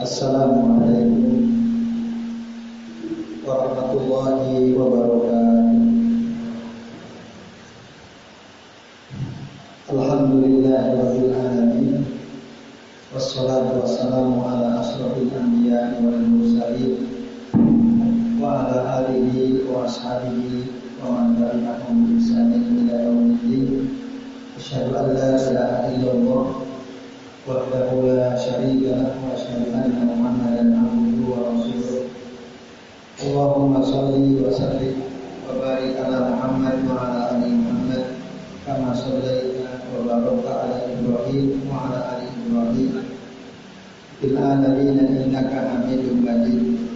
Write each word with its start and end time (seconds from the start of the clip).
Assalamualaikum 0.00 1.44
warahmatullahi 3.44 4.72
wabarakatuh. 4.72 5.76
Alhamdulillahirabbil 9.92 11.36
alamin. 11.36 12.00
Wassalatu 13.12 13.84
wassalamu 13.84 14.40
ala 14.40 14.80
asrofil 14.80 15.36
anbiya'i 15.36 16.00
wal 16.00 16.24
mursalin 16.32 17.04
wa 18.40 18.72
ala 18.72 19.04
alihi 19.04 19.68
wa 19.68 19.84
ashabihi 19.84 20.64
wa 21.04 21.12
man 21.12 21.36
tabi'ahum 21.36 22.08
bi 22.08 22.16
ihsanin 22.16 22.88
ila 22.88 23.04
yaumiddin. 23.04 23.92
Asyhadu 24.56 24.96
an 24.96 25.12
la 25.12 25.36
ilaha 25.36 25.92
illallah 25.92 26.00
wahdahu 26.00 26.19
Allahumma 33.60 33.84
shalli 33.84 34.40
wa 34.40 34.48
sallim 34.56 35.04
wa 35.44 35.52
barik 35.60 35.92
ala 36.00 36.32
Muhammad 36.32 36.80
Muhammad 36.80 38.16
kama 38.64 38.96
shallaita 38.96 39.84
wa 39.92 40.00
barakta 40.00 40.64
ala 40.64 40.88
Ibrahim 40.88 41.60
alamin 44.40 44.96
innaka 45.12 45.60
Hamidum 45.76 46.24
Majid. 46.24 46.88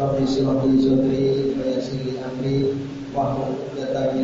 Rabbi 0.00 0.24
shrah 0.24 0.64
li 0.64 0.80
sadri 0.80 1.52
wa 1.52 1.68
yassir 1.68 2.00
li 2.00 2.16
amri 2.16 2.72
wa 3.12 3.36
hlul 3.36 3.60
'uqdatam 3.76 4.16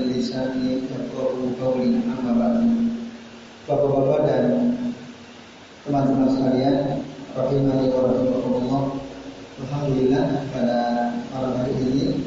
min. 1.76 2.88
Bapak-bapak 3.68 4.20
dan 4.24 4.44
teman-teman 5.84 6.40
sekalian, 6.40 7.04
rahimani 7.36 7.92
wa 7.92 8.00
rahimakumullah. 8.08 8.84
Alhamdulillah 9.62 10.48
pada 10.50 10.80
malam 11.32 11.54
hari 11.54 11.72
ini 11.80 12.18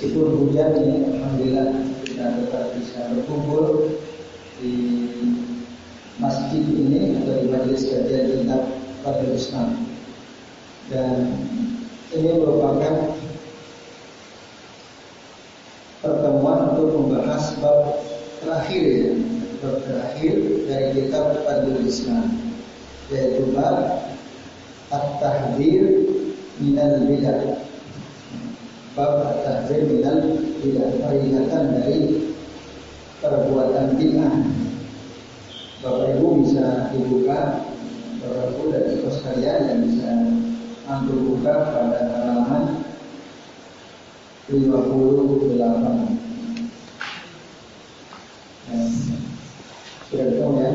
meskipun 0.00 0.32
hujan 0.32 0.80
ini 0.80 1.12
alhamdulillah 1.12 1.68
kita 2.08 2.24
tetap 2.40 2.72
bisa 2.72 3.04
berkumpul 3.12 3.92
di 4.56 4.72
masjid 6.16 6.64
ini 6.64 7.20
atau 7.20 7.36
di 7.36 7.52
majelis 7.52 7.84
kajian 7.84 8.32
kitab 8.32 8.64
Fadil 9.04 9.36
Islam. 9.36 9.76
Dan 10.88 11.36
ini 12.16 12.32
merupakan 12.32 13.12
pertemuan 16.00 16.58
untuk 16.72 16.88
membahas 16.96 17.60
bab 17.60 18.00
terakhir 18.40 18.84
ya, 18.88 19.12
terakhir 19.60 20.34
dari 20.64 20.88
kitab 20.96 21.44
Fadil 21.44 21.84
Islam 21.84 22.40
yaitu 23.12 23.52
bab 23.52 24.00
At-Tahdir 24.88 26.08
minal 26.56 27.04
bidah 27.04 27.59
Bab 29.00 29.16
At-Tahdir 29.24 29.88
minal 29.88 30.20
bidah 30.60 30.92
Peringatan 31.00 31.72
dari 31.72 32.20
perbuatan 33.24 33.96
bid'ah 33.96 34.44
Bapak 35.80 36.20
Ibu 36.20 36.44
bisa 36.44 36.92
dibuka 36.92 37.64
Bapak 38.20 38.44
Ibu 38.52 38.62
dan 38.68 38.84
Ibu 38.92 39.08
sekalian 39.08 39.60
yang 39.72 39.80
bisa 39.88 40.10
antum 40.84 41.32
buka 41.32 41.72
pada 41.72 42.00
halaman 42.12 42.84
58 44.52 44.68
nah, 48.68 48.88
Sudah 50.12 50.26
ketemu 50.28 50.52
ya? 50.60 50.70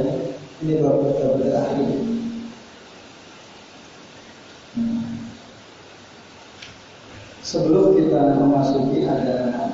Ini 0.65 0.73
bab 0.81 0.97
terakhir 1.13 2.14
Sebelum 7.55 7.95
kita 7.95 8.35
memasuki 8.35 9.07
ada 9.07 9.71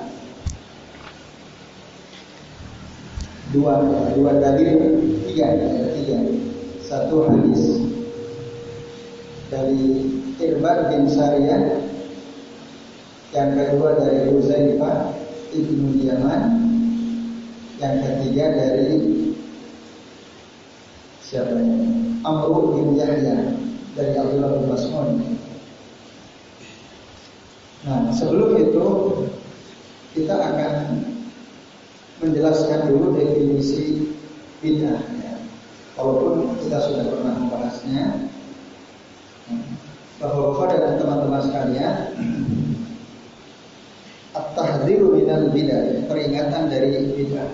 dua 3.49 3.81
dua 4.13 4.37
dalil 4.37 5.01
tiga 5.25 5.49
tiga 5.97 6.19
satu 6.85 7.25
hadis 7.25 7.81
dari 9.49 10.13
Irban 10.37 10.93
bin 10.93 11.09
Sariyah 11.09 11.81
yang 13.33 13.49
kedua 13.57 13.97
dari 13.97 14.29
Uzaifah 14.29 15.17
ibnu 15.49 16.05
Yaman 16.05 16.41
yang 17.81 17.97
ketiga 17.97 18.61
dari 18.61 19.25
siapa 21.25 21.57
ini? 21.57 22.21
Amru 22.21 22.77
bin 22.77 22.93
Yahya 22.93 23.57
dari 23.97 24.13
Abdullah 24.13 24.53
bin 24.53 24.69
Mas'ud 24.69 25.41
Nah, 27.81 28.13
sebelum 28.13 28.61
itu 28.61 28.85
kita 30.13 30.37
akan 30.37 31.01
menjelaskan 32.21 32.93
dulu 32.93 33.17
definisi 33.17 34.13
bid'ah. 34.61 35.01
Ya. 35.25 35.35
Walaupun 35.97 36.61
kita 36.61 36.77
sudah 36.77 37.09
pernah 37.09 37.33
membahasnya, 37.41 38.29
bahwa 40.21 40.53
bapak 40.53 40.77
dan 40.77 40.93
teman-teman 41.01 41.41
sekalian, 41.41 41.97
at-tahdziru 44.37 45.17
minal 45.17 45.49
bid'ah, 45.49 46.05
peringatan 46.05 46.69
dari 46.69 47.09
bid'ah. 47.17 47.49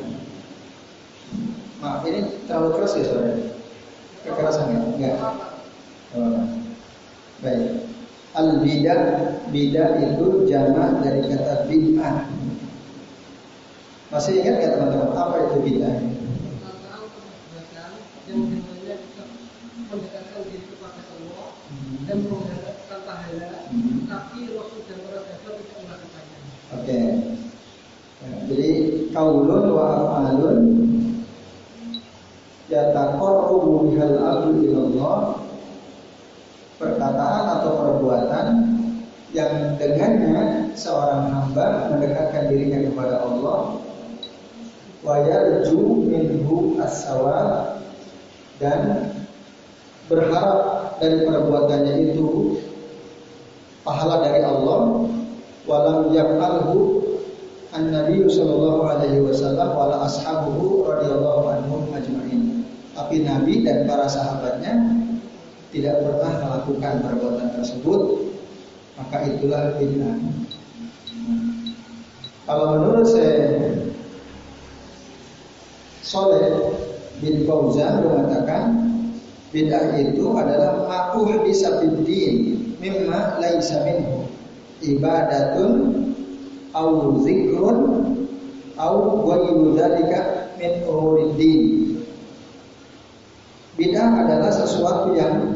Maaf, 1.79 2.03
ini 2.03 2.27
terlalu 2.49 2.69
keras 2.75 2.99
ya 2.99 3.05
saudara? 3.07 3.37
Kekerasan 4.27 4.75
ya? 4.75 4.79
Enggak. 4.91 5.15
Oh, 6.17 6.43
baik. 7.39 7.85
Al 8.35 8.59
bidah 8.59 9.01
bidah 9.53 9.89
itu 10.03 10.25
jama 10.49 10.99
dari 10.99 11.23
kata 11.23 11.69
bid'ah. 11.69 12.27
Masih 14.11 14.43
ingat 14.43 14.53
nggak 14.59 14.71
teman-teman 14.75 15.11
apa 15.15 15.35
itu 15.47 15.57
bid'ah? 15.63 15.97
mendekatkan 19.87 20.43
diri 20.51 20.67
kepada 20.67 20.99
Allah 21.15 21.47
dan 22.03 22.17
mengharapkan 22.27 22.99
pahala, 23.07 23.49
tapi 24.11 24.39
Rasul. 24.51 24.83
Oke. 26.67 26.99
Jadi 28.47 28.69
kaulun 29.15 29.65
wa 29.71 29.85
afalun 30.03 30.59
bihal 33.87 34.15
abdu 34.19 34.67
ilallah 34.67 35.46
perkataan 36.77 37.43
atau 37.61 37.71
perbuatan 37.81 38.47
yang 39.35 39.75
dengannya 39.75 40.71
seorang 40.77 41.29
hamba 41.33 41.91
mendekatkan 41.91 42.47
dirinya 42.47 42.85
kepada 42.87 43.21
Allah. 43.21 43.81
Wa 45.01 45.21
yarju 45.21 46.09
minhu 46.09 46.77
as 46.81 47.05
dan 48.57 49.13
berharap 50.09 50.97
dari 50.97 51.21
perbuatannya 51.21 51.93
itu 52.13 52.57
pahala 53.85 54.25
dari 54.25 54.41
Allah. 54.41 55.05
Walam 55.67 56.15
yaqalhu 56.15 57.03
an-nabi 57.75 58.23
sallallahu 58.31 58.87
alaihi 58.87 59.19
wasallam 59.19 59.75
wala 59.75 60.07
ashabuhu 60.07 60.87
radhiyallahu 60.87 61.43
anhum 61.51 61.81
ajmain. 61.91 62.63
Tapi 62.95 63.21
nabi 63.27 63.61
dan 63.61 63.85
para 63.85 64.07
sahabatnya 64.09 64.73
tidak 65.77 66.01
pernah 66.01 66.33
melakukan 66.41 66.93
perbuatan 67.05 67.49
tersebut, 67.61 68.01
maka 68.97 69.17
itulah 69.29 69.77
bid'ah. 69.77 70.17
Kalau 72.49 72.65
menurut 72.73 73.05
saya 73.05 73.45
Soleh 76.01 76.49
bin 77.21 77.45
Fauzan 77.45 78.01
mengatakan 78.09 78.63
bid'ah 79.53 80.01
itu 80.01 80.25
adalah 80.33 80.81
ma'uh 80.89 81.45
bisabiddin 81.45 82.57
mimma 82.81 83.37
laisa 83.37 83.85
minhu 83.85 84.25
ibadatun 84.81 85.73
au 86.73 87.21
zikrun 87.21 87.79
au 88.81 88.97
ghairu 89.29 89.77
dzalika 89.77 90.49
min 90.57 90.71
umuriddin 90.89 91.61
Bid'ah 93.77 94.25
adalah 94.25 94.49
sesuatu 94.49 95.13
yang 95.13 95.53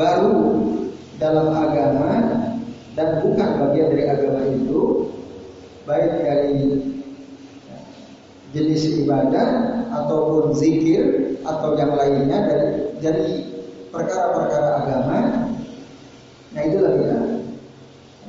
baru 0.00 0.40
dalam 1.20 1.52
agama 1.52 2.12
dan 2.96 3.20
bukan 3.20 3.48
bagian 3.60 3.92
dari 3.92 4.04
agama 4.08 4.40
itu 4.48 5.12
baik 5.84 6.12
dari 6.24 6.60
jenis 8.56 9.04
ibadah 9.04 9.48
ataupun 9.92 10.56
zikir 10.56 11.36
atau 11.44 11.76
yang 11.76 11.92
lainnya 11.92 12.38
dari 12.48 12.68
dari 13.04 13.28
perkara-perkara 13.92 14.68
agama 14.84 15.18
nah 16.52 16.62
itulah 16.64 16.92
bid'ah 16.96 17.24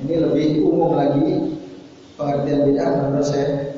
ini 0.04 0.13
lebih 0.19 0.48
umum 0.68 1.00
lagi 1.00 1.56
pengertian 2.19 2.60
bid'ah 2.68 2.92
menurut 3.07 3.24
saya 3.24 3.74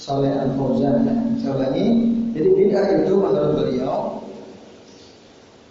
Saleh 0.00 0.32
Al 0.32 0.56
Fauzan 0.56 1.04
ya. 1.04 1.14
Saya 1.44 1.52
ulangi, 1.60 2.09
jadi 2.30 2.48
bid'ah 2.54 2.86
itu 3.02 3.12
menurut 3.18 3.52
beliau 3.58 4.22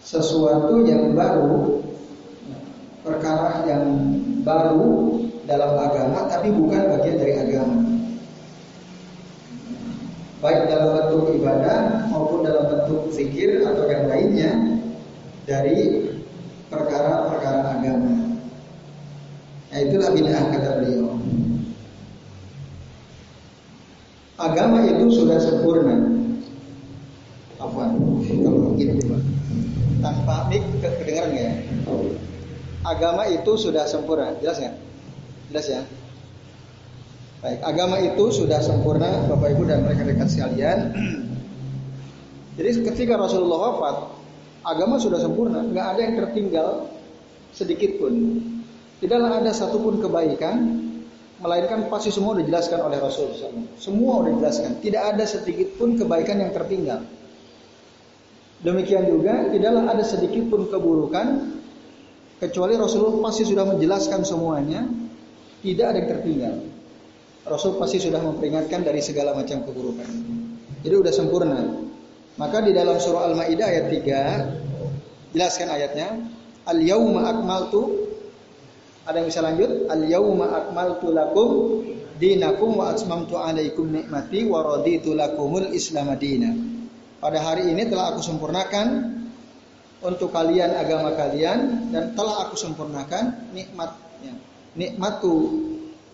sesuatu 0.03 0.83
yang 0.83 1.13
baru, 1.13 1.85
perkara 3.05 3.63
yang 3.69 3.85
baru 4.41 5.21
dalam 5.45 5.71
agama 5.77 6.25
tapi 6.27 6.49
bukan 6.49 6.97
bagian 6.97 7.17
dari 7.21 7.33
agama. 7.37 7.77
Baik 10.39 10.71
dalam 10.71 10.95
bentuk 10.95 11.35
ibadah 11.35 12.07
maupun 12.07 12.47
dalam 12.47 12.63
bentuk 12.71 13.11
zikir 13.11 13.59
atau 13.67 13.83
yang 13.91 14.07
lainnya 14.07 14.51
dari 15.43 16.07
perkara-perkara 16.71 17.75
agama. 17.75 18.39
Nah, 19.69 19.79
itulah 19.83 20.09
bid'ah 20.15 20.43
kata 20.49 20.69
beliau. 20.81 21.13
Agama 24.39 24.87
itu 24.87 25.05
sudah 25.11 25.35
sempurna. 25.43 25.99
Apa? 27.59 27.91
Kalau 28.23 28.71
begini 28.71 28.95
coba. 29.03 29.19
Tanpa 30.29 30.45
mik 30.45 30.61
kedengaran 30.77 31.29
nggak 31.33 31.41
ya? 31.41 31.53
Agama 32.85 33.25
itu 33.33 33.49
sudah 33.57 33.89
sempurna. 33.89 34.37
Jelas 34.37 34.61
nggak? 34.61 34.75
Jelas 35.49 35.65
ya? 35.65 35.81
Baik, 37.41 37.59
agama 37.65 37.97
itu 37.97 38.25
sudah 38.29 38.61
sempurna 38.61 39.25
Bapak 39.25 39.57
Ibu 39.57 39.65
dan 39.65 39.81
mereka 39.89 40.05
dekat 40.05 40.29
sekalian. 40.29 40.93
Jadi 42.61 42.69
ketika 42.93 43.17
Rasulullah 43.17 43.73
wafat, 43.73 43.95
agama 44.69 45.01
sudah 45.01 45.17
sempurna, 45.17 45.65
nggak 45.65 45.97
ada 45.97 46.01
yang 46.05 46.15
tertinggal 46.21 46.93
sedikit 47.49 47.97
pun. 47.97 48.13
Tidaklah 49.01 49.41
ada 49.41 49.49
satupun 49.49 49.97
kebaikan 49.97 50.85
melainkan 51.41 51.89
pasti 51.89 52.13
semua 52.13 52.37
dijelaskan 52.37 52.85
oleh 52.85 53.01
Rasul 53.01 53.33
Semua 53.81 54.21
sudah 54.21 54.31
dijelaskan. 54.37 54.71
Tidak 54.77 55.03
ada 55.09 55.25
sedikit 55.25 55.73
pun 55.73 55.97
kebaikan 55.97 56.37
yang 56.37 56.53
tertinggal. 56.53 57.01
Demikian 58.59 59.07
juga 59.07 59.47
tidaklah 59.47 59.87
ada 59.87 60.03
sedikit 60.03 60.51
pun 60.51 60.67
keburukan 60.67 61.55
kecuali 62.43 62.75
Rasulullah 62.75 63.31
pasti 63.31 63.47
sudah 63.47 63.65
menjelaskan 63.67 64.21
semuanya. 64.27 64.83
Tidak 65.59 65.85
ada 65.85 65.97
yang 65.99 66.09
tertinggal. 66.11 66.55
Rasul 67.43 67.75
pasti 67.75 67.99
sudah 67.99 68.23
memperingatkan 68.23 68.79
dari 68.83 69.03
segala 69.03 69.35
macam 69.35 69.63
keburukan. 69.67 70.07
Jadi 70.83 70.93
sudah 70.95 71.13
sempurna. 71.15 71.59
Maka 72.39 72.63
di 72.63 72.71
dalam 72.71 72.95
surah 72.95 73.27
Al-Maidah 73.27 73.67
ayat 73.67 73.85
3 73.91 75.35
jelaskan 75.35 75.67
ayatnya, 75.67 76.15
"Al-yauma 76.63 77.27
akmaltu 77.27 78.09
ada 79.09 79.25
yang 79.25 79.27
bisa 79.33 79.41
lanjut? 79.41 79.89
Al 79.89 80.05
yauma 80.05 80.45
akmaltu 80.53 81.09
lakum 81.09 81.49
dinakum 82.21 82.77
wa 82.77 82.93
atmamtu 82.93 83.41
alaikum 83.41 83.89
nikmati 83.89 84.45
wa 84.45 84.61
raditu 84.61 85.17
lakumul 85.17 85.73
Islam 85.73 86.13
madina. 86.13 86.53
Pada 87.19 87.39
hari 87.43 87.71
ini 87.71 87.87
telah 87.87 88.15
aku 88.15 88.23
sempurnakan 88.23 88.87
untuk 89.99 90.31
kalian 90.31 90.71
agama 90.79 91.11
kalian 91.19 91.91
dan 91.91 92.15
telah 92.15 92.47
aku 92.47 92.55
sempurnakan 92.55 93.51
nikmatnya. 93.51 94.33
Nikmatku 94.79 95.35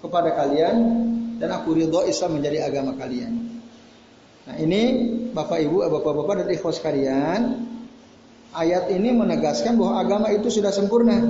kepada 0.02 0.34
kalian 0.34 0.76
dan 1.38 1.50
aku 1.54 1.78
ridho 1.78 2.02
Islam 2.10 2.42
menjadi 2.42 2.66
agama 2.66 2.98
kalian. 2.98 3.62
Nah 4.46 4.56
ini 4.58 4.82
Bapak 5.34 5.62
Ibu, 5.62 5.86
Bapak-bapak 5.90 6.46
dan 6.46 6.48
ikhwas 6.50 6.82
sekalian, 6.82 7.66
ayat 8.54 8.90
ini 8.90 9.14
menegaskan 9.14 9.78
bahwa 9.78 10.02
agama 10.02 10.28
itu 10.34 10.50
sudah 10.50 10.74
sempurna 10.74 11.22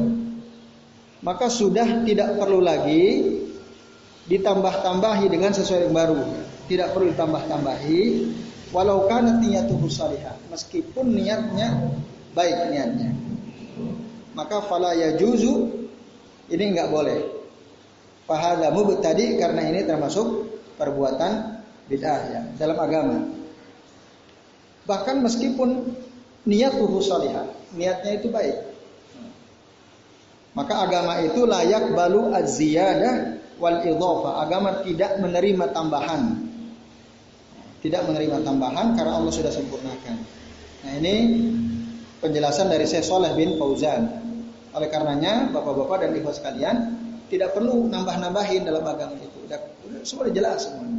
maka 1.26 1.50
sudah 1.50 2.06
tidak 2.06 2.38
perlu 2.38 2.62
lagi 2.62 3.34
ditambah-tambahi 4.30 5.26
dengan 5.26 5.50
sesuatu 5.50 5.90
yang 5.90 5.98
baru. 5.98 6.22
Tidak 6.70 6.94
perlu 6.94 7.10
ditambah-tambahi 7.14 8.02
walau 8.76 9.08
kana 9.08 9.40
niyatuhu 9.40 9.88
salihah. 9.88 10.36
Meskipun 10.52 11.16
niatnya 11.16 11.96
baik 12.36 12.76
niatnya. 12.76 13.16
Maka 14.36 14.60
fala 14.68 14.92
yajuzu 14.92 15.88
ini 16.52 16.76
enggak 16.76 16.92
boleh. 16.92 17.20
Fahada 18.28 18.76
tadi 19.00 19.40
karena 19.40 19.64
ini 19.72 19.88
termasuk 19.88 20.52
perbuatan 20.76 21.64
bid'ah 21.88 22.22
ya 22.28 22.42
dalam 22.60 22.76
agama. 22.76 23.18
Bahkan 24.86 25.24
meskipun 25.24 25.96
niatuhu 26.44 27.00
salihah, 27.00 27.48
niatnya 27.74 28.22
itu 28.22 28.28
baik. 28.30 28.76
Maka 30.56 30.88
agama 30.88 31.20
itu 31.26 31.44
layak 31.44 31.94
balu 31.94 32.32
az-ziyadah 32.32 33.40
wal 33.58 33.82
idhafa. 33.82 34.46
Agama 34.46 34.82
tidak 34.86 35.20
menerima 35.20 35.66
tambahan. 35.74 36.45
Tidak 37.86 38.02
menerima 38.02 38.42
tambahan 38.42 38.98
karena 38.98 39.22
Allah 39.22 39.30
sudah 39.30 39.54
sempurnakan. 39.54 40.18
Nah, 40.82 40.94
ini 40.98 41.16
penjelasan 42.18 42.66
dari 42.74 42.90
Syekh 42.90 43.06
Saleh 43.06 43.38
bin 43.38 43.62
Fauzan. 43.62 44.10
Oleh 44.74 44.90
karenanya, 44.90 45.54
Bapak-bapak 45.54 46.02
dan 46.02 46.18
Ibu 46.18 46.34
sekalian, 46.34 46.76
tidak 47.30 47.54
perlu 47.54 47.86
nambah-nambahin 47.86 48.66
dalam 48.66 48.82
agama 48.82 49.14
itu. 49.22 49.38
Sudah, 49.46 49.60
sudah 50.02 50.34
jelas 50.34 50.66
semua. 50.66 50.90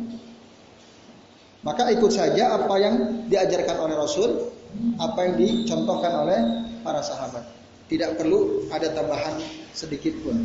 Maka 1.66 1.90
ikut 1.90 2.14
saja 2.14 2.54
apa 2.54 2.78
yang 2.78 3.26
diajarkan 3.26 3.76
oleh 3.82 3.98
Rasul, 3.98 4.54
apa 5.02 5.26
yang 5.26 5.34
dicontohkan 5.42 6.12
oleh 6.22 6.38
para 6.86 7.02
sahabat. 7.02 7.42
Tidak 7.90 8.14
perlu 8.14 8.70
ada 8.70 8.94
tambahan 8.94 9.42
sedikit 9.74 10.14
pun. 10.22 10.38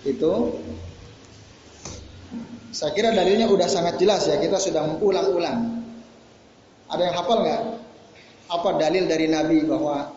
Itu 0.00 0.56
saya 2.76 2.92
kira 2.92 3.08
dalilnya 3.16 3.48
udah 3.48 3.64
sangat 3.64 3.96
jelas 3.96 4.28
ya. 4.28 4.36
Kita 4.36 4.60
sudah 4.60 4.84
mengulang-ulang. 4.84 5.80
Ada 6.92 7.02
yang 7.08 7.16
hafal 7.16 7.40
nggak? 7.40 7.62
Apa 8.52 8.68
dalil 8.76 9.08
dari 9.08 9.32
Nabi 9.32 9.64
bahwa 9.64 10.12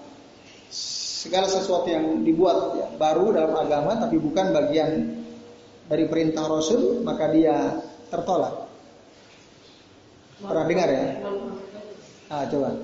segala 0.67 1.47
sesuatu 1.47 1.87
yang 1.87 2.27
dibuat 2.27 2.75
ya, 2.75 2.87
baru 2.99 3.31
dalam 3.31 3.55
agama 3.55 3.95
tapi 3.95 4.19
bukan 4.19 4.51
bagian 4.51 4.91
dari 5.87 6.05
perintah 6.11 6.51
Rasul 6.51 6.99
maka 6.99 7.31
dia 7.31 7.79
tertolak. 8.11 8.67
Pernah 10.43 10.65
dengar 10.67 10.87
ya? 10.91 11.05
Ah, 12.27 12.43
coba 12.45 12.75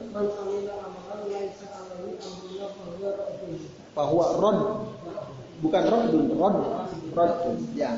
bahwa 3.95 4.25
rod 4.41 4.59
bukan 5.63 5.83
rodun 5.87 6.25
rod 6.35 6.55
rodun 7.15 7.57
ya 7.77 7.95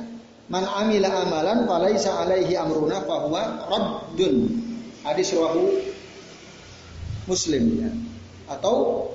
man 0.48 0.64
amila 0.64 1.10
amalan 1.28 1.68
falaisa 1.68 2.24
alaihi 2.24 2.56
amruna 2.56 3.04
bahwa 3.04 3.68
roddun 3.68 4.48
hadis 5.04 5.36
rawahu 5.36 5.72
muslim 7.28 7.64
ya. 7.84 7.92
Atau 8.48 9.12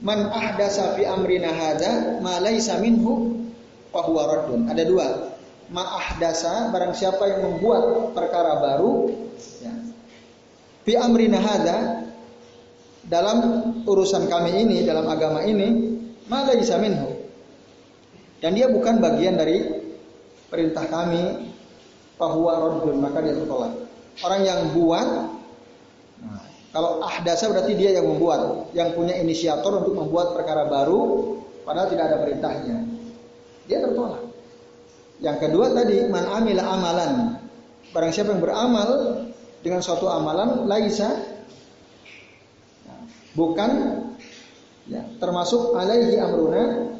man 0.00 0.32
ahdasa 0.32 0.96
fi 0.96 1.04
amrina 1.04 1.52
hadza 1.52 2.18
ma 2.24 2.40
laisa 2.40 2.80
minhu 2.80 3.44
bahwa 3.92 4.28
roddun 4.28 4.68
ada 4.68 4.82
dua. 4.84 5.08
Ma 5.72 5.84
ahdasa 6.00 6.68
barang 6.72 6.92
siapa 6.92 7.22
yang 7.28 7.40
membuat 7.48 8.12
perkara 8.12 8.60
baru 8.60 9.08
ya 9.60 9.72
fi 10.84 10.96
amrina 11.00 11.40
hadza 11.40 12.08
dalam 13.08 13.38
urusan 13.84 14.28
kami 14.30 14.62
ini 14.62 14.84
dalam 14.84 15.04
agama 15.08 15.44
ini 15.44 15.92
Malaisa 16.30 16.78
minhu. 16.78 17.18
Dan 18.38 18.58
dia 18.58 18.70
bukan 18.70 18.98
bagian 18.98 19.38
dari 19.38 19.81
perintah 20.52 20.84
kami 20.84 21.48
bahwa 22.20 22.52
raddun 22.52 23.00
maka 23.00 23.24
dia 23.24 23.32
tertolak. 23.32 23.72
Orang 24.20 24.44
yang 24.44 24.76
buat 24.76 25.08
kalau 26.72 27.04
ahdasa 27.04 27.52
berarti 27.52 27.76
dia 27.76 27.96
yang 27.96 28.08
membuat, 28.08 28.72
yang 28.72 28.92
punya 28.96 29.16
inisiator 29.20 29.80
untuk 29.80 29.96
membuat 29.96 30.36
perkara 30.36 30.68
baru 30.68 31.36
padahal 31.64 31.88
tidak 31.88 32.04
ada 32.12 32.16
perintahnya. 32.20 32.76
Dia 33.64 33.80
tertolak. 33.80 34.28
Yang 35.24 35.36
kedua 35.48 35.72
tadi 35.72 35.96
man 36.12 36.24
amila 36.28 36.62
amalan. 36.68 37.12
Barang 37.92 38.12
siapa 38.12 38.36
yang 38.36 38.40
beramal 38.44 38.88
dengan 39.64 39.80
suatu 39.80 40.08
amalan 40.08 40.68
laisa 40.68 41.16
bukan 43.32 44.02
Ya, 44.90 45.06
termasuk 45.22 45.78
alaihi 45.78 46.18
amruna 46.18 46.90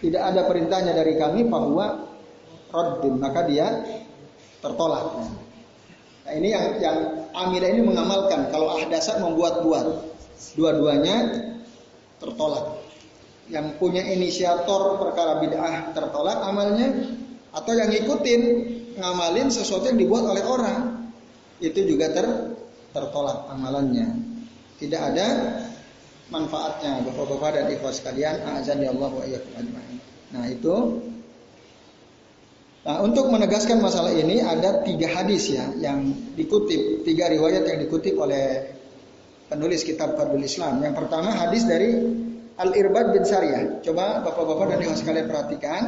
tidak 0.00 0.22
ada 0.24 0.40
perintahnya 0.48 0.96
dari 0.96 1.20
kami 1.20 1.44
bahwa 1.44 2.07
raddun 2.68 3.14
maka 3.20 3.44
dia 3.48 3.66
tertolak. 4.60 5.06
Nah, 6.28 6.32
ini 6.36 6.48
yang 6.52 6.66
yang 6.82 6.98
Amida 7.32 7.70
ini 7.70 7.80
mengamalkan 7.84 8.50
kalau 8.50 8.76
ahdasa 8.76 9.22
membuat-buat 9.22 9.86
dua-duanya 10.58 11.16
tertolak. 12.18 12.84
Yang 13.48 13.80
punya 13.80 14.04
inisiator 14.04 15.00
perkara 15.00 15.40
bid'ah 15.40 15.96
tertolak 15.96 16.36
amalnya 16.44 16.92
atau 17.56 17.72
yang 17.72 17.88
ngikutin 17.88 18.42
ngamalin 19.00 19.48
sesuatu 19.48 19.88
yang 19.88 19.96
dibuat 19.96 20.28
oleh 20.28 20.44
orang 20.44 21.08
itu 21.64 21.80
juga 21.88 22.12
ter 22.12 22.26
tertolak 22.92 23.48
amalannya. 23.48 24.20
Tidak 24.78 25.00
ada 25.00 25.26
manfaatnya 26.28 27.02
Bapak-bapak 27.08 27.50
dan 27.56 27.64
ikhwas 27.72 28.04
sekalian 28.04 28.44
azan 28.60 28.84
ya 28.84 28.92
Allah 28.92 29.10
wa. 29.10 29.24
Nah, 30.28 30.44
itu 30.44 30.74
Nah, 32.88 33.04
untuk 33.04 33.28
menegaskan 33.28 33.84
masalah 33.84 34.16
ini 34.16 34.40
ada 34.40 34.80
tiga 34.80 35.12
hadis 35.12 35.52
ya 35.52 35.68
yang 35.76 36.08
dikutip, 36.32 37.04
tiga 37.04 37.28
riwayat 37.28 37.68
yang 37.68 37.84
dikutip 37.84 38.16
oleh 38.16 38.64
penulis 39.52 39.84
kitab 39.84 40.16
Fadlul 40.16 40.40
Islam. 40.40 40.80
Yang 40.80 41.04
pertama 41.04 41.36
hadis 41.36 41.68
dari 41.68 41.92
Al-Irbad 42.56 43.12
bin 43.12 43.28
Sariyah. 43.28 43.84
Coba 43.84 44.24
Bapak-bapak 44.24 44.72
dan 44.72 44.78
Ibu 44.88 44.96
sekalian 44.96 45.28
perhatikan. 45.28 45.82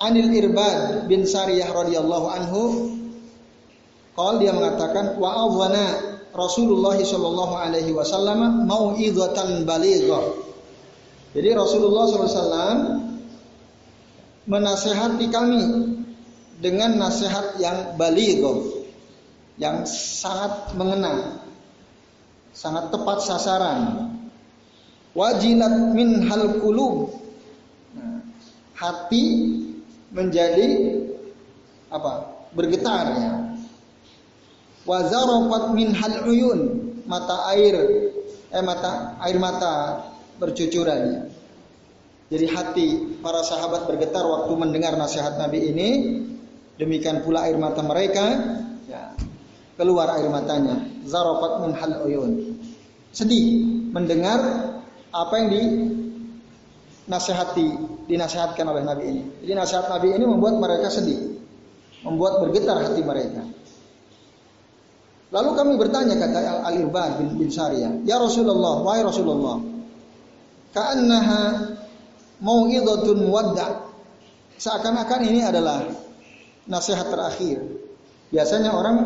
Anil 0.00 0.32
Irbad 0.32 1.12
bin 1.12 1.28
Sariyah 1.28 1.68
radhiyallahu 1.68 2.26
anhu 2.32 2.62
Qal 4.16 4.40
dia 4.40 4.56
mengatakan 4.56 5.20
wa 5.20 5.44
awwana 5.44 6.16
Rasulullah 6.32 6.96
sallallahu 6.96 7.52
alaihi 7.52 7.92
wasallam 7.92 8.64
mau'izatan 8.64 9.68
balighah. 9.68 10.24
Jadi 11.36 11.52
Rasulullah 11.52 12.08
SAW 12.08 13.05
menasehati 14.46 15.26
kami 15.28 15.62
dengan 16.62 16.96
nasihat 16.96 17.60
yang 17.60 17.98
balighah, 18.00 18.86
yang 19.60 19.84
sangat 19.84 20.72
mengena, 20.78 21.42
sangat 22.56 22.88
tepat 22.94 23.18
sasaran. 23.22 23.82
Wajilat 25.16 25.96
min 25.96 26.28
hal 26.28 26.60
kulub. 26.60 27.08
Nah, 27.96 28.20
hati 28.76 29.24
menjadi 30.12 31.00
apa? 31.88 32.36
Bergetar 32.52 33.04
ya 33.16 33.46
Wazarofat 34.86 35.74
min 35.74 35.90
hal 35.98 36.30
uyun 36.30 36.94
mata 37.10 37.50
air 37.50 37.74
eh 38.54 38.62
mata 38.62 39.18
air 39.18 39.34
mata 39.42 40.06
bercucuran 40.38 41.00
ya. 41.10 41.20
Jadi 42.26 42.46
hati 42.50 42.88
para 43.22 43.38
sahabat 43.46 43.86
bergetar 43.86 44.26
waktu 44.26 44.52
mendengar 44.58 44.98
nasihat 44.98 45.38
Nabi 45.38 45.70
ini. 45.70 45.88
Demikian 46.76 47.24
pula 47.24 47.48
air 47.48 47.56
mata 47.56 47.80
mereka 47.80 48.36
ya, 48.84 49.16
keluar 49.80 50.12
air 50.18 50.28
matanya. 50.28 50.76
Zarofat 51.08 51.64
min 51.64 51.72
uyun. 52.04 52.32
Sedih 53.14 53.64
mendengar 53.94 54.42
apa 55.08 55.34
yang 55.40 55.48
di 55.48 55.62
nasihati 57.06 57.66
dinasihatkan 58.10 58.66
oleh 58.66 58.82
Nabi 58.82 59.04
ini. 59.08 59.22
Jadi 59.40 59.52
nasihat 59.56 59.86
Nabi 59.88 60.12
ini 60.12 60.24
membuat 60.26 60.58
mereka 60.58 60.92
sedih, 60.92 61.38
membuat 62.04 62.44
bergetar 62.44 62.76
hati 62.82 63.00
mereka. 63.00 63.46
Lalu 65.32 65.50
kami 65.58 65.72
bertanya 65.80 66.14
kata 66.20 66.38
Al-Irbad 66.70 67.18
bin, 67.18 67.28
bin 67.40 67.48
Sariyah, 67.50 68.04
"Ya 68.06 68.20
Rasulullah, 68.20 68.84
wahai 68.84 69.02
Rasulullah, 69.02 69.58
ka'annaha 70.70 71.42
mau'idhatun 72.40 73.18
wadda." 73.28 73.86
Seakan-akan 74.56 75.20
ini 75.28 75.44
adalah 75.44 75.84
nasihat 76.64 77.12
terakhir. 77.12 77.60
Biasanya 78.32 78.72
orang 78.74 78.96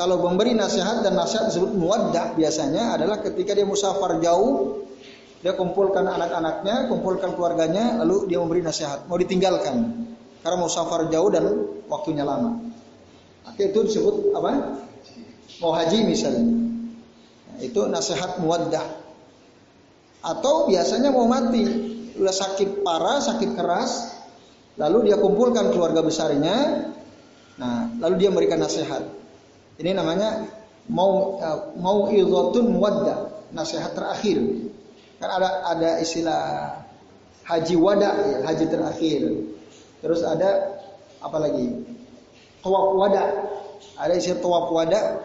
kalau 0.00 0.16
memberi 0.24 0.56
nasihat 0.56 1.04
dan 1.04 1.12
nasihat 1.12 1.52
disebut 1.52 1.76
muwadda 1.76 2.32
biasanya 2.32 2.96
adalah 2.96 3.20
ketika 3.20 3.52
dia 3.52 3.68
musafar 3.68 4.16
jauh, 4.16 4.80
dia 5.44 5.52
kumpulkan 5.52 6.08
anak-anaknya, 6.08 6.88
kumpulkan 6.88 7.36
keluarganya, 7.36 8.00
lalu 8.00 8.32
dia 8.32 8.40
memberi 8.40 8.64
nasihat, 8.64 9.04
mau 9.08 9.20
ditinggalkan 9.20 10.08
karena 10.40 10.56
musafar 10.56 11.04
jauh 11.12 11.28
dan 11.28 11.44
waktunya 11.84 12.24
lama. 12.24 12.64
Itu 13.60 13.84
disebut 13.84 14.32
apa? 14.32 14.80
Mau 15.60 15.72
haji 15.76 16.08
misalnya. 16.08 16.48
Nah, 16.48 17.58
itu 17.60 17.80
nasihat 17.84 18.40
muwaddah. 18.40 18.99
Atau 20.20 20.68
biasanya 20.68 21.12
mau 21.12 21.24
mati, 21.24 21.64
udah 22.16 22.34
sakit 22.34 22.84
parah, 22.84 23.24
sakit 23.24 23.56
keras, 23.56 24.20
lalu 24.76 25.08
dia 25.08 25.16
kumpulkan 25.16 25.72
keluarga 25.72 26.04
besarnya, 26.04 26.88
nah 27.56 27.88
lalu 28.00 28.20
dia 28.20 28.28
memberikan 28.28 28.60
nasihat. 28.60 29.00
Ini 29.80 29.96
namanya 29.96 30.44
mau 30.92 31.40
uh, 31.40 31.72
mau 31.80 32.12
idhatun 32.12 32.68
muwaddah, 32.68 33.48
nasihat 33.56 33.96
terakhir. 33.96 34.44
Kan 35.16 35.28
ada 35.40 35.48
ada 35.72 35.90
istilah 36.04 36.40
haji 37.48 37.76
wada 37.80 38.10
ya, 38.28 38.38
haji 38.44 38.64
terakhir. 38.68 39.20
Terus 40.04 40.20
ada 40.24 40.80
apa 41.20 41.36
lagi? 41.40 41.90
tawaf 42.60 42.96
wada. 42.96 43.24
Ada 43.96 44.12
isi 44.16 44.36
tawaf 44.40 44.68
wada. 44.72 45.20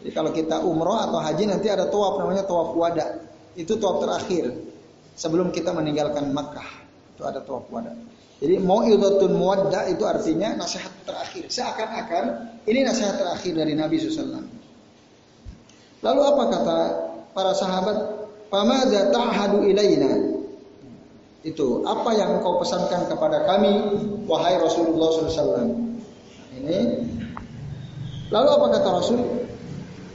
Jadi 0.00 0.10
kalau 0.12 0.30
kita 0.32 0.60
umroh 0.60 1.00
atau 1.00 1.20
haji 1.20 1.48
nanti 1.48 1.72
ada 1.72 1.88
tawaf 1.88 2.20
namanya 2.20 2.44
tawaf 2.44 2.76
wada. 2.76 3.25
Itu 3.56 3.80
tawaf 3.80 4.04
terakhir 4.04 4.52
sebelum 5.16 5.48
kita 5.50 5.72
meninggalkan 5.72 6.30
Makkah. 6.30 6.68
Itu 7.16 7.24
ada 7.24 7.40
tawaf 7.40 7.66
wada. 7.72 7.96
Jadi 8.36 8.60
mau 8.60 8.84
mau'idhatun 8.84 9.32
muwadda 9.32 9.88
itu 9.88 10.04
artinya 10.04 10.60
nasihat 10.60 10.92
terakhir. 11.08 11.48
Seakan-akan 11.48 12.24
ini 12.68 12.84
nasihat 12.84 13.16
terakhir 13.16 13.56
dari 13.56 13.72
Nabi 13.72 13.96
SAW. 13.96 14.44
Lalu 16.04 16.20
apa 16.20 16.42
kata 16.52 16.78
para 17.32 17.56
sahabat? 17.56 17.98
Pamada 18.52 19.10
ta'hadu 19.10 19.64
ilaina. 19.64 20.36
Itu 21.42 21.82
apa 21.88 22.12
yang 22.12 22.38
engkau 22.38 22.60
pesankan 22.60 23.08
kepada 23.08 23.48
kami 23.48 23.72
wahai 24.28 24.60
Rasulullah 24.60 25.08
SAW. 25.16 25.72
Ini. 26.60 26.78
Lalu 28.28 28.48
apa 28.52 28.66
kata 28.76 28.88
Rasul? 29.00 29.20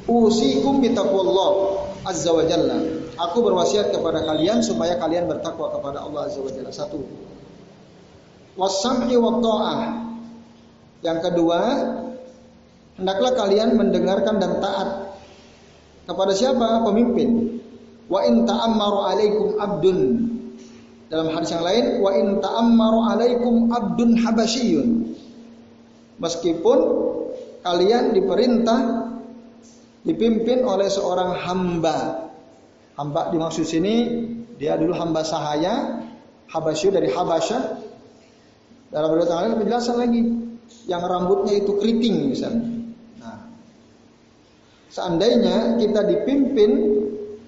Usikum 0.06 0.78
bitaqwallah 0.84 1.52
azza 2.06 2.30
wa 2.30 2.46
jalla. 2.46 3.01
Aku 3.30 3.46
berwasiat 3.46 3.94
kepada 3.94 4.26
kalian 4.26 4.66
supaya 4.66 4.98
kalian 4.98 5.30
bertakwa 5.30 5.70
kepada 5.78 6.02
Allah 6.02 6.26
azza 6.26 6.42
wa 6.42 6.50
jalla. 6.50 6.74
Satu. 6.74 7.06
Wasam'i 8.58 9.14
wa. 9.14 9.38
Yang 11.02 11.20
kedua, 11.30 11.60
hendaklah 12.98 13.32
kalian 13.38 13.78
mendengarkan 13.78 14.42
dan 14.42 14.58
taat 14.58 14.90
kepada 16.10 16.34
siapa? 16.34 16.82
Pemimpin. 16.86 17.62
Wa 18.10 18.26
in 18.26 18.44
ta'ammaru 18.50 19.00
alaikum 19.06 19.48
abdun. 19.58 20.00
Dalam 21.12 21.30
hadis 21.36 21.54
yang 21.54 21.66
lain, 21.66 21.86
wa 22.02 22.12
in 22.18 22.28
ta'ammaru 22.42 23.00
alaikum 23.06 23.70
abdun 23.70 24.18
habasyiyun. 24.18 25.14
Meskipun 26.22 26.80
kalian 27.62 28.14
diperintah 28.14 29.10
dipimpin 30.06 30.66
oleh 30.66 30.90
seorang 30.90 31.38
hamba. 31.38 32.31
Hamba 33.02 33.34
dimaksud 33.34 33.66
sini 33.66 34.22
dia 34.62 34.78
dulu 34.78 34.94
hamba 34.94 35.26
sahaya, 35.26 36.06
Habasyu 36.54 36.94
dari 36.94 37.10
Habasya. 37.10 37.82
Dalam 38.94 39.10
beberapa 39.10 39.42
lain 39.42 39.58
penjelasan 39.58 39.98
lagi 39.98 40.22
yang 40.86 41.02
rambutnya 41.02 41.58
itu 41.58 41.82
keriting 41.82 42.30
misalnya. 42.30 42.62
Nah, 43.18 43.42
seandainya 44.94 45.82
kita 45.82 46.06
dipimpin 46.06 46.70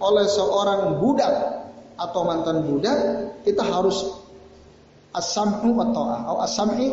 oleh 0.01 0.25
seorang 0.25 0.98
budak 0.98 1.69
atau 2.01 2.25
mantan 2.25 2.65
budak, 2.65 2.98
kita 3.45 3.62
harus 3.62 4.10
as-sam'u 5.13 5.69
wa 5.69 5.86
ta'ah 5.93 6.19
atau 6.33 6.38
as-sam'i 6.41 6.89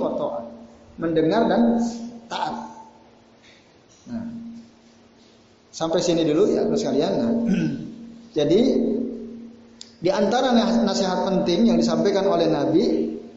mendengar 1.00 1.48
dan 1.48 1.80
taat. 2.28 2.54
Nah, 4.04 4.24
sampai 5.72 6.04
sini 6.04 6.28
dulu 6.28 6.52
ya 6.52 6.68
terus 6.68 6.84
kalian. 6.84 7.12
Nah, 7.16 7.32
jadi 8.30 8.60
di 10.00 10.08
antara 10.08 10.56
nasihat 10.86 11.28
penting 11.28 11.68
yang 11.68 11.76
disampaikan 11.76 12.24
oleh 12.24 12.48
Nabi 12.48 12.84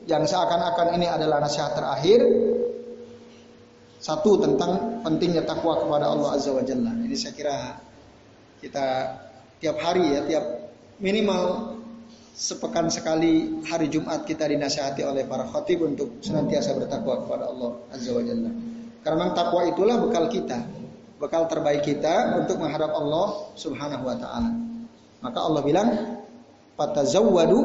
yang 0.08 0.24
seakan-akan 0.24 0.96
ini 0.96 1.08
adalah 1.12 1.44
nasihat 1.44 1.76
terakhir 1.76 2.24
satu 4.04 4.40
tentang 4.44 5.00
pentingnya 5.04 5.48
takwa 5.48 5.80
kepada 5.80 6.12
Allah 6.12 6.36
Azza 6.36 6.52
wa 6.52 6.64
Jalla. 6.64 6.92
Ini 6.92 7.16
saya 7.16 7.34
kira 7.36 7.58
kita 8.60 8.86
tiap 9.64 9.80
hari 9.80 10.12
ya, 10.12 10.28
tiap 10.28 10.46
minimal 11.00 11.76
sepekan 12.36 12.92
sekali 12.92 13.64
hari 13.64 13.88
Jumat 13.88 14.28
kita 14.28 14.48
dinasihati 14.48 15.08
oleh 15.08 15.24
para 15.24 15.48
khatib 15.48 15.88
untuk 15.88 16.20
senantiasa 16.20 16.76
bertakwa 16.76 17.24
kepada 17.24 17.48
Allah 17.48 17.72
Azza 17.96 18.12
wa 18.12 18.24
Jalla. 18.24 18.52
Karena 19.04 19.36
takwa 19.36 19.68
itulah 19.68 20.00
bekal 20.00 20.28
kita, 20.28 20.64
bekal 21.20 21.48
terbaik 21.48 21.84
kita 21.84 22.44
untuk 22.44 22.60
menghadap 22.60 22.92
Allah 22.92 23.52
Subhanahu 23.56 24.04
wa 24.04 24.16
taala. 24.20 24.73
Maka 25.24 25.40
Allah 25.40 25.64
bilang, 25.64 25.90
"Fatazawwadu 26.76 27.60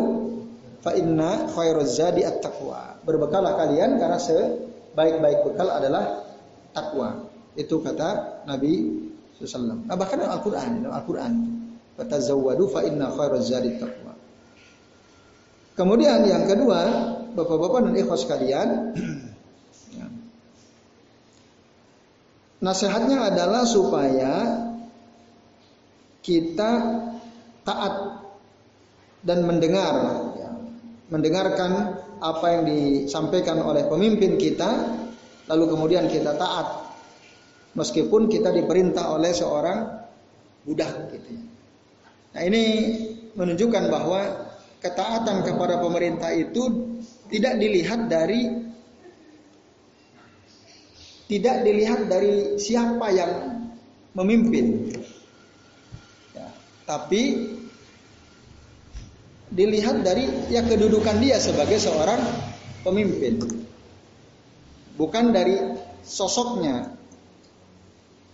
fa 0.78 0.94
inna 0.94 1.50
khairaz 1.50 1.98
zadi 1.98 2.22
at-taqwa." 2.22 3.02
Berbekalah 3.02 3.58
kalian 3.58 3.98
karena 3.98 4.18
sebaik-baik 4.22 5.42
bekal 5.42 5.74
adalah 5.74 6.22
takwa. 6.70 7.26
Itu 7.58 7.82
kata 7.82 8.42
Nabi 8.46 9.02
sallallahu 9.42 9.90
Nah, 9.90 9.96
bahkan 9.98 10.22
dalam 10.22 10.38
Al-Qur'an, 10.38 10.70
dalam 10.86 10.94
Al-Qur'an, 10.94 11.34
"Fatazawwadu 11.98 12.70
fa 12.70 12.86
inna 12.86 13.10
khairaz 13.10 13.50
zadi 13.50 13.74
at-taqwa." 13.74 14.14
Kemudian 15.74 16.22
yang 16.26 16.46
kedua, 16.46 16.80
Bapak-bapak 17.38 17.90
dan 17.90 17.94
ikhwas 17.94 18.26
sekalian, 18.26 18.68
ya. 19.94 20.06
nasihatnya 22.66 23.30
adalah 23.30 23.62
supaya 23.62 24.34
kita 26.18 26.70
taat 27.68 28.24
dan 29.20 29.44
mendengar, 29.44 29.94
ya. 30.40 30.50
mendengarkan 31.12 32.00
apa 32.18 32.46
yang 32.56 32.62
disampaikan 32.64 33.60
oleh 33.60 33.84
pemimpin 33.84 34.40
kita, 34.40 34.96
lalu 35.52 35.76
kemudian 35.76 36.08
kita 36.08 36.32
taat, 36.40 36.96
meskipun 37.76 38.32
kita 38.32 38.56
diperintah 38.56 39.12
oleh 39.12 39.36
seorang 39.36 39.84
budak 40.64 41.12
gitu 41.12 41.28
ya. 41.36 41.42
Nah 42.28 42.42
ini 42.44 42.62
menunjukkan 43.36 43.84
bahwa 43.88 44.20
ketaatan 44.78 45.42
kepada 45.42 45.82
pemerintah 45.82 46.30
itu 46.32 46.94
tidak 47.28 47.58
dilihat 47.58 48.06
dari 48.08 48.68
tidak 51.28 51.60
dilihat 51.60 52.08
dari 52.08 52.56
siapa 52.56 53.12
yang 53.12 53.32
memimpin, 54.16 54.88
ya, 56.32 56.48
tapi 56.88 57.52
dilihat 59.48 60.04
dari 60.04 60.28
ya 60.52 60.60
kedudukan 60.64 61.16
dia 61.20 61.40
sebagai 61.40 61.80
seorang 61.80 62.20
pemimpin, 62.84 63.40
bukan 64.96 65.32
dari 65.32 65.56
sosoknya. 66.04 66.96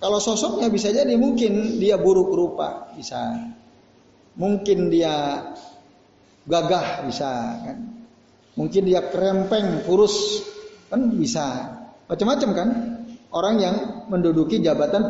Kalau 0.03 0.21
sosoknya 0.21 0.69
bisa 0.69 0.93
jadi 0.93 1.17
mungkin 1.17 1.81
dia 1.81 1.97
buruk 1.97 2.35
rupa, 2.35 2.93
bisa. 2.93 3.51
Mungkin 4.35 4.91
dia 4.91 5.47
gagah 6.45 7.07
bisa 7.07 7.31
kan. 7.63 7.79
Mungkin 8.59 8.83
dia 8.85 9.01
kerempeng 9.09 9.87
kurus 9.87 10.45
kan 10.91 11.09
bisa. 11.15 11.73
Macam-macam 12.11 12.51
kan. 12.53 12.69
Orang 13.35 13.59
yang 13.59 14.07
menduduki 14.13 14.63
jabatan 14.63 15.09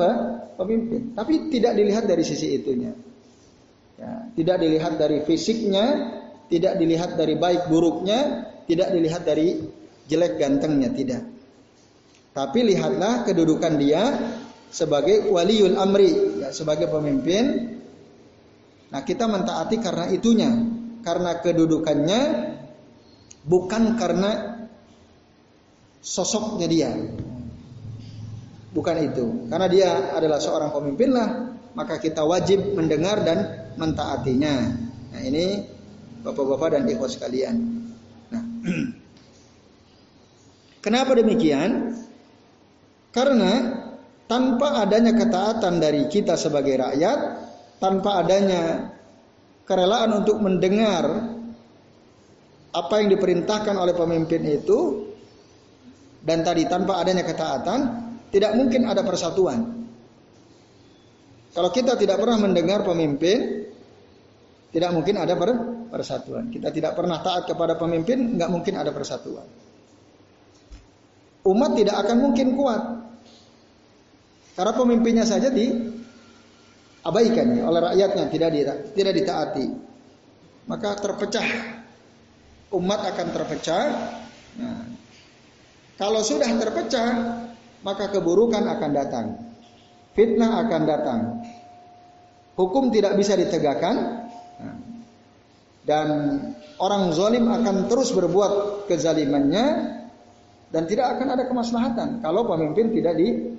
pemimpin. 0.57 1.13
Tapi 1.13 1.51
tidak 1.53 1.77
dilihat 1.77 2.05
dari 2.09 2.23
sisi 2.25 2.57
itunya 2.57 2.95
ya, 3.99 4.31
tidak 4.35 4.57
dilihat 4.63 4.95
dari 4.97 5.23
fisiknya 5.23 5.87
tidak 6.49 6.77
dilihat 6.77 7.17
dari 7.17 7.35
baik 7.39 7.67
buruknya 7.69 8.51
tidak 8.69 8.93
dilihat 8.93 9.23
dari 9.25 9.61
jelek 10.09 10.39
gantengnya 10.41 10.91
tidak 10.93 11.23
tapi 12.35 12.67
lihatlah 12.67 13.23
kedudukan 13.25 13.75
dia 13.79 14.03
sebagai 14.75 15.31
waliul 15.31 15.79
amri 15.79 16.43
ya, 16.43 16.51
sebagai 16.51 16.91
pemimpin 16.91 17.75
Nah 18.95 19.03
kita 19.03 19.27
mentaati 19.27 19.83
karena 19.83 20.07
itunya, 20.15 20.55
karena 21.03 21.43
kedudukannya, 21.43 22.21
bukan 23.43 23.99
karena 23.99 24.31
sosoknya 25.99 26.71
dia. 26.71 26.95
Bukan 28.71 28.97
itu. 29.03 29.51
Karena 29.51 29.67
dia 29.67 29.91
adalah 30.15 30.39
seorang 30.39 30.71
pemimpin 30.71 31.11
lah, 31.11 31.59
maka 31.75 31.99
kita 31.99 32.23
wajib 32.23 32.79
mendengar 32.79 33.27
dan 33.27 33.64
mentaatinya. 33.77 34.57
Nah 35.15 35.21
ini 35.23 35.65
bapak-bapak 36.25 36.79
dan 36.79 36.83
ikhwas 36.89 37.21
sekalian. 37.21 37.57
Nah, 38.33 38.45
kenapa 40.85 41.13
demikian? 41.15 41.95
Karena 43.15 43.53
tanpa 44.27 44.83
adanya 44.83 45.15
ketaatan 45.15 45.79
dari 45.79 46.09
kita 46.11 46.35
sebagai 46.35 46.81
rakyat, 46.81 47.19
tanpa 47.79 48.25
adanya 48.25 48.91
kerelaan 49.69 50.25
untuk 50.25 50.41
mendengar 50.41 51.05
apa 52.75 52.95
yang 52.99 53.15
diperintahkan 53.15 53.77
oleh 53.79 53.95
pemimpin 53.95 54.43
itu 54.43 55.07
dan 56.27 56.43
tadi 56.43 56.67
tanpa 56.67 56.99
adanya 56.99 57.23
ketaatan 57.23 57.81
tidak 58.35 58.59
mungkin 58.59 58.89
ada 58.91 59.07
persatuan. 59.07 59.87
Kalau 61.55 61.71
kita 61.71 61.95
tidak 61.95 62.19
pernah 62.19 62.43
mendengar 62.43 62.83
pemimpin, 62.83 63.64
tidak 64.75 64.91
mungkin 64.91 65.15
ada 65.23 65.39
persatuan. 65.87 66.51
Kita 66.51 66.75
tidak 66.75 66.99
pernah 66.99 67.23
taat 67.23 67.47
kepada 67.47 67.79
pemimpin, 67.79 68.35
nggak 68.35 68.51
mungkin 68.51 68.75
ada 68.75 68.91
persatuan. 68.91 69.47
Umat 71.47 71.79
tidak 71.79 72.03
akan 72.03 72.17
mungkin 72.19 72.59
kuat. 72.59 72.83
Karena 74.59 74.73
pemimpinnya 74.75 75.23
saja 75.23 75.51
di 75.51 75.95
abaikan 77.05 77.61
oleh 77.61 77.81
rakyatnya 77.85 78.25
tidak 78.33 78.49
tidak 78.97 79.13
ditaati 79.13 79.67
maka 80.65 80.97
terpecah 80.97 81.49
umat 82.73 83.01
akan 83.13 83.29
terpecah 83.29 83.85
nah, 84.57 84.85
kalau 86.01 86.25
sudah 86.25 86.49
terpecah 86.49 87.09
maka 87.85 88.09
keburukan 88.09 88.65
akan 88.65 88.91
datang 88.97 89.27
fitnah 90.17 90.65
akan 90.65 90.83
datang 90.89 91.21
hukum 92.57 92.89
tidak 92.89 93.21
bisa 93.21 93.37
ditegakkan 93.37 94.24
dan 95.85 96.09
orang 96.81 97.13
zalim 97.13 97.45
akan 97.49 97.93
terus 97.93 98.11
berbuat 98.17 98.87
kezalimannya 98.89 99.67
dan 100.73 100.83
tidak 100.89 101.19
akan 101.19 101.29
ada 101.37 101.45
kemaslahatan 101.45 102.09
kalau 102.25 102.49
pemimpin 102.49 102.91
tidak 102.97 103.15
di 103.21 103.55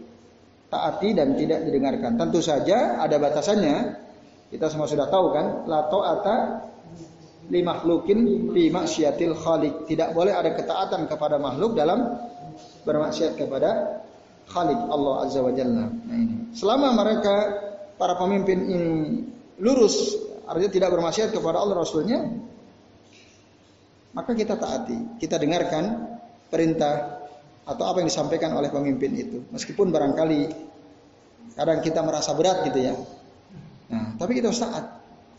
taati 0.70 1.10
dan 1.16 1.38
tidak 1.38 1.64
didengarkan. 1.64 2.20
Tentu 2.20 2.44
saja 2.44 3.00
ada 3.00 3.16
batasannya. 3.16 4.04
Kita 4.52 4.70
semua 4.70 4.86
sudah 4.86 5.10
tahu 5.10 5.34
kan, 5.34 5.66
la 5.66 5.90
ta'ata 5.90 6.36
li 7.50 7.62
makhlukin 7.66 8.52
fi 8.54 8.70
maksiatil 8.70 9.36
khaliq. 9.36 9.90
Tidak 9.90 10.14
boleh 10.14 10.34
ada 10.36 10.54
ketaatan 10.54 11.10
kepada 11.10 11.40
makhluk 11.42 11.74
dalam 11.80 12.20
bermaksiat 12.86 13.36
kepada 13.40 14.02
Khalik 14.46 14.78
Allah 14.78 15.26
Azza 15.26 15.42
wa 15.42 15.50
Jalla. 15.50 15.90
Nah 15.90 16.18
ini. 16.22 16.54
Selama 16.54 16.94
mereka 16.94 17.36
para 17.98 18.14
pemimpin 18.14 18.62
ini 18.70 18.94
lurus, 19.58 20.14
artinya 20.46 20.72
tidak 20.72 20.90
bermaksiat 20.94 21.30
kepada 21.34 21.62
Allah 21.62 21.76
Rasulnya, 21.78 22.20
maka 24.16 24.32
kita 24.32 24.56
taati, 24.56 25.20
kita 25.20 25.36
dengarkan 25.36 26.16
perintah 26.48 27.26
atau 27.66 27.84
apa 27.90 28.00
yang 28.00 28.08
disampaikan 28.08 28.54
oleh 28.56 28.70
pemimpin 28.70 29.12
itu. 29.12 29.44
Meskipun 29.52 29.90
barangkali 29.90 30.42
kadang 31.58 31.80
kita 31.82 32.00
merasa 32.06 32.32
berat 32.38 32.64
gitu 32.70 32.80
ya. 32.80 32.94
Nah, 33.92 34.16
tapi 34.16 34.38
kita 34.38 34.54
harus 34.54 34.62
taat, 34.62 34.86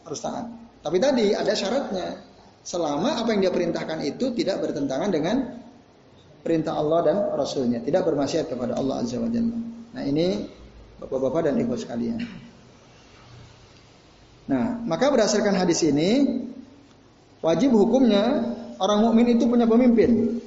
harus 0.04 0.20
taat. 0.20 0.46
Tapi 0.82 0.96
tadi 1.00 1.32
ada 1.32 1.52
syaratnya. 1.54 2.08
Selama 2.66 3.22
apa 3.22 3.30
yang 3.30 3.46
dia 3.46 3.52
perintahkan 3.54 4.02
itu 4.02 4.34
tidak 4.34 4.58
bertentangan 4.58 5.06
dengan 5.14 5.38
perintah 6.42 6.74
Allah 6.74 6.98
dan 7.06 7.16
Rasulnya, 7.38 7.78
tidak 7.78 8.02
bermaksiat 8.10 8.50
kepada 8.50 8.74
Allah 8.74 9.06
Azza 9.06 9.22
wa 9.22 9.30
Jalla. 9.30 9.54
Nah 9.94 10.02
ini 10.02 10.50
bapak-bapak 10.98 11.46
dan 11.46 11.54
ibu 11.62 11.78
sekalian. 11.78 12.18
Nah, 14.46 14.78
maka 14.86 15.10
berdasarkan 15.10 15.58
hadis 15.58 15.82
ini 15.82 16.42
wajib 17.42 17.74
hukumnya 17.74 18.54
orang 18.78 19.02
mukmin 19.02 19.34
itu 19.34 19.46
punya 19.46 19.66
pemimpin. 19.66 20.38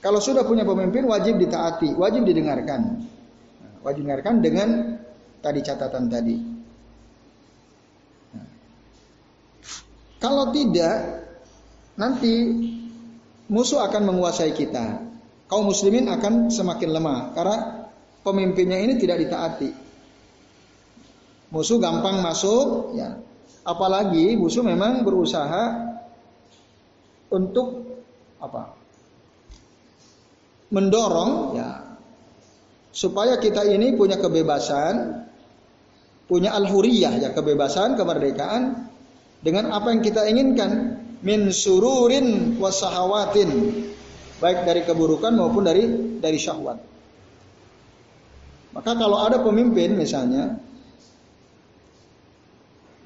Kalau 0.00 0.20
sudah 0.20 0.46
punya 0.46 0.64
pemimpin 0.64 1.04
wajib 1.04 1.36
ditaati, 1.36 1.96
wajib 1.96 2.24
didengarkan. 2.24 3.04
Wajib 3.84 4.06
didengarkan 4.06 4.34
dengan 4.40 4.68
tadi 5.44 5.60
catatan 5.62 6.04
tadi. 6.08 6.36
kalau 10.26 10.50
tidak, 10.50 11.22
nanti 11.94 12.34
musuh 13.46 13.78
akan 13.86 14.02
menguasai 14.10 14.50
kita. 14.58 15.06
Kaum 15.46 15.70
muslimin 15.70 16.10
akan 16.10 16.50
semakin 16.50 16.90
lemah 16.90 17.30
karena 17.30 17.86
pemimpinnya 18.26 18.82
ini 18.82 18.98
tidak 18.98 19.22
ditaati. 19.22 19.85
Musuh 21.54 21.78
gampang 21.78 22.22
masuk, 22.22 22.96
ya. 22.98 23.18
Apalagi 23.66 24.38
musuh 24.38 24.62
memang 24.62 25.02
berusaha 25.02 25.94
untuk 27.30 27.98
apa? 28.38 28.76
mendorong 30.70 31.54
ya 31.54 31.94
supaya 32.90 33.38
kita 33.38 33.62
ini 33.68 33.94
punya 33.94 34.18
kebebasan, 34.18 35.26
punya 36.26 36.56
al-huriyah 36.56 37.22
ya 37.22 37.30
kebebasan, 37.30 37.94
kemerdekaan 37.94 38.88
dengan 39.44 39.70
apa 39.70 39.92
yang 39.94 40.02
kita 40.02 40.26
inginkan 40.26 40.98
min 41.22 41.52
sururin 41.52 42.58
wasahawatin 42.58 43.50
baik 44.42 44.64
dari 44.66 44.82
keburukan 44.84 45.32
maupun 45.36 45.62
dari 45.62 45.84
dari 46.18 46.38
syahwat. 46.40 46.78
Maka 48.74 48.92
kalau 48.96 49.24
ada 49.24 49.40
pemimpin 49.40 49.96
misalnya 49.96 50.60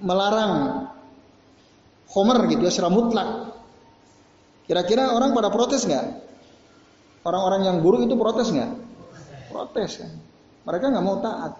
melarang 0.01 0.87
homer 2.11 2.39
gitu 2.51 2.67
ya 2.67 2.73
secara 2.73 2.91
mutlak. 2.91 3.55
Kira-kira 4.67 5.15
orang 5.15 5.35
pada 5.35 5.51
protes 5.51 5.87
nggak? 5.87 6.07
Orang-orang 7.27 7.67
yang 7.67 7.77
buruk 7.85 8.07
itu 8.07 8.15
protes 8.17 8.49
nggak? 8.51 8.71
Protes 9.51 9.91
kan. 10.01 10.11
Mereka 10.65 10.85
nggak 10.91 11.05
mau 11.05 11.19
taat. 11.21 11.53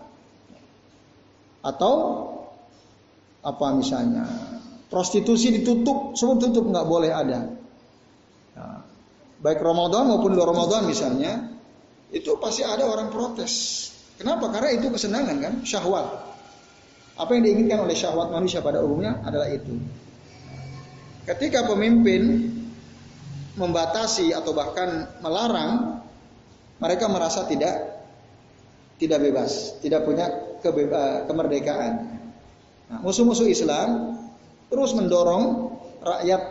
Atau 1.61 1.95
apa 3.41 3.67
misalnya 3.73 4.25
prostitusi 4.91 5.55
ditutup, 5.55 6.19
semua 6.19 6.37
tutup 6.37 6.67
nggak 6.67 6.87
boleh 6.87 7.11
ada. 7.15 7.47
Nah, 8.59 8.79
baik 9.39 9.63
Ramadan 9.63 10.11
maupun 10.11 10.35
luar 10.35 10.51
Ramadan 10.51 10.85
misalnya, 10.91 11.51
itu 12.11 12.37
pasti 12.43 12.67
ada 12.67 12.85
orang 12.91 13.09
protes. 13.15 13.87
Kenapa? 14.19 14.51
Karena 14.53 14.77
itu 14.77 14.91
kesenangan 14.91 15.37
kan, 15.41 15.55
syahwat. 15.65 16.30
Apa 17.21 17.37
yang 17.37 17.45
diinginkan 17.45 17.85
oleh 17.85 17.93
syahwat 17.93 18.33
manusia 18.33 18.65
pada 18.65 18.81
umumnya 18.81 19.21
adalah 19.21 19.53
itu. 19.53 19.77
Ketika 21.29 21.69
pemimpin 21.69 22.49
membatasi 23.61 24.33
atau 24.33 24.57
bahkan 24.57 25.05
melarang, 25.21 26.01
mereka 26.81 27.13
merasa 27.13 27.45
tidak 27.45 28.01
tidak 28.97 29.21
bebas, 29.21 29.77
tidak 29.85 30.09
punya 30.09 30.33
kebeba, 30.65 31.29
kemerdekaan. 31.29 31.93
Nah, 32.89 32.99
musuh-musuh 33.05 33.49
Islam 33.49 34.17
terus 34.73 34.97
mendorong 34.97 35.77
rakyat 36.01 36.43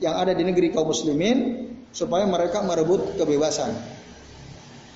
yang 0.00 0.16
ada 0.16 0.32
di 0.32 0.40
negeri 0.40 0.72
kaum 0.72 0.88
muslimin 0.88 1.68
supaya 1.92 2.24
mereka 2.24 2.64
merebut 2.64 3.20
kebebasan. 3.20 3.99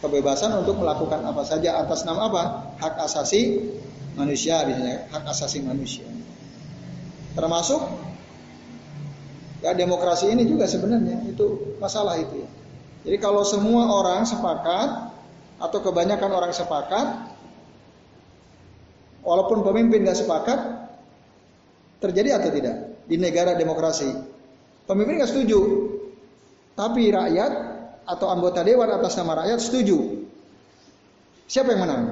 Kebebasan 0.05 0.53
untuk 0.61 0.85
melakukan 0.85 1.25
apa 1.25 1.49
saja 1.49 1.81
atas 1.81 2.05
nama 2.05 2.29
apa? 2.29 2.43
Hak 2.77 3.09
asasi 3.09 3.57
manusia, 4.21 4.61
hak 5.09 5.25
asasi 5.33 5.65
manusia. 5.65 6.05
Termasuk 7.33 7.81
ya 9.65 9.73
demokrasi 9.73 10.29
ini 10.29 10.45
juga 10.45 10.69
sebenarnya 10.69 11.25
itu 11.25 11.77
masalah 11.81 12.21
itu 12.21 12.37
ya. 12.37 12.49
Jadi 13.09 13.17
kalau 13.17 13.49
semua 13.49 13.89
orang 13.89 14.29
sepakat 14.29 15.09
atau 15.57 15.79
kebanyakan 15.81 16.31
orang 16.37 16.53
sepakat, 16.53 17.33
walaupun 19.25 19.65
pemimpin 19.65 20.05
nggak 20.05 20.21
sepakat, 20.21 20.85
terjadi 22.05 22.45
atau 22.45 22.53
tidak 22.53 22.77
di 23.09 23.17
negara 23.17 23.57
demokrasi? 23.57 24.13
Pemimpin 24.85 25.17
nggak 25.17 25.33
setuju, 25.33 25.61
tapi 26.77 27.09
rakyat 27.09 27.74
atau 28.05 28.27
anggota 28.29 28.61
dewan 28.61 28.89
atas 28.93 29.17
nama 29.17 29.45
rakyat 29.45 29.59
setuju. 29.61 30.25
Siapa 31.49 31.73
yang 31.77 31.83
menang? 31.85 32.03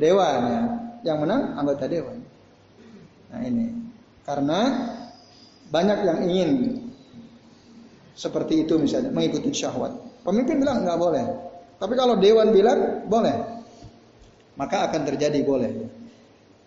Dewan 0.00 0.38
ya. 0.48 0.62
Yang 1.02 1.18
menang 1.24 1.42
anggota 1.58 1.84
dewan. 1.88 2.18
Nah 3.32 3.40
ini 3.44 3.66
karena 4.22 4.60
banyak 5.72 5.98
yang 6.04 6.18
ingin 6.28 6.50
seperti 8.12 8.68
itu 8.68 8.76
misalnya 8.76 9.10
mengikuti 9.10 9.50
syahwat. 9.56 9.96
Pemimpin 10.22 10.60
bilang 10.60 10.84
nggak 10.84 11.00
boleh. 11.00 11.26
Tapi 11.82 11.94
kalau 11.98 12.14
dewan 12.14 12.54
bilang 12.54 13.02
boleh, 13.10 13.34
maka 14.54 14.86
akan 14.86 15.02
terjadi 15.02 15.42
boleh. 15.42 15.72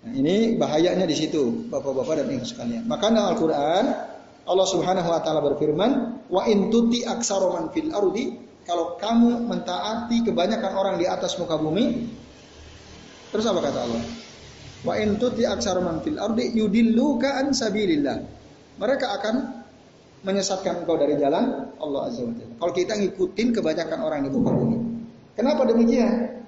Nah, 0.06 0.14
ini 0.14 0.60
bahayanya 0.60 1.08
di 1.08 1.16
situ, 1.16 1.72
bapak-bapak 1.72 2.22
dan 2.22 2.28
ibu 2.36 2.44
sekalian. 2.44 2.84
Maka 2.86 3.10
Al-Quran 3.10 3.84
Allah 4.46 4.68
Subhanahu 4.70 5.10
Wa 5.10 5.22
Taala 5.26 5.42
berfirman, 5.42 5.92
wa 6.30 6.42
intuti 6.46 7.02
aksaroman 7.02 7.74
fil 7.74 7.90
ardi. 7.90 8.46
Kalau 8.66 8.98
kamu 8.98 9.46
mentaati 9.46 10.26
kebanyakan 10.26 10.74
orang 10.74 10.96
di 10.98 11.06
atas 11.06 11.38
muka 11.38 11.54
bumi, 11.54 12.10
terus 13.30 13.46
apa 13.46 13.62
kata 13.62 13.80
Allah? 13.86 14.04
Wa 14.82 14.98
intuti 14.98 15.46
aksaroman 15.46 16.02
fil 16.02 16.18
ardi 16.18 16.54
yudilluka 16.58 17.42
an 17.42 17.54
sabilillah. 17.54 18.18
Mereka 18.82 19.06
akan 19.22 19.36
menyesatkan 20.26 20.82
engkau 20.82 20.98
dari 20.98 21.16
jalan 21.22 21.70
Allah 21.78 22.10
Azza 22.10 22.26
wa 22.26 22.34
Jalla. 22.34 22.54
Kalau 22.58 22.74
kita 22.74 22.94
ngikutin 22.98 23.48
kebanyakan 23.54 24.00
orang 24.02 24.20
di 24.26 24.30
muka 24.34 24.50
bumi. 24.50 24.78
Kenapa 25.38 25.62
demikian? 25.70 26.42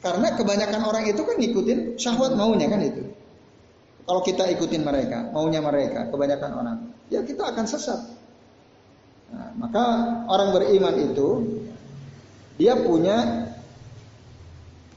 Karena 0.00 0.28
kebanyakan 0.32 0.80
orang 0.88 1.04
itu 1.10 1.20
kan 1.20 1.36
ngikutin 1.36 1.78
syahwat 2.00 2.32
maunya 2.38 2.70
kan 2.72 2.80
itu. 2.80 3.04
Kalau 4.08 4.24
kita 4.24 4.48
ikutin 4.56 4.88
mereka, 4.88 5.28
maunya 5.36 5.60
mereka, 5.60 6.08
kebanyakan 6.08 6.50
orang, 6.56 6.78
ya 7.12 7.20
kita 7.20 7.52
akan 7.52 7.64
sesat. 7.68 8.00
Nah, 9.28 9.52
maka 9.60 9.84
orang 10.32 10.56
beriman 10.56 10.96
itu 10.96 11.28
dia 12.56 12.72
punya 12.80 13.44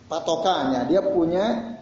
patokannya, 0.07 0.87
dia 0.87 1.03
punya 1.03 1.75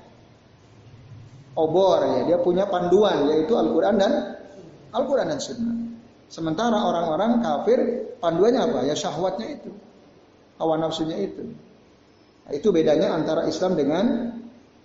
obor 1.53 2.01
ya, 2.01 2.33
dia 2.33 2.37
punya 2.41 2.65
panduan 2.65 3.29
yaitu 3.29 3.53
Al-Qur'an 3.53 4.01
dan 4.01 4.41
Al-Qur'an 4.89 5.29
dan 5.29 5.37
Sunnah. 5.37 5.77
Sementara 6.33 6.81
orang-orang 6.81 7.45
kafir 7.45 7.77
panduannya 8.17 8.73
apa? 8.73 8.79
Ya 8.89 8.97
syahwatnya 8.97 9.53
itu 9.53 9.69
hawa 10.57 10.81
nafsunya 10.81 11.21
itu. 11.21 11.45
Nah, 12.49 12.51
itu 12.57 12.73
bedanya 12.73 13.13
antara 13.13 13.45
Islam 13.45 13.77
dengan 13.77 14.33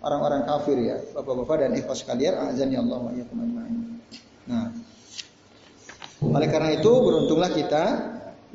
orang-orang 0.04 0.44
kafir 0.44 0.76
ya, 0.76 0.96
bapak-bapak 1.16 1.56
dan 1.64 1.70
ikhwas 1.80 2.04
sekalian, 2.04 2.36
azan 2.52 2.68
ya 2.68 2.84
Allah 2.84 3.00
Nah, 4.44 4.68
oleh 6.20 6.48
karena 6.52 6.76
itu 6.76 6.92
beruntunglah 6.92 7.48
kita 7.48 7.84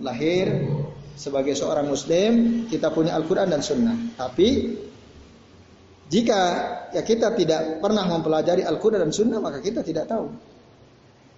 lahir 0.05 0.69
sebagai 1.17 1.57
seorang 1.57 1.89
muslim, 1.89 2.63
kita 2.69 2.93
punya 2.93 3.17
Al-Qur'an 3.17 3.49
dan 3.49 3.65
sunnah. 3.65 3.97
Tapi 4.13 4.77
jika 6.09 6.41
ya 6.93 7.01
kita 7.01 7.33
tidak 7.33 7.81
pernah 7.81 8.05
mempelajari 8.05 8.62
Al-Qur'an 8.62 9.01
dan 9.01 9.12
sunnah, 9.12 9.41
maka 9.41 9.59
kita 9.65 9.81
tidak 9.81 10.05
tahu 10.05 10.29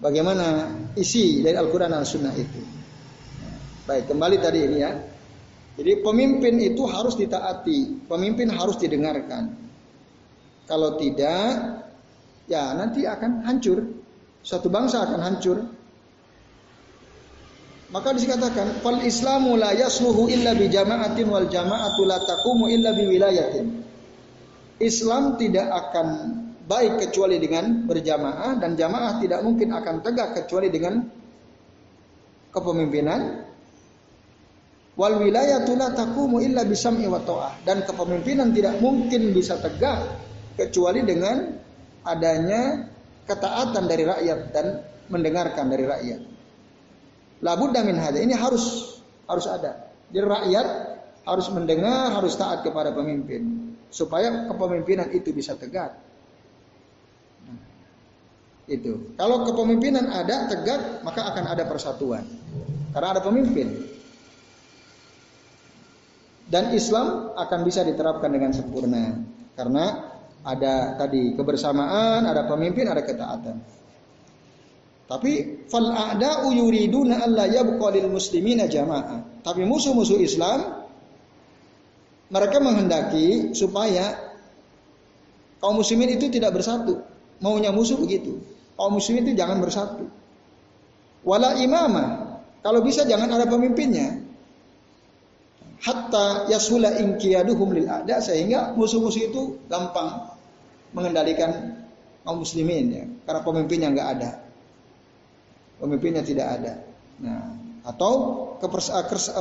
bagaimana 0.03 0.67
isi 0.99 1.39
dari 1.39 1.55
Al-Qur'an 1.55 1.95
dan 1.95 2.03
sunnah 2.03 2.35
itu. 2.35 2.59
Baik, 3.87 4.11
kembali 4.11 4.37
tadi 4.37 4.59
ini 4.61 4.77
ya. 4.83 4.91
Jadi 5.71 6.03
pemimpin 6.03 6.59
itu 6.59 6.83
harus 6.83 7.15
ditaati, 7.15 8.05
pemimpin 8.05 8.51
harus 8.51 8.75
didengarkan. 8.75 9.60
Kalau 10.71 10.95
tidak, 10.95 11.83
ya 12.47 12.71
nanti 12.71 13.03
akan 13.03 13.43
hancur. 13.43 13.83
Suatu 14.39 14.71
bangsa 14.71 15.03
akan 15.03 15.19
hancur. 15.19 15.67
Maka 17.91 18.15
dikatakan, 18.15 18.79
"Fal 18.79 19.03
Islamu 19.03 19.59
la 19.59 19.75
yasluhu 19.75 20.31
illa 20.31 20.55
bi 20.55 20.71
jama'atin 20.71 21.27
wal 21.27 21.51
jama'atu 21.51 22.07
la 22.07 22.23
taqumu 22.23 22.71
illa 22.71 22.95
bi 22.95 23.03
wilayatin." 23.03 23.83
Islam 24.79 25.35
tidak 25.35 25.67
akan 25.67 26.07
baik 26.71 27.03
kecuali 27.03 27.35
dengan 27.35 27.83
berjamaah 27.83 28.55
dan 28.55 28.79
jamaah 28.79 29.19
tidak 29.19 29.43
mungkin 29.43 29.75
akan 29.75 29.99
tegak 29.99 30.39
kecuali 30.39 30.71
dengan 30.71 31.03
kepemimpinan 32.55 33.51
Wal 34.91 35.23
wilayatu 35.23 35.79
la 35.79 35.95
taqumu 35.95 36.43
illa 36.43 36.67
bisam'i 36.67 37.07
wa 37.07 37.23
ta'ah. 37.23 37.63
Dan 37.63 37.87
kepemimpinan 37.87 38.51
tidak 38.51 38.77
mungkin 38.83 39.31
bisa 39.31 39.55
tegak 39.57 40.30
kecuali 40.61 41.01
dengan 41.01 41.57
adanya 42.05 42.85
ketaatan 43.25 43.83
dari 43.89 44.03
rakyat 44.05 44.39
dan 44.53 44.65
mendengarkan 45.09 45.65
dari 45.69 45.85
rakyat. 45.89 46.21
La 47.41 47.57
budda 47.57 47.81
min 47.81 47.97
hada. 47.97 48.21
Ini 48.21 48.37
harus 48.37 48.97
harus 49.25 49.45
ada. 49.49 49.89
Jadi 50.13 50.25
rakyat 50.25 50.67
harus 51.25 51.47
mendengar, 51.49 52.13
harus 52.13 52.37
taat 52.37 52.61
kepada 52.61 52.93
pemimpin 52.93 53.73
supaya 53.89 54.49
kepemimpinan 54.49 55.09
itu 55.09 55.33
bisa 55.33 55.57
tegak. 55.57 55.97
Itu. 58.69 59.17
Kalau 59.17 59.43
kepemimpinan 59.43 60.07
ada 60.07 60.47
tegak, 60.47 61.03
maka 61.03 61.27
akan 61.33 61.45
ada 61.49 61.63
persatuan. 61.65 62.23
Karena 62.93 63.07
ada 63.17 63.21
pemimpin 63.23 63.91
dan 66.51 66.75
Islam 66.75 67.31
akan 67.31 67.59
bisa 67.63 67.87
diterapkan 67.87 68.27
dengan 68.27 68.51
sempurna 68.51 69.23
karena 69.55 70.10
ada 70.41 70.97
tadi 70.97 71.37
kebersamaan, 71.37 72.25
ada 72.25 72.49
pemimpin, 72.49 72.89
ada 72.89 73.05
ketaatan. 73.05 73.57
Tapi 75.05 75.65
fal 75.67 75.91
a'da'u 75.91 76.55
yuriduna 76.55 77.21
alla 77.21 77.45
yabqa 77.45 77.87
lil 77.91 78.07
muslimina 78.07 78.65
jamaah. 78.65 79.43
Tapi 79.43 79.67
musuh-musuh 79.67 80.17
Islam 80.23 80.81
mereka 82.31 82.63
menghendaki 82.63 83.51
supaya 83.51 84.15
kaum 85.59 85.77
muslimin 85.77 86.15
itu 86.15 86.31
tidak 86.31 86.55
bersatu. 86.55 87.03
Maunya 87.43 87.75
musuh 87.75 87.99
begitu. 87.99 88.39
Kaum 88.79 88.95
muslimin 88.95 89.27
itu 89.27 89.33
jangan 89.35 89.59
bersatu. 89.59 90.07
Wala 91.27 91.59
imamah. 91.59 92.39
Kalau 92.63 92.79
bisa 92.79 93.03
jangan 93.03 93.29
ada 93.35 93.49
pemimpinnya 93.49 94.20
hatta 95.81 96.47
yasula 96.47 96.97
inqiyaduhum 97.01 97.73
lil 97.73 97.87
a'da 97.89 98.21
sehingga 98.21 98.77
musuh-musuh 98.77 99.21
itu 99.33 99.41
gampang 99.65 100.29
mengendalikan 100.93 101.81
kaum 102.21 102.41
muslimin 102.45 102.85
ya. 102.93 103.05
Karena 103.25 103.41
pemimpinnya 103.41 103.89
nggak 103.89 104.09
ada. 104.17 104.29
Pemimpinnya 105.81 106.21
tidak 106.21 106.47
ada. 106.61 106.73
Nah 107.21 107.61
atau 107.81 108.13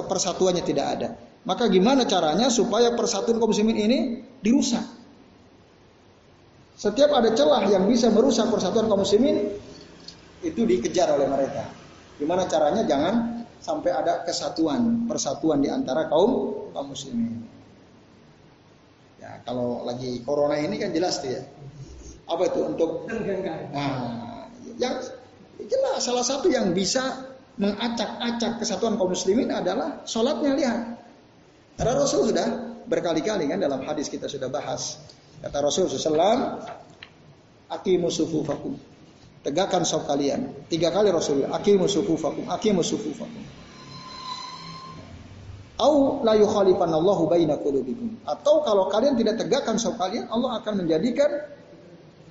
persatuannya 0.09 0.65
tidak 0.65 0.87
ada. 0.97 1.09
Maka 1.45 1.69
gimana 1.73 2.05
caranya 2.05 2.53
supaya 2.53 2.93
persatuan 2.93 3.41
kaum 3.41 3.53
muslimin 3.53 3.77
ini 3.77 3.99
dirusak? 4.41 4.85
Setiap 6.81 7.13
ada 7.13 7.37
celah 7.37 7.69
yang 7.69 7.85
bisa 7.85 8.09
merusak 8.09 8.49
persatuan 8.49 8.89
kaum 8.89 9.05
muslimin 9.05 9.53
itu 10.41 10.65
dikejar 10.65 11.13
oleh 11.13 11.29
mereka. 11.29 11.69
Gimana 12.17 12.49
caranya? 12.49 12.85
Jangan 12.89 13.40
sampai 13.61 13.93
ada 13.93 14.25
kesatuan, 14.25 15.07
persatuan 15.07 15.61
di 15.61 15.69
antara 15.69 16.09
kaum 16.09 16.67
kaum 16.73 16.89
muslimin. 16.91 17.45
Ya, 19.21 19.37
kalau 19.45 19.85
lagi 19.85 20.25
corona 20.25 20.57
ini 20.57 20.81
kan 20.81 20.91
jelas 20.97 21.21
tuh 21.21 21.31
ya. 21.37 21.43
Apa 22.25 22.49
itu 22.49 22.61
untuk 22.65 23.05
Nah, 23.07 24.49
yang 24.81 24.97
jelas 25.61 26.01
salah 26.01 26.25
satu 26.25 26.49
yang 26.49 26.73
bisa 26.73 27.29
mengacak-acak 27.61 28.65
kesatuan 28.65 28.97
kaum 28.97 29.13
muslimin 29.13 29.53
adalah 29.53 30.01
sholatnya 30.09 30.53
lihat. 30.57 30.81
Karena 31.77 31.93
Rasul 32.01 32.33
sudah 32.33 32.49
berkali-kali 32.89 33.47
kan 33.49 33.61
dalam 33.61 33.85
hadis 33.85 34.09
kita 34.09 34.27
sudah 34.27 34.49
bahas. 34.49 34.97
Kata 35.41 35.65
Rasul 35.65 35.89
SAW, 35.89 36.61
Akimu 37.71 38.11
sufufakum. 38.11 38.90
Tegakkan 39.41 39.89
sop 39.89 40.05
kalian. 40.05 40.69
Tiga 40.69 40.93
kali 40.93 41.09
Rasulullah. 41.09 41.57
Akimu 41.57 41.89
sufufakum. 41.89 42.45
Akimu 42.53 42.85
sufufakum. 42.85 43.41
Au 45.81 46.21
la 46.21 46.37
yukhalifanallahu 46.37 47.25
baina 47.25 47.57
qulubikum. 47.57 48.21
Atau 48.29 48.61
kalau 48.69 48.93
kalian 48.93 49.17
tidak 49.17 49.41
tegakkan 49.41 49.81
sop 49.81 49.97
kalian, 49.97 50.29
Allah 50.29 50.61
akan 50.61 50.85
menjadikan 50.85 51.49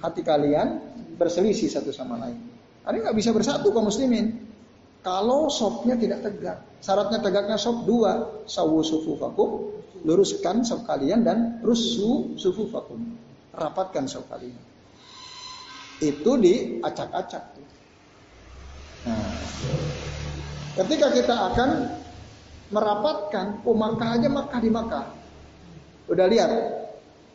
hati 0.05 0.21
kalian 0.21 0.77
berselisih 1.17 1.65
satu 1.65 1.89
sama 1.89 2.21
lain. 2.21 2.37
Kalian 2.85 3.01
nggak 3.09 3.17
bisa 3.17 3.33
bersatu 3.33 3.73
kaum 3.73 3.89
muslimin. 3.89 4.45
Kalau 5.01 5.49
sopnya 5.49 5.97
tidak 5.97 6.21
tegak. 6.21 6.61
Syaratnya 6.77 7.25
tegaknya 7.25 7.57
sop 7.57 7.89
dua. 7.89 8.45
Sawu 8.45 8.85
sufufakum. 8.85 9.81
Luruskan 10.05 10.61
sop 10.61 10.85
kalian 10.85 11.25
dan 11.25 11.57
rusu 11.65 12.37
sufufakum. 12.37 13.17
Rapatkan 13.57 14.05
sop 14.05 14.29
kalian. 14.29 14.69
Itu 15.99 16.39
diacak-acak. 16.39 17.43
Nah, 19.03 19.31
ketika 20.79 21.07
kita 21.11 21.35
akan 21.51 21.69
merapatkan, 22.71 23.65
oh 23.67 23.75
aja 24.15 24.29
Makkah 24.31 24.59
di 24.63 24.71
Makkah. 24.71 25.05
Udah 26.09 26.25
lihat 26.25 26.51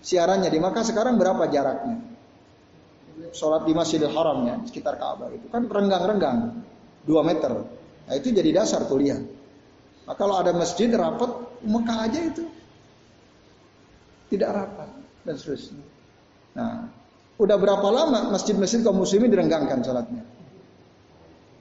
siarannya 0.00 0.48
di 0.48 0.58
Makkah 0.58 0.84
sekarang 0.84 1.20
berapa 1.20 1.44
jaraknya? 1.48 2.00
Sholat 3.30 3.66
di 3.66 3.72
Masjidil 3.74 4.10
Haram 4.10 4.46
ya, 4.46 4.56
sekitar 4.66 4.98
Ka'bah 4.98 5.30
itu 5.30 5.46
kan 5.50 5.70
renggang-renggang 5.70 6.64
2 7.06 7.20
meter. 7.22 7.52
Nah 8.04 8.14
itu 8.14 8.34
jadi 8.34 8.50
dasar 8.62 8.86
tuh 8.90 8.98
lihat. 8.98 9.22
Nah, 10.04 10.14
kalau 10.18 10.40
ada 10.40 10.52
masjid 10.52 10.90
rapat, 10.92 11.30
Mekah 11.64 11.98
aja 12.04 12.20
itu 12.20 12.44
tidak 14.28 14.50
rapat 14.52 14.90
dan 15.24 15.34
seterusnya. 15.38 15.80
Nah, 16.58 16.90
udah 17.34 17.56
berapa 17.58 17.88
lama 17.90 18.30
masjid-masjid 18.30 18.86
kaum 18.86 19.02
muslimin 19.02 19.30
direnggangkan 19.30 19.82
sholatnya? 19.82 20.22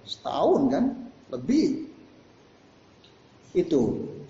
Setahun 0.05 0.62
kan? 0.69 0.83
Lebih. 1.33 1.89
Itu. 3.53 3.81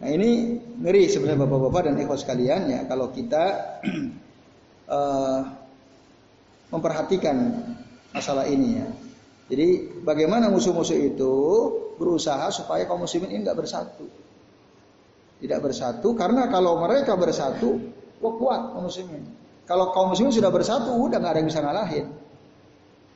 Nah 0.04 0.10
ini 0.12 0.60
ngeri 0.84 1.08
sebenarnya 1.08 1.48
bapak-bapak 1.48 1.82
dan 1.88 1.96
ikhwas 2.00 2.28
sekalian 2.28 2.68
ya 2.68 2.80
kalau 2.88 3.12
kita 3.12 3.44
uh, 4.92 5.42
memperhatikan 6.74 7.36
masalah 8.16 8.48
ini 8.48 8.80
ya. 8.80 8.88
Jadi 9.52 10.00
bagaimana 10.02 10.48
musuh-musuh 10.48 10.96
itu 10.96 11.36
berusaha 12.00 12.48
supaya 12.50 12.88
kaum 12.88 13.04
muslimin 13.04 13.32
ini 13.36 13.42
tidak 13.44 13.68
bersatu. 13.68 14.08
Tidak 15.44 15.60
bersatu 15.60 16.16
karena 16.16 16.48
kalau 16.48 16.80
mereka 16.80 17.20
bersatu, 17.20 17.76
kuat 18.24 18.72
kaum 18.72 18.88
muslimin. 18.88 19.43
Kalau 19.64 19.96
kaum 19.96 20.12
muslimin 20.12 20.36
sudah 20.36 20.52
bersatu, 20.52 20.92
udah 20.92 21.18
nggak 21.24 21.32
ada 21.32 21.40
yang 21.40 21.50
bisa 21.50 21.62
ngalahin. 21.64 22.06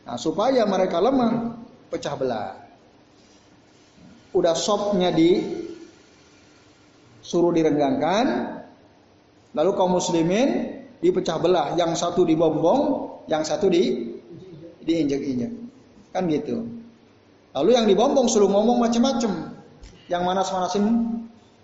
Nah, 0.08 0.16
supaya 0.16 0.64
mereka 0.64 1.04
lemah, 1.04 1.60
pecah 1.92 2.16
belah. 2.16 2.56
Udah 4.32 4.56
sopnya 4.56 5.12
di 5.12 5.44
suruh 7.20 7.52
direnggangkan, 7.52 8.26
lalu 9.52 9.72
kaum 9.76 10.00
muslimin 10.00 10.80
dipecah 11.04 11.36
belah, 11.36 11.76
yang 11.76 11.92
satu 12.00 12.24
dibombong, 12.24 13.12
yang 13.28 13.44
satu 13.44 13.68
di 13.68 14.16
diinjek-injek. 14.88 15.52
Kan 16.16 16.32
gitu. 16.32 16.64
Lalu 17.52 17.70
yang 17.76 17.86
dibombong 17.92 18.32
suruh 18.32 18.48
ngomong 18.48 18.80
macam-macam. 18.80 19.60
Yang 20.08 20.22
manas-manasin 20.24 20.86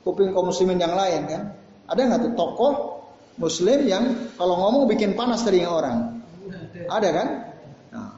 kuping 0.04 0.36
kaum 0.36 0.52
muslimin 0.52 0.76
yang 0.76 0.92
lain 0.92 1.24
kan. 1.32 1.56
Ada 1.88 2.00
nggak 2.04 2.20
tuh 2.28 2.34
tokoh 2.36 2.74
muslim 3.38 3.80
yang 3.90 4.34
kalau 4.38 4.58
ngomong 4.58 4.90
bikin 4.90 5.18
panas 5.18 5.42
telinga 5.46 5.70
orang? 5.70 5.98
Ada 6.90 7.10
kan? 7.14 7.28
Nah, 7.94 8.12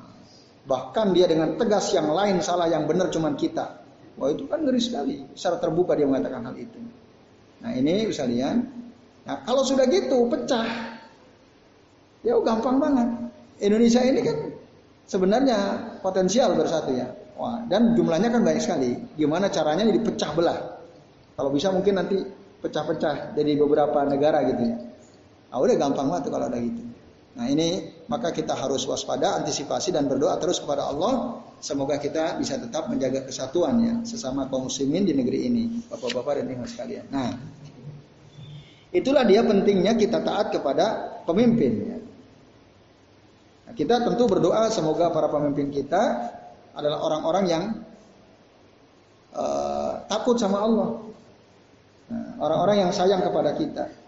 bahkan 0.68 1.12
dia 1.12 1.28
dengan 1.28 1.56
tegas 1.60 1.92
yang 1.92 2.12
lain 2.12 2.40
salah 2.40 2.68
yang 2.68 2.88
benar 2.88 3.12
cuman 3.12 3.36
kita. 3.36 3.86
Wah 4.16 4.32
itu 4.32 4.48
kan 4.48 4.64
ngeri 4.64 4.80
sekali. 4.80 5.16
Secara 5.36 5.60
terbuka 5.60 5.96
dia 5.96 6.08
mengatakan 6.08 6.48
hal 6.48 6.56
itu. 6.56 6.80
Nah 7.60 7.72
ini 7.76 8.08
bisa 8.08 8.24
lihat. 8.24 8.64
Nah 9.28 9.36
kalau 9.44 9.68
sudah 9.68 9.84
gitu 9.92 10.32
pecah, 10.32 10.68
ya 12.24 12.34
gampang 12.40 12.80
banget. 12.80 13.08
Indonesia 13.60 14.00
ini 14.04 14.20
kan 14.24 14.38
sebenarnya 15.08 15.58
potensial 16.00 16.56
bersatu 16.56 16.96
ya. 16.96 17.08
Wah, 17.36 17.68
dan 17.68 18.00
jumlahnya 18.00 18.32
kan 18.32 18.48
banyak 18.48 18.64
sekali. 18.64 18.96
Gimana 19.20 19.52
caranya 19.52 19.84
jadi 19.84 20.00
pecah 20.00 20.32
belah? 20.32 20.60
Kalau 21.36 21.52
bisa 21.52 21.68
mungkin 21.68 22.00
nanti 22.00 22.24
pecah-pecah 22.64 23.36
jadi 23.36 23.60
beberapa 23.60 24.08
negara 24.08 24.40
gitu 24.48 24.64
ya. 24.64 24.78
Nah, 25.56 25.64
udah 25.64 25.80
gampang 25.80 26.12
banget 26.12 26.28
kalau 26.28 26.52
ada 26.52 26.60
gitu. 26.60 26.84
Nah 27.36 27.48
ini 27.48 27.96
maka 28.12 28.36
kita 28.36 28.56
harus 28.56 28.84
waspada, 28.88 29.40
antisipasi 29.40 29.96
dan 29.96 30.12
berdoa 30.12 30.36
terus 30.36 30.60
kepada 30.60 30.92
Allah. 30.92 31.40
Semoga 31.64 31.96
kita 31.96 32.36
bisa 32.36 32.60
tetap 32.60 32.92
menjaga 32.92 33.24
kesatuan 33.24 33.80
ya 33.80 33.94
sesama 34.04 34.52
kaum 34.52 34.68
muslimin 34.68 35.08
di 35.08 35.16
negeri 35.16 35.48
ini, 35.48 35.64
bapak-bapak 35.88 36.44
dan 36.44 36.52
ibu 36.52 36.68
sekalian. 36.68 37.08
Nah, 37.08 37.32
itulah 38.92 39.24
dia 39.24 39.48
pentingnya 39.48 39.96
kita 39.96 40.20
taat 40.20 40.52
kepada 40.52 41.16
pemimpin. 41.24 41.72
Ya. 41.88 42.00
Nah, 43.68 43.74
kita 43.80 44.04
tentu 44.04 44.28
berdoa 44.28 44.68
semoga 44.68 45.08
para 45.08 45.32
pemimpin 45.32 45.72
kita 45.72 46.04
adalah 46.76 47.00
orang-orang 47.00 47.46
yang 47.48 47.64
uh, 49.32 50.04
takut 50.12 50.36
sama 50.36 50.60
Allah, 50.60 50.90
nah, 52.12 52.44
orang-orang 52.44 52.76
nah, 52.76 52.82
yang 52.84 52.92
sayang 52.92 53.24
kepada 53.24 53.56
kita. 53.56 54.05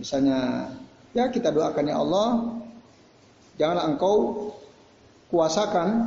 Misalnya 0.00 0.72
Ya 1.10 1.26
kita 1.26 1.50
doakan 1.50 1.90
ya 1.90 1.98
Allah, 1.98 2.28
janganlah 3.58 3.84
engkau 3.90 4.14
kuasakan 5.26 6.06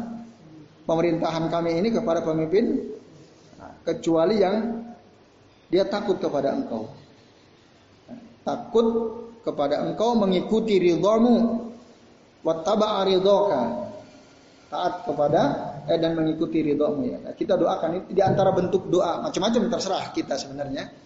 pemerintahan 0.87 1.51
kami 1.51 1.75
ini 1.75 1.91
kepada 1.91 2.23
pemimpin 2.23 2.87
kecuali 3.83 4.39
yang 4.39 4.79
dia 5.67 5.83
takut 5.91 6.23
kepada 6.23 6.55
engkau. 6.55 6.87
Takut 8.47 8.87
kepada 9.43 9.83
engkau 9.83 10.15
mengikuti 10.15 10.79
ridhamu 10.79 11.67
wattaba 12.47 13.03
ridhaka. 13.03 13.91
Taat 14.71 15.05
kepada 15.05 15.41
eh, 15.91 15.99
dan 15.99 16.15
mengikuti 16.15 16.63
ridhamu 16.63 17.03
ya. 17.11 17.19
Kita 17.35 17.59
doakan 17.59 17.99
itu 17.99 18.15
di 18.15 18.23
antara 18.23 18.55
bentuk 18.55 18.87
doa 18.87 19.19
macam-macam 19.19 19.67
terserah 19.67 20.15
kita 20.15 20.39
sebenarnya. 20.39 21.02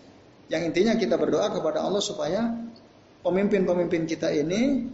Yang 0.47 0.61
intinya 0.71 0.93
kita 0.95 1.15
berdoa 1.19 1.51
kepada 1.51 1.83
Allah 1.83 1.99
supaya 1.99 2.55
pemimpin-pemimpin 3.23 4.07
kita 4.07 4.31
ini 4.31 4.87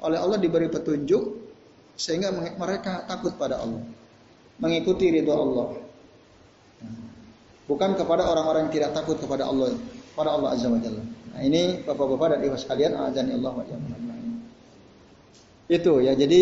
oleh 0.00 0.18
Allah 0.18 0.40
diberi 0.40 0.72
petunjuk 0.72 1.22
sehingga 2.00 2.32
mereka 2.32 3.04
takut 3.04 3.36
pada 3.36 3.60
Allah, 3.60 3.84
mengikuti 4.56 5.12
ridho 5.12 5.36
Allah. 5.36 5.68
Bukan 7.68 7.94
kepada 7.94 8.24
orang-orang 8.26 8.66
yang 8.66 8.74
tidak 8.74 8.90
takut 8.96 9.20
kepada 9.20 9.46
Allah, 9.46 9.76
pada 10.16 10.32
Allah 10.32 10.56
Azza 10.56 10.72
wa 10.72 10.80
Jalla. 10.80 11.04
Nah, 11.30 11.40
ini 11.44 11.84
Bapak-bapak 11.84 12.34
dan 12.34 12.40
Ibu 12.42 12.56
sekalian, 12.58 12.96
azani 12.98 13.36
Allah 13.36 13.52
wa 13.54 13.64
Itu 15.70 16.02
ya, 16.02 16.18
jadi 16.18 16.40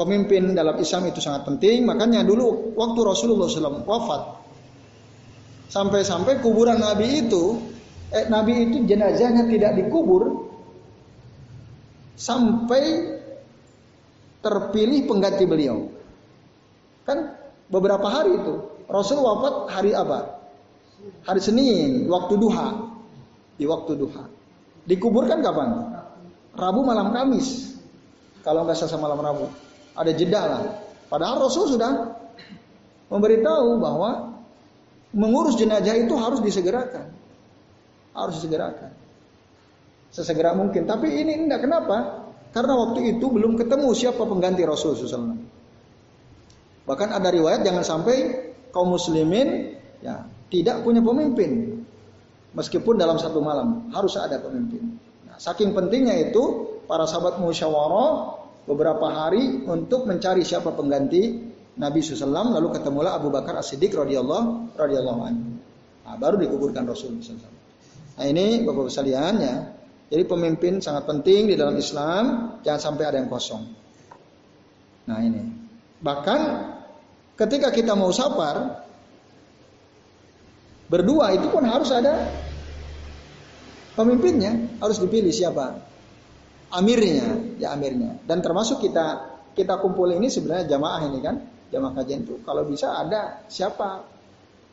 pemimpin 0.00 0.56
dalam 0.56 0.80
Islam 0.80 1.12
itu 1.12 1.20
sangat 1.20 1.44
penting. 1.44 1.84
Makanya 1.84 2.24
dulu 2.24 2.72
waktu 2.72 3.00
Rasulullah 3.04 3.50
SAW 3.50 3.84
wafat, 3.84 4.22
sampai-sampai 5.68 6.40
kuburan 6.40 6.80
Nabi 6.80 7.28
itu, 7.28 7.60
eh, 8.14 8.26
Nabi 8.28 8.70
itu 8.70 8.84
jenazahnya 8.86 9.46
tidak 9.50 9.78
dikubur, 9.78 10.50
sampai 12.20 13.16
terpilih 14.44 15.08
pengganti 15.08 15.48
beliau. 15.48 15.88
Kan 17.08 17.32
beberapa 17.72 18.04
hari 18.12 18.36
itu. 18.36 18.54
Rasul 18.92 19.24
wafat 19.24 19.72
hari 19.72 19.96
apa? 19.96 20.36
Hari 21.24 21.40
Senin, 21.40 22.04
waktu 22.12 22.36
duha. 22.36 22.92
Di 23.56 23.64
waktu 23.64 23.96
duha. 23.96 24.28
Dikuburkan 24.84 25.40
kapan? 25.40 25.68
Rabu 26.52 26.84
malam 26.84 27.16
Kamis. 27.16 27.72
Kalau 28.44 28.68
nggak 28.68 28.76
selesai 28.76 29.00
malam 29.00 29.20
Rabu. 29.20 29.48
Ada 29.96 30.12
jeda 30.12 30.42
lah. 30.44 30.62
Padahal 31.08 31.48
Rasul 31.48 31.72
sudah 31.76 32.20
memberitahu 33.08 33.80
bahwa 33.80 34.36
mengurus 35.10 35.56
jenazah 35.56 35.96
itu 35.96 36.14
harus 36.20 36.40
disegerakan. 36.44 37.10
Harus 38.14 38.42
disegerakan 38.42 39.00
sesegera 40.10 40.52
mungkin. 40.52 40.84
Tapi 40.84 41.22
ini 41.22 41.46
enggak 41.46 41.64
kenapa? 41.64 42.26
Karena 42.50 42.74
waktu 42.74 43.16
itu 43.16 43.30
belum 43.30 43.54
ketemu 43.54 43.94
siapa 43.94 44.26
pengganti 44.26 44.66
Rasul 44.66 44.98
SAW. 44.98 45.38
Bahkan 46.84 47.08
ada 47.14 47.30
riwayat 47.30 47.62
jangan 47.62 47.86
sampai 47.86 48.16
kaum 48.74 48.90
muslimin 48.90 49.78
ya 50.02 50.26
tidak 50.50 50.82
punya 50.82 50.98
pemimpin. 50.98 51.78
Meskipun 52.50 52.98
dalam 52.98 53.14
satu 53.22 53.38
malam 53.38 53.94
harus 53.94 54.18
ada 54.18 54.42
pemimpin. 54.42 54.98
Nah, 55.30 55.38
saking 55.38 55.70
pentingnya 55.70 56.18
itu 56.18 56.66
para 56.90 57.06
sahabat 57.06 57.38
musyawarah 57.38 58.42
beberapa 58.66 59.06
hari 59.06 59.62
untuk 59.70 60.10
mencari 60.10 60.42
siapa 60.42 60.74
pengganti 60.74 61.46
Nabi 61.78 62.02
SAW 62.02 62.50
lalu 62.58 62.74
ketemulah 62.74 63.14
Abu 63.14 63.30
Bakar 63.30 63.54
As-Siddiq 63.62 63.94
radhiyallahu 63.94 64.74
radhiyallahu 64.74 65.20
anhu. 65.22 65.62
Nah, 66.02 66.18
baru 66.18 66.42
dikuburkan 66.42 66.82
Rasul 66.90 67.22
SAW. 67.22 67.59
Nah 68.20 68.28
ini 68.28 68.60
Bapak 68.68 68.92
sekalian 68.92 69.34
ya, 69.40 69.56
jadi 70.12 70.28
pemimpin 70.28 70.76
sangat 70.84 71.08
penting 71.08 71.48
di 71.48 71.56
dalam 71.56 71.72
Islam, 71.80 72.52
jangan 72.60 72.92
sampai 72.92 73.08
ada 73.08 73.16
yang 73.16 73.32
kosong. 73.32 73.64
Nah 75.08 75.24
ini. 75.24 75.40
Bahkan 76.04 76.40
ketika 77.40 77.72
kita 77.72 77.96
mau 77.96 78.12
safar, 78.12 78.84
berdua 80.92 81.32
itu 81.32 81.48
pun 81.48 81.64
harus 81.64 81.88
ada 81.96 82.28
pemimpinnya, 83.96 84.68
harus 84.84 85.00
dipilih 85.00 85.32
siapa? 85.32 85.80
Amirnya, 86.76 87.56
ya 87.56 87.72
amirnya. 87.72 88.20
Dan 88.28 88.44
termasuk 88.44 88.84
kita 88.84 89.32
kita 89.56 89.80
kumpul 89.80 90.12
ini 90.12 90.28
sebenarnya 90.28 90.76
jamaah 90.76 91.08
ini 91.08 91.24
kan, 91.24 91.40
jamaah 91.72 91.96
kajian 91.96 92.28
itu 92.28 92.36
kalau 92.44 92.68
bisa 92.68 93.00
ada 93.00 93.48
siapa 93.48 94.04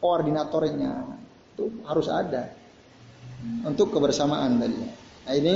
koordinatornya 0.04 1.16
itu 1.56 1.80
harus 1.88 2.12
ada 2.12 2.67
untuk 3.66 3.94
kebersamaan 3.94 4.58
tadi. 4.58 4.82
Nah 5.28 5.34
ini 5.36 5.56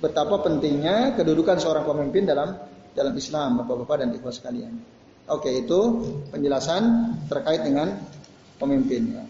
betapa 0.00 0.42
pentingnya 0.42 1.16
kedudukan 1.16 1.60
seorang 1.60 1.84
pemimpin 1.86 2.28
dalam 2.28 2.56
dalam 2.94 3.14
Islam, 3.16 3.62
bapak-bapak 3.62 3.96
dan 4.06 4.08
ibu 4.14 4.30
sekalian. 4.30 4.74
Oke, 5.24 5.50
itu 5.50 5.80
penjelasan 6.30 7.16
terkait 7.32 7.64
dengan 7.64 7.96
pemimpin. 8.60 9.24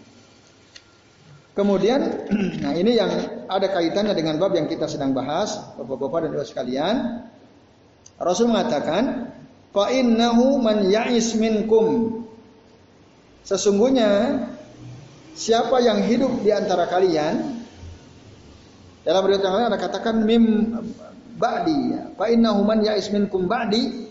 Kemudian, 1.55 2.27
nah 2.63 2.75
ini 2.75 2.99
yang 2.99 3.11
ada 3.47 3.67
kaitannya 3.71 4.11
dengan 4.11 4.35
bab 4.35 4.51
yang 4.53 4.67
kita 4.67 4.91
sedang 4.91 5.15
bahas, 5.15 5.55
bapak-bapak 5.79 6.27
dan 6.27 6.29
ibu 6.35 6.43
sekalian. 6.43 6.95
Rasul 8.19 8.51
mengatakan, 8.51 9.31
"Fa 9.71 9.87
innahu 9.91 10.59
man 10.59 10.91
ya'is 10.91 11.35
minkum." 11.39 12.21
Sesungguhnya 13.47 14.43
siapa 15.31 15.79
yang 15.79 16.03
hidup 16.03 16.43
di 16.43 16.51
antara 16.51 16.91
kalian 16.91 17.54
dalam 19.05 19.21
riwayat 19.29 19.43
yang 19.45 19.53
lain 19.53 19.67
ada 19.69 19.77
katakan 19.77 20.15
mim 20.25 20.43
ba'di. 21.37 21.93
Fa 22.17 22.25
innahu 22.25 22.65
man 22.65 22.81
ya'is 22.81 23.13
minkum 23.13 23.45
ba'di. 23.45 24.09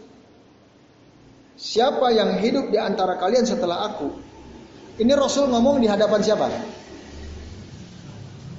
Siapa 1.59 2.15
yang 2.15 2.39
hidup 2.39 2.71
di 2.71 2.79
antara 2.79 3.19
kalian 3.19 3.43
setelah 3.43 3.91
aku? 3.91 4.15
Ini 5.03 5.11
Rasul 5.19 5.51
ngomong 5.51 5.83
di 5.83 5.91
hadapan 5.91 6.23
siapa? 6.23 6.47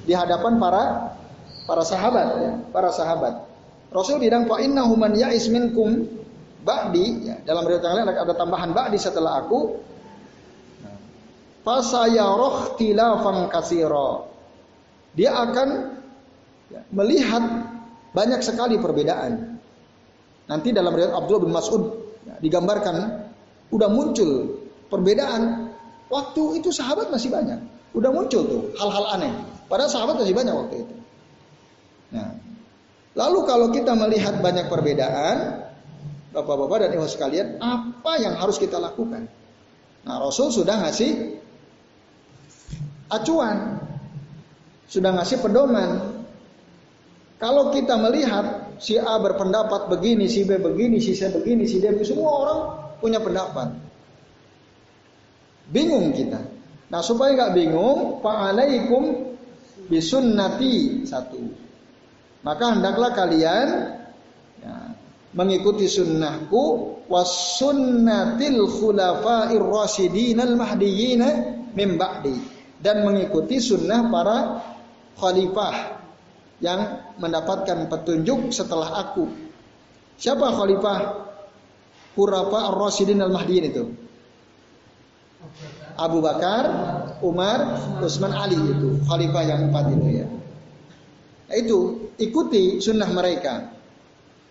Di 0.04 0.12
hadapan 0.12 0.60
para 0.60 1.16
para 1.64 1.84
sahabat 1.88 2.28
ya, 2.44 2.54
para 2.76 2.92
sahabat. 2.92 3.34
Rasul 3.96 4.20
bilang 4.20 4.44
fa 4.44 4.60
innahu 4.60 5.00
man 5.00 5.16
ya'is 5.16 5.48
minkum 5.48 6.04
ba'di 6.68 7.32
ya, 7.32 7.36
dalam 7.48 7.64
riwayat 7.64 7.84
yang 7.88 7.96
lain 8.04 8.08
ada, 8.12 8.34
tambahan 8.36 8.76
ba'di 8.76 9.00
setelah 9.00 9.40
aku. 9.40 9.80
Fasayarah 11.64 12.76
tilafan 12.76 13.48
kasira. 13.48 14.28
Dia 15.16 15.32
akan 15.34 15.70
ya, 15.72 15.95
melihat 16.94 17.44
banyak 18.16 18.42
sekali 18.42 18.80
perbedaan. 18.80 19.60
Nanti 20.46 20.70
dalam 20.70 20.94
riwayat 20.94 21.14
Abdullah 21.14 21.44
bin 21.44 21.54
Mas'ud 21.54 22.06
Ya, 22.26 22.36
digambarkan 22.42 22.96
udah 23.70 23.90
muncul 23.90 24.58
perbedaan. 24.90 25.72
Waktu 26.10 26.62
itu 26.62 26.70
sahabat 26.74 27.10
masih 27.14 27.30
banyak. 27.30 27.62
Udah 27.94 28.10
muncul 28.10 28.46
tuh 28.46 28.62
hal-hal 28.78 29.06
aneh. 29.18 29.34
Padahal 29.70 29.90
sahabat 29.90 30.22
masih 30.22 30.34
banyak 30.34 30.54
waktu 30.54 30.76
itu. 30.86 30.96
Nah 32.14 32.30
lalu 33.16 33.40
kalau 33.48 33.68
kita 33.72 33.94
melihat 33.96 34.42
banyak 34.42 34.68
perbedaan 34.68 35.66
bapak-bapak 36.36 36.86
dan 36.86 36.90
ibu 36.98 37.08
sekalian 37.08 37.48
apa 37.62 38.12
yang 38.22 38.38
harus 38.38 38.58
kita 38.58 38.78
lakukan? 38.78 39.30
Nah 40.06 40.16
Rasul 40.22 40.54
sudah 40.54 40.82
ngasih 40.86 41.42
acuan 43.10 43.82
sudah 44.90 45.14
ngasih 45.18 45.42
pedoman 45.42 46.15
kalau 47.36 47.76
kita 47.76 48.00
melihat 48.00 48.76
si 48.80 48.96
A 48.96 49.20
berpendapat 49.20 49.92
begini, 49.92 50.32
si 50.32 50.48
B 50.48 50.56
begini, 50.56 51.04
si 51.04 51.12
C 51.12 51.28
begini, 51.28 51.68
si 51.68 51.84
D 51.84 51.92
begini. 51.92 52.08
Semua 52.08 52.32
orang 52.32 52.60
punya 53.04 53.20
pendapat. 53.20 53.76
Bingung 55.68 56.16
kita. 56.16 56.40
Nah 56.88 57.02
supaya 57.04 57.36
nggak 57.36 57.54
bingung, 57.58 58.24
fa'alaikum 58.24 59.36
bisunnati 59.92 61.04
satu. 61.04 61.42
Maka 62.46 62.78
hendaklah 62.78 63.12
kalian 63.12 63.68
ya, 64.62 64.76
mengikuti 65.34 65.90
sunnahku 65.90 66.96
was 67.12 67.60
sunnatil 67.60 68.70
khulafair 68.70 69.60
al 70.40 70.54
mahdiyyin 70.56 71.22
min 71.76 72.00
ba'di 72.00 72.38
dan 72.80 73.02
mengikuti 73.04 73.58
sunnah 73.58 74.08
para 74.14 74.38
khalifah 75.18 76.05
yang 76.64 77.12
mendapatkan 77.20 77.92
petunjuk 77.92 78.52
setelah 78.56 79.04
aku. 79.04 79.28
Siapa 80.16 80.56
khalifah 80.56 81.00
Hurafa 82.16 82.60
Ar-Rasyidin 82.72 83.20
Al-Mahdiin 83.20 83.66
itu? 83.68 83.86
Abu 85.96 86.20
Bakar, 86.20 86.64
Umar, 87.24 87.60
Utsman, 88.04 88.32
Ali 88.32 88.56
itu 88.56 89.00
khalifah 89.08 89.44
yang 89.44 89.72
empat 89.72 89.86
itu 89.96 90.24
ya. 90.24 90.28
Nah, 91.46 91.56
itu 91.56 91.78
ikuti 92.20 92.80
sunnah 92.80 93.08
mereka. 93.12 93.72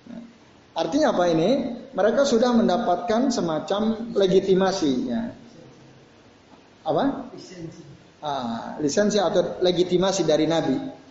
Nah, 0.08 0.20
artinya 0.76 1.12
apa 1.12 1.24
ini? 1.32 1.50
Mereka 1.94 2.26
sudah 2.26 2.50
mendapatkan 2.52 3.30
semacam 3.30 4.12
legitimasi 4.16 4.92
ya. 5.08 5.30
Apa? 6.84 7.32
Lisensi. 7.32 7.82
Ah, 8.24 8.80
lisensi 8.80 9.20
atau 9.20 9.60
legitimasi 9.60 10.24
dari 10.24 10.48
Nabi 10.48 11.03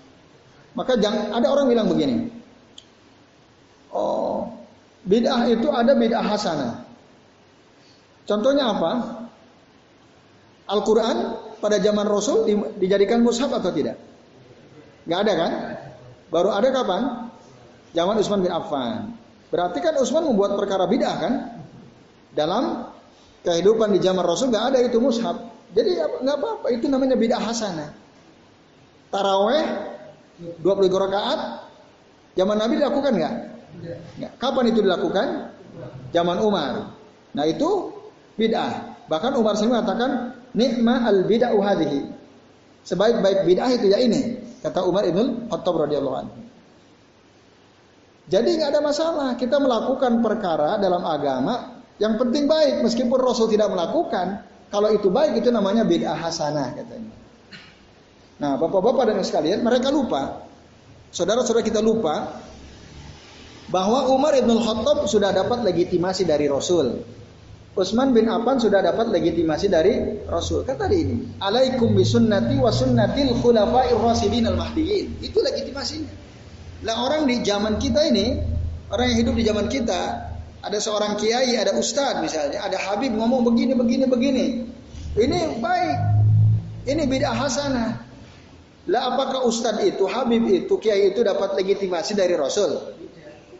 maka 0.73 0.97
jangan 0.97 1.33
ada 1.33 1.47
orang 1.49 1.69
bilang 1.69 1.87
begini. 1.89 2.29
Oh, 3.93 4.49
bid'ah 5.05 5.45
itu 5.49 5.69
ada 5.69 5.93
bid'ah 5.93 6.25
hasanah. 6.25 6.73
Contohnya 8.25 8.73
apa? 8.73 8.91
Al-Quran 10.63 11.17
pada 11.59 11.77
zaman 11.77 12.07
Rasul 12.07 12.49
dijadikan 12.81 13.21
mushaf 13.21 13.51
atau 13.53 13.69
tidak? 13.69 13.99
Gak 15.05 15.19
ada 15.27 15.33
kan? 15.35 15.51
Baru 16.33 16.49
ada 16.49 16.67
kapan? 16.73 17.29
Zaman 17.93 18.17
Utsman 18.17 18.41
bin 18.41 18.49
Affan. 18.49 19.13
Berarti 19.53 19.77
kan 19.85 19.93
Utsman 20.01 20.25
membuat 20.25 20.57
perkara 20.57 20.89
bid'ah 20.89 21.15
kan? 21.21 21.33
Dalam 22.33 22.89
kehidupan 23.45 23.93
di 23.93 24.01
zaman 24.01 24.25
Rasul 24.25 24.49
nggak 24.49 24.65
ada 24.73 24.79
itu 24.81 24.97
mushaf. 24.97 25.37
Jadi 25.77 26.01
nggak 26.01 26.37
apa-apa, 26.41 26.73
itu 26.73 26.89
namanya 26.89 27.13
bid'ah 27.13 27.37
hasanah. 27.37 27.93
Taraweh 29.13 29.92
20 30.41 30.65
rakaat 30.89 31.39
zaman 32.33 32.57
Nabi 32.57 32.81
dilakukan 32.81 33.11
nggak? 33.13 33.35
Kapan 34.41 34.65
itu 34.69 34.79
dilakukan? 34.81 35.27
Zaman 36.13 36.37
Umar. 36.41 36.93
Nah 37.33 37.45
itu 37.49 37.89
bid'ah. 38.37 39.05
Bahkan 39.09 39.33
Umar 39.37 39.57
sendiri 39.57 39.77
mengatakan 39.77 40.09
nikma 40.53 41.05
al 41.05 41.25
bid'ah 41.25 41.53
hadhihi. 41.53 42.01
Sebaik-baik 42.85 43.47
bid'ah 43.47 43.71
itu 43.73 43.89
ya 43.89 43.97
ini, 43.97 44.37
kata 44.61 44.83
Umar 44.85 45.07
Ibn 45.07 45.49
Khattab 45.49 45.75
radhiyallahu 45.87 46.17
anhu. 46.19 46.37
Jadi 48.29 48.49
nggak 48.55 48.69
ada 48.71 48.81
masalah 48.81 49.29
kita 49.35 49.59
melakukan 49.59 50.23
perkara 50.23 50.79
dalam 50.79 51.03
agama 51.03 51.83
yang 51.99 52.15
penting 52.15 52.47
baik 52.47 52.81
meskipun 52.81 53.19
Rasul 53.19 53.51
tidak 53.51 53.69
melakukan. 53.71 54.47
Kalau 54.73 54.89
itu 54.89 55.13
baik 55.13 55.37
itu 55.37 55.53
namanya 55.53 55.85
bid'ah 55.85 56.17
hasanah 56.17 56.73
katanya. 56.73 57.13
Nah, 58.41 58.57
bapak-bapak 58.57 59.13
dan 59.13 59.21
sekalian, 59.21 59.61
mereka 59.61 59.93
lupa. 59.93 60.49
Saudara-saudara 61.13 61.61
kita 61.61 61.77
lupa 61.77 62.41
bahwa 63.69 64.09
Umar 64.09 64.33
ibn 64.33 64.57
Khattab 64.57 65.05
sudah 65.05 65.29
dapat 65.29 65.61
legitimasi 65.61 66.25
dari 66.25 66.49
Rasul. 66.49 67.05
Utsman 67.73 68.13
bin 68.13 68.29
Affan 68.29 68.61
sudah 68.61 68.85
dapat 68.85 69.09
legitimasi 69.09 69.65
dari 69.69 70.21
Rasul. 70.29 70.61
Kan 70.61 70.77
tadi 70.77 70.97
ini, 71.01 71.17
alaikum 71.41 71.97
bisunnati 71.97 72.61
wa 72.61 72.69
sunnatil 72.69 73.33
khulafa'ir 73.41 73.97
rasidin 73.97 74.45
al-mahdiyyin. 74.45 75.17
Itu 75.25 75.41
legitimasinya. 75.41 76.13
Lah 76.85 77.01
orang 77.01 77.25
di 77.25 77.41
zaman 77.41 77.81
kita 77.81 78.13
ini, 78.13 78.37
orang 78.93 79.13
yang 79.13 79.17
hidup 79.25 79.35
di 79.37 79.43
zaman 79.49 79.65
kita, 79.73 80.01
ada 80.61 80.77
seorang 80.77 81.17
kiai, 81.17 81.57
ada 81.57 81.73
ustadz 81.73 82.21
misalnya, 82.21 82.61
ada 82.61 82.77
habib 82.77 83.09
ngomong 83.17 83.41
begini, 83.41 83.73
begini, 83.73 84.05
begini. 84.05 84.45
Ini 85.17 85.57
baik. 85.57 85.97
Ini 86.93 87.03
bid'ah 87.09 87.35
hasanah. 87.41 87.89
Lah 88.91 89.15
apakah 89.15 89.47
ustadz 89.47 89.85
itu, 89.87 90.03
habib 90.11 90.43
itu, 90.43 90.75
kiai 90.75 91.15
itu 91.15 91.23
dapat 91.23 91.55
legitimasi 91.55 92.19
dari 92.19 92.35
Rasul? 92.35 92.99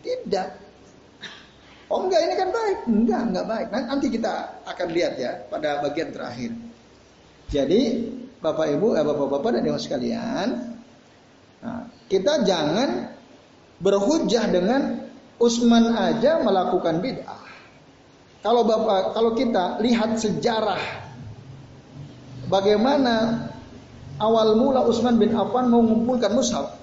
Tidak. 0.04 0.48
Oh 1.88 2.10
enggak 2.10 2.22
ini 2.28 2.34
kan 2.36 2.50
baik. 2.52 2.78
Enggak, 2.90 3.22
enggak 3.32 3.46
baik. 3.48 3.68
Nanti 3.72 4.08
kita 4.12 4.34
akan 4.68 4.88
lihat 4.92 5.14
ya 5.16 5.32
pada 5.48 5.80
bagian 5.80 6.12
terakhir. 6.12 6.52
Jadi 7.54 7.82
Bapak 8.44 8.68
Ibu, 8.76 9.00
eh, 9.00 9.06
Bapak-bapak 9.06 9.50
dan 9.56 9.64
Ibu 9.64 9.80
sekalian, 9.80 10.48
nah, 11.64 11.88
kita 12.12 12.44
jangan 12.44 13.14
berhujah 13.80 14.52
dengan 14.52 15.08
Usman 15.40 15.96
aja 15.96 16.42
melakukan 16.44 17.00
bid'ah. 17.00 17.44
Kalau 18.44 18.68
Bapak, 18.68 19.16
kalau 19.16 19.32
kita 19.38 19.80
lihat 19.80 20.20
sejarah 20.20 20.82
bagaimana 22.52 23.48
awal 24.22 24.58
mula 24.58 24.86
Utsman 24.86 25.18
bin 25.18 25.34
Affan 25.34 25.70
mengumpulkan 25.70 26.34
mushaf. 26.34 26.78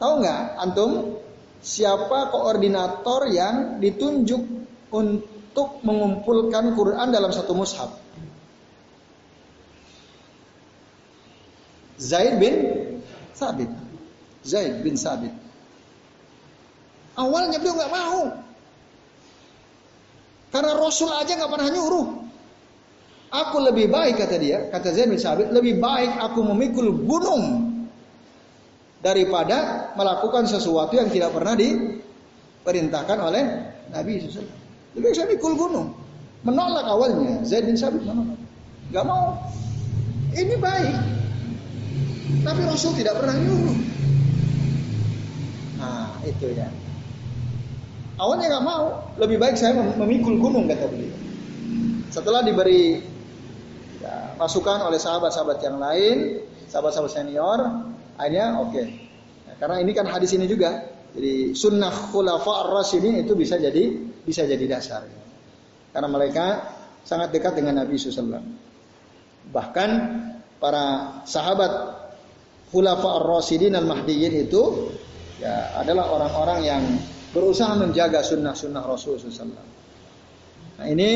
Tahu 0.00 0.12
nggak 0.24 0.40
antum 0.58 1.20
siapa 1.62 2.32
koordinator 2.32 3.30
yang 3.30 3.78
ditunjuk 3.78 4.42
untuk 4.90 5.68
mengumpulkan 5.86 6.74
Quran 6.74 7.08
dalam 7.12 7.30
satu 7.30 7.52
mushaf? 7.52 7.90
Zaid 12.02 12.42
bin 12.42 12.54
Sabit. 13.36 13.70
Zaid 14.42 14.82
bin 14.82 14.98
Sabit. 14.98 15.30
Awalnya 17.14 17.62
beliau 17.62 17.78
nggak 17.78 17.94
mau. 17.94 18.20
Karena 20.52 20.72
Rasul 20.76 21.08
aja 21.14 21.32
nggak 21.38 21.52
pernah 21.52 21.68
nyuruh. 21.70 22.06
Aku 23.32 23.64
lebih 23.64 23.88
baik 23.88 24.20
kata 24.20 24.36
dia, 24.36 24.68
kata 24.68 24.92
Zaid 24.92 25.08
bin 25.08 25.16
Sabit, 25.16 25.48
lebih 25.48 25.80
baik 25.80 26.20
aku 26.20 26.44
memikul 26.52 26.92
gunung 26.92 27.72
daripada 29.00 29.88
melakukan 29.96 30.44
sesuatu 30.44 30.92
yang 31.00 31.08
tidak 31.08 31.32
pernah 31.32 31.56
diperintahkan 31.56 33.18
oleh 33.24 33.44
Nabi 33.88 34.20
SAW. 34.20 34.44
Lebih 34.92 35.04
baik 35.08 35.16
saya 35.16 35.28
mikul 35.32 35.56
gunung. 35.56 35.96
Menolak 36.44 36.84
awalnya, 36.84 37.40
Zaid 37.48 37.64
bin 37.64 37.72
Sabit 37.72 38.04
menolak. 38.04 38.36
Gak 38.92 39.04
mau. 39.08 39.40
Ini 40.36 40.54
baik. 40.60 40.96
Tapi 42.44 42.60
Rasul 42.68 42.92
tidak 43.00 43.16
pernah 43.16 43.32
nyuruh. 43.32 43.78
Nah, 45.80 46.20
itu 46.28 46.52
ya. 46.52 46.68
Awalnya 48.20 48.60
nggak 48.60 48.66
mau, 48.68 49.08
lebih 49.16 49.40
baik 49.40 49.56
saya 49.56 49.72
memikul 49.72 50.36
gunung 50.36 50.68
kata 50.68 50.84
beliau. 50.84 51.16
Setelah 52.12 52.44
diberi 52.44 53.11
ya, 54.02 54.34
masukan 54.36 54.82
oleh 54.82 54.98
sahabat-sahabat 54.98 55.58
yang 55.62 55.78
lain, 55.78 56.42
sahabat-sahabat 56.66 57.12
senior, 57.14 57.58
akhirnya 58.18 58.58
oke. 58.58 58.74
Okay. 58.74 58.86
Ya, 59.46 59.52
karena 59.62 59.76
ini 59.78 59.92
kan 59.94 60.10
hadis 60.10 60.34
ini 60.34 60.50
juga, 60.50 60.90
jadi 61.14 61.54
sunnah 61.54 61.94
khulafa 62.10 62.68
ar-rasyidin 62.68 63.22
itu 63.22 63.38
bisa 63.38 63.56
jadi 63.56 63.94
bisa 64.26 64.42
jadi 64.42 64.64
dasar. 64.66 65.06
Karena 65.94 66.08
mereka 66.10 66.46
sangat 67.06 67.30
dekat 67.30 67.56
dengan 67.56 67.84
Nabi 67.84 67.94
SAW. 67.94 68.42
Bahkan 69.52 69.90
para 70.58 71.18
sahabat 71.24 71.72
khulafa 72.74 73.08
ar-rasyidin 73.22 73.78
al-mahdiyyin 73.78 74.50
itu 74.50 74.90
ya 75.38 75.78
adalah 75.78 76.10
orang-orang 76.10 76.60
yang 76.62 76.82
berusaha 77.32 77.74
menjaga 77.74 78.20
sunnah-sunnah 78.20 78.84
Rasul 78.84 79.16
SAW. 79.16 79.48
Nah 80.78 80.86
ini 80.86 81.10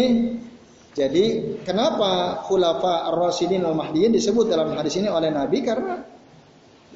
jadi 0.97 1.25
kenapa 1.61 2.41
khulafa 2.49 3.13
ar-rasyidin 3.13 3.61
al-mahdiyyin 3.61 4.17
disebut 4.17 4.49
dalam 4.49 4.73
hadis 4.73 4.97
ini 4.97 5.13
oleh 5.13 5.29
Nabi 5.29 5.61
karena 5.61 6.01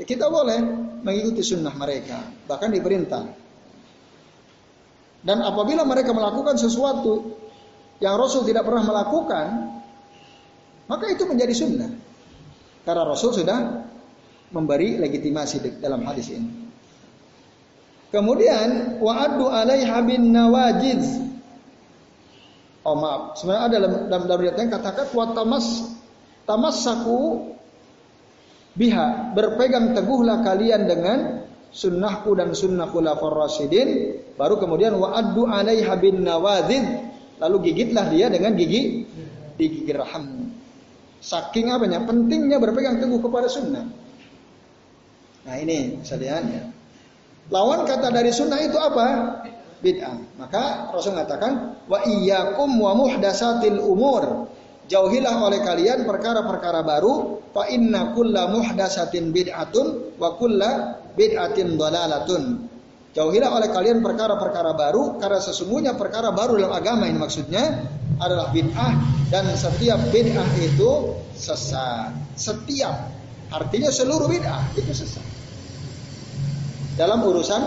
kita 0.00 0.32
boleh 0.32 0.56
mengikuti 1.04 1.44
sunnah 1.44 1.76
mereka, 1.76 2.24
bahkan 2.48 2.72
diperintah. 2.72 3.28
Dan 5.20 5.44
apabila 5.44 5.84
mereka 5.84 6.16
melakukan 6.16 6.56
sesuatu 6.56 7.36
yang 8.00 8.16
Rasul 8.16 8.48
tidak 8.48 8.64
pernah 8.64 8.88
melakukan, 8.88 9.46
maka 10.88 11.04
itu 11.12 11.28
menjadi 11.28 11.52
sunnah. 11.52 11.92
Karena 12.88 13.04
Rasul 13.04 13.36
sudah 13.36 13.84
memberi 14.56 14.96
legitimasi 14.96 15.84
dalam 15.84 16.00
hadis 16.08 16.32
ini. 16.32 16.72
Kemudian 18.08 18.96
wa'addu 18.98 19.44
alaiha 19.52 19.98
bin 20.08 20.32
nawajiz. 20.32 21.29
Oh 22.80 22.96
maaf, 22.96 23.36
sebenarnya 23.36 23.62
ada 23.62 23.76
dalam 23.76 23.92
dalam, 24.08 24.24
dalam 24.24 24.42
yang 24.56 24.72
katakan 24.72 25.06
wa 25.12 25.26
tamas 25.36 25.66
tamassaku 26.48 27.52
biha. 28.76 29.36
Berpegang 29.36 29.92
teguhlah 29.92 30.40
kalian 30.40 30.88
dengan 30.88 31.18
sunnahku 31.70 32.32
dan 32.34 32.56
sunnah 32.56 32.88
khulafur 32.88 33.36
rasyidin 33.36 34.18
baru 34.34 34.58
kemudian 34.58 34.96
wa'addu 34.96 35.46
alaiha 35.46 35.94
bin 36.00 36.24
nawadzid 36.26 36.82
lalu 37.38 37.70
gigitlah 37.70 38.10
dia 38.10 38.26
dengan 38.26 38.58
gigi 38.58 39.06
gigi 39.54 39.92
raham 39.94 40.50
saking 41.20 41.68
apanya? 41.70 42.02
Pentingnya 42.02 42.56
berpegang 42.58 42.98
teguh 42.98 43.20
kepada 43.20 43.46
sunnah. 43.46 43.84
Nah 45.44 45.56
ini 45.60 46.00
lihat 46.00 46.44
ya. 46.48 46.64
Lawan 47.52 47.84
kata 47.84 48.08
dari 48.12 48.32
sunnah 48.32 48.60
itu 48.60 48.76
apa? 48.76 49.06
Bid'ah. 49.80 50.16
Maka 50.36 50.92
Rasul 50.92 51.16
mengatakan 51.16 51.82
wa 51.88 52.04
iyyakum 52.04 52.68
wa 52.76 52.92
muhdasatil 52.96 53.80
umur. 53.80 54.48
Jauhilah 54.90 55.38
oleh 55.40 55.62
kalian 55.62 56.02
perkara-perkara 56.02 56.82
baru 56.82 57.40
fa 57.54 57.64
inna 57.70 58.10
kulla 58.12 58.50
muhdasatin 58.50 59.30
bid'atun 59.30 60.18
wa 60.20 60.36
kulla 60.36 61.00
bid'atin 61.16 61.80
dalalatun. 61.80 62.68
Jauhilah 63.10 63.50
oleh 63.50 63.68
kalian 63.74 64.04
perkara-perkara 64.04 64.74
baru 64.76 65.18
karena 65.18 65.40
sesungguhnya 65.42 65.98
perkara 65.98 66.30
baru 66.30 66.58
dalam 66.58 66.74
agama 66.74 67.10
ini 67.10 67.18
maksudnya 67.18 67.86
adalah 68.20 68.52
bid'ah 68.52 68.92
dan 69.32 69.48
setiap 69.54 69.98
bid'ah 70.10 70.48
itu 70.58 71.16
sesat. 71.34 72.12
Setiap 72.36 73.10
artinya 73.50 73.90
seluruh 73.90 74.26
bid'ah 74.30 74.74
itu 74.76 74.90
sesat 74.90 75.26
dalam 77.00 77.24
urusan 77.24 77.62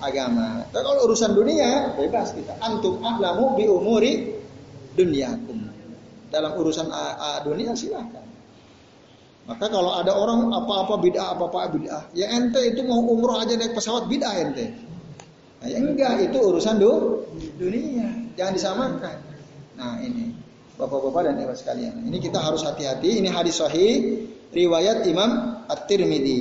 agama. 0.00 0.64
Tapi 0.72 0.82
kalau 0.82 1.00
urusan 1.08 1.36
dunia 1.36 1.94
bebas 1.94 2.32
kita. 2.32 2.56
Antum 2.64 3.00
ahlamu 3.04 3.56
bi 3.56 3.68
umuri 3.68 4.40
dunyakum. 4.96 5.68
Dalam 6.32 6.58
urusan 6.58 6.90
a, 6.90 7.40
dunia 7.46 7.78
silakan. 7.78 8.26
Maka 9.44 9.68
kalau 9.68 9.92
ada 9.92 10.16
orang 10.16 10.50
apa-apa 10.50 10.98
bid'ah 10.98 11.36
apa-apa 11.36 11.68
bid'ah, 11.76 12.02
ya 12.16 12.32
ente 12.32 12.58
itu 12.64 12.80
mau 12.80 13.04
umroh 13.04 13.36
aja 13.36 13.54
naik 13.54 13.76
pesawat 13.76 14.08
bid'ah 14.08 14.34
ente. 14.40 14.72
Nah, 15.60 15.68
ya 15.68 15.78
enggak 15.84 16.32
itu 16.32 16.38
urusan 16.40 16.80
do, 16.80 17.22
dunia. 17.60 18.08
Jangan 18.34 18.52
disamakan. 18.56 19.16
Nah, 19.76 20.00
ini 20.00 20.32
Bapak-bapak 20.74 21.30
dan 21.30 21.38
Ibu 21.38 21.54
sekalian. 21.54 22.02
Ini 22.02 22.18
kita 22.18 22.42
harus 22.42 22.66
hati-hati. 22.66 23.22
Ini 23.22 23.30
hadis 23.30 23.62
sahih 23.62 24.26
riwayat 24.50 25.06
Imam 25.06 25.62
At-Tirmidzi. 25.70 26.40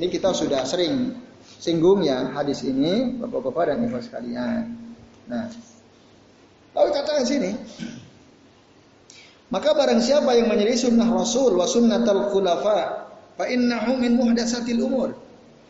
Ini 0.00 0.06
kita 0.08 0.32
sudah 0.32 0.64
sering 0.64 1.12
singgung 1.58 2.06
ya 2.06 2.30
hadis 2.32 2.62
ini 2.62 3.18
Bapak-bapak 3.18 3.74
dan 3.74 3.82
Ibu 3.84 3.98
sekalian. 3.98 4.62
Nah, 5.28 5.50
lalu 6.72 6.90
katakan 6.94 7.26
sini. 7.26 7.50
Maka 9.48 9.72
barang 9.72 10.00
siapa 10.04 10.36
yang 10.36 10.48
menjadi 10.48 10.88
sunnah 10.88 11.08
Rasul 11.08 11.56
wa 11.56 11.64
sunnatul 11.64 12.30
khulafa 12.32 13.08
fa 13.36 13.44
innahu 13.48 13.96
min 13.96 14.16
muhdatsatil 14.16 14.80
umur. 14.80 15.16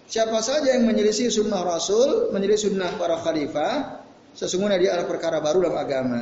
Siapa 0.09 0.41
saja 0.41 0.73
yang 0.73 0.89
menyelisih 0.89 1.29
sunnah 1.29 1.63
Rasul, 1.63 2.33
menyelisih 2.33 2.73
sunnah 2.73 2.97
para 2.97 3.21
khalifah, 3.21 4.03
sesungguhnya 4.33 4.81
dia 4.81 4.91
adalah 4.97 5.09
perkara 5.09 5.39
baru 5.39 5.69
dalam 5.69 5.79
agama. 5.79 6.21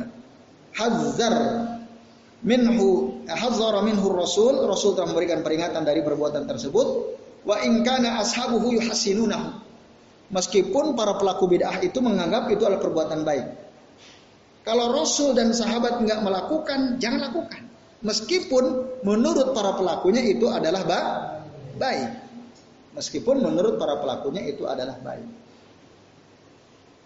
Hazzar 0.75 1.35
minhu 2.45 3.23
hazzara 3.25 3.81
minhu 3.81 4.05
Rasul, 4.11 4.59
Rasul 4.67 4.93
telah 4.93 5.09
memberikan 5.09 5.41
peringatan 5.41 5.81
dari 5.87 6.03
perbuatan 6.05 6.45
tersebut 6.45 6.87
Wa 7.47 7.63
in 7.63 7.87
kana 7.87 8.19
ashabuhu 8.19 8.75
yuhasinunahu. 8.75 9.63
Meskipun 10.27 10.99
para 10.99 11.15
pelaku 11.15 11.47
bid'ah 11.47 11.79
itu 11.79 12.03
menganggap 12.03 12.51
itu 12.51 12.67
adalah 12.67 12.83
perbuatan 12.83 13.23
baik. 13.23 13.47
Kalau 14.67 14.91
Rasul 14.91 15.31
dan 15.31 15.55
sahabat 15.55 16.03
nggak 16.03 16.19
melakukan, 16.19 16.99
jangan 16.99 17.31
lakukan. 17.31 17.63
Meskipun 18.03 18.63
menurut 19.07 19.55
para 19.55 19.79
pelakunya 19.79 20.27
itu 20.27 20.51
adalah 20.51 20.83
baik. 21.79 22.11
Meskipun 22.99 23.39
menurut 23.39 23.79
para 23.79 23.95
pelakunya 24.03 24.43
itu 24.51 24.67
adalah 24.67 24.99
baik. 24.99 25.27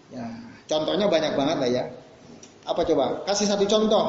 Ya, 0.09 0.25
contohnya 0.65 1.05
banyak 1.05 1.37
banget 1.37 1.57
lah 1.61 1.69
ya. 1.69 1.83
Apa 2.65 2.81
coba? 2.89 3.21
Kasih 3.29 3.45
satu 3.45 3.69
contoh 3.69 4.05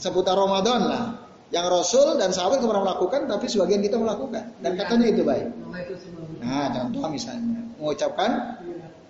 seputar 0.00 0.32
Ramadan 0.32 0.80
lah. 0.88 1.04
Yang 1.54 1.66
Rasul 1.70 2.18
dan 2.18 2.34
sahabat 2.34 2.58
pernah 2.58 2.82
melakukan, 2.82 3.30
tapi 3.30 3.46
sebagian 3.46 3.78
kita 3.78 4.02
melakukan. 4.02 4.50
Dan 4.58 4.74
katanya 4.74 5.06
itu 5.14 5.22
baik. 5.22 5.46
Nah, 6.42 6.66
contoh 6.74 7.06
misalnya, 7.06 7.62
mengucapkan 7.78 8.58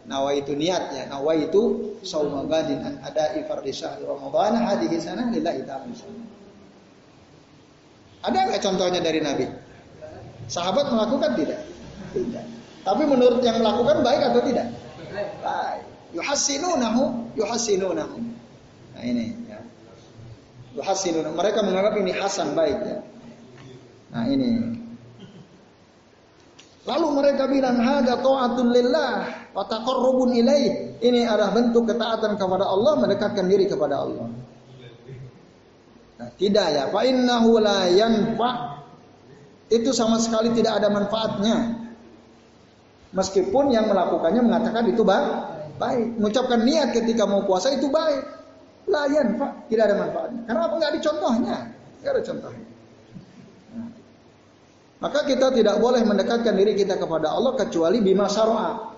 nawa 0.05 0.37
itu 0.37 0.53
niatnya, 0.53 1.09
nawa 1.09 1.33
itu 1.35 1.97
saumagadin 2.05 2.85
an 2.85 3.01
ada 3.03 3.35
ifardhi 3.41 3.73
syahri 3.73 4.05
Ramadan 4.05 4.63
hadhihi 4.63 4.97
sana 5.01 5.33
lillahi 5.33 5.65
ta'ala. 5.65 5.89
Ada 8.27 8.39
nggak 8.53 8.61
contohnya 8.63 9.01
dari 9.01 9.21
Nabi? 9.25 9.47
Sahabat 10.47 10.93
melakukan 10.93 11.41
tidak? 11.41 11.61
Tidak. 12.15 12.45
Tapi 12.87 13.03
menurut 13.03 13.43
yang 13.43 13.59
melakukan 13.59 14.05
baik 14.05 14.23
atau 14.31 14.41
tidak? 14.47 14.67
Baik. 15.43 15.83
Yuhasinunahu, 16.15 17.35
yuhasinunahu. 17.35 18.17
Nah 18.95 19.03
ini 19.03 19.35
yuhasinun. 20.77 21.33
Mereka 21.33 21.65
menganggap 21.65 21.95
ini 21.97 22.13
hasan 22.13 22.53
baik 22.53 22.79
ya. 22.85 22.99
Nah 24.13 24.25
ini. 24.29 24.77
Lalu 26.87 27.07
mereka 27.19 27.51
bilang 27.51 27.83
hada 27.83 28.15
ta'atul 28.23 28.71
lillah 28.71 29.11
wa 29.51 29.65
taqarrubun 29.67 30.39
ilaih. 30.39 31.03
Ini 31.03 31.27
adalah 31.27 31.51
bentuk 31.51 31.91
ketaatan 31.91 32.39
kepada 32.39 32.63
Allah, 32.63 32.95
mendekatkan 33.03 33.45
diri 33.51 33.67
kepada 33.67 34.07
Allah. 34.07 34.31
Nah, 36.17 36.31
tidak 36.39 36.67
ya. 36.71 36.85
Fa 36.95 37.03
innahu 37.03 37.59
la 37.59 37.91
yanfa. 37.91 38.79
Itu 39.67 39.91
sama 39.91 40.23
sekali 40.23 40.55
tidak 40.55 40.79
ada 40.79 40.89
manfaatnya. 40.95 41.91
Meskipun 43.11 43.75
yang 43.75 43.91
melakukannya 43.91 44.47
mengatakan 44.47 44.87
itu 44.87 45.03
baik. 45.03 46.23
Mengucapkan 46.23 46.63
niat 46.63 46.95
ketika 46.95 47.27
mau 47.27 47.43
puasa 47.43 47.75
itu 47.75 47.91
baik. 47.91 48.36
Layan 48.87 49.35
pak, 49.35 49.67
tidak 49.67 49.85
ada 49.91 49.97
manfaatnya. 49.99 50.41
Karena 50.47 50.61
apa? 50.63 50.75
Nggak 50.79 50.91
ada 50.95 51.01
contohnya. 51.03 51.57
Nggak 52.03 52.13
ada 52.15 52.23
contohnya. 52.23 52.65
Maka 54.97 55.21
kita 55.29 55.47
tidak 55.53 55.77
boleh 55.77 56.03
mendekatkan 56.07 56.55
diri 56.57 56.73
kita 56.73 56.97
kepada 56.97 57.29
Allah 57.35 57.53
kecuali 57.59 58.01
bima 58.01 58.31
syara'a. 58.31 58.97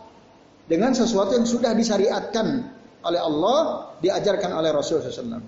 Dengan 0.68 0.92
sesuatu 0.92 1.32
yang 1.32 1.48
sudah 1.48 1.72
disyariatkan 1.72 2.46
oleh 3.08 3.20
Allah, 3.20 3.88
diajarkan 4.04 4.52
oleh 4.52 4.70
Rasul 4.70 5.00
SAW. 5.00 5.40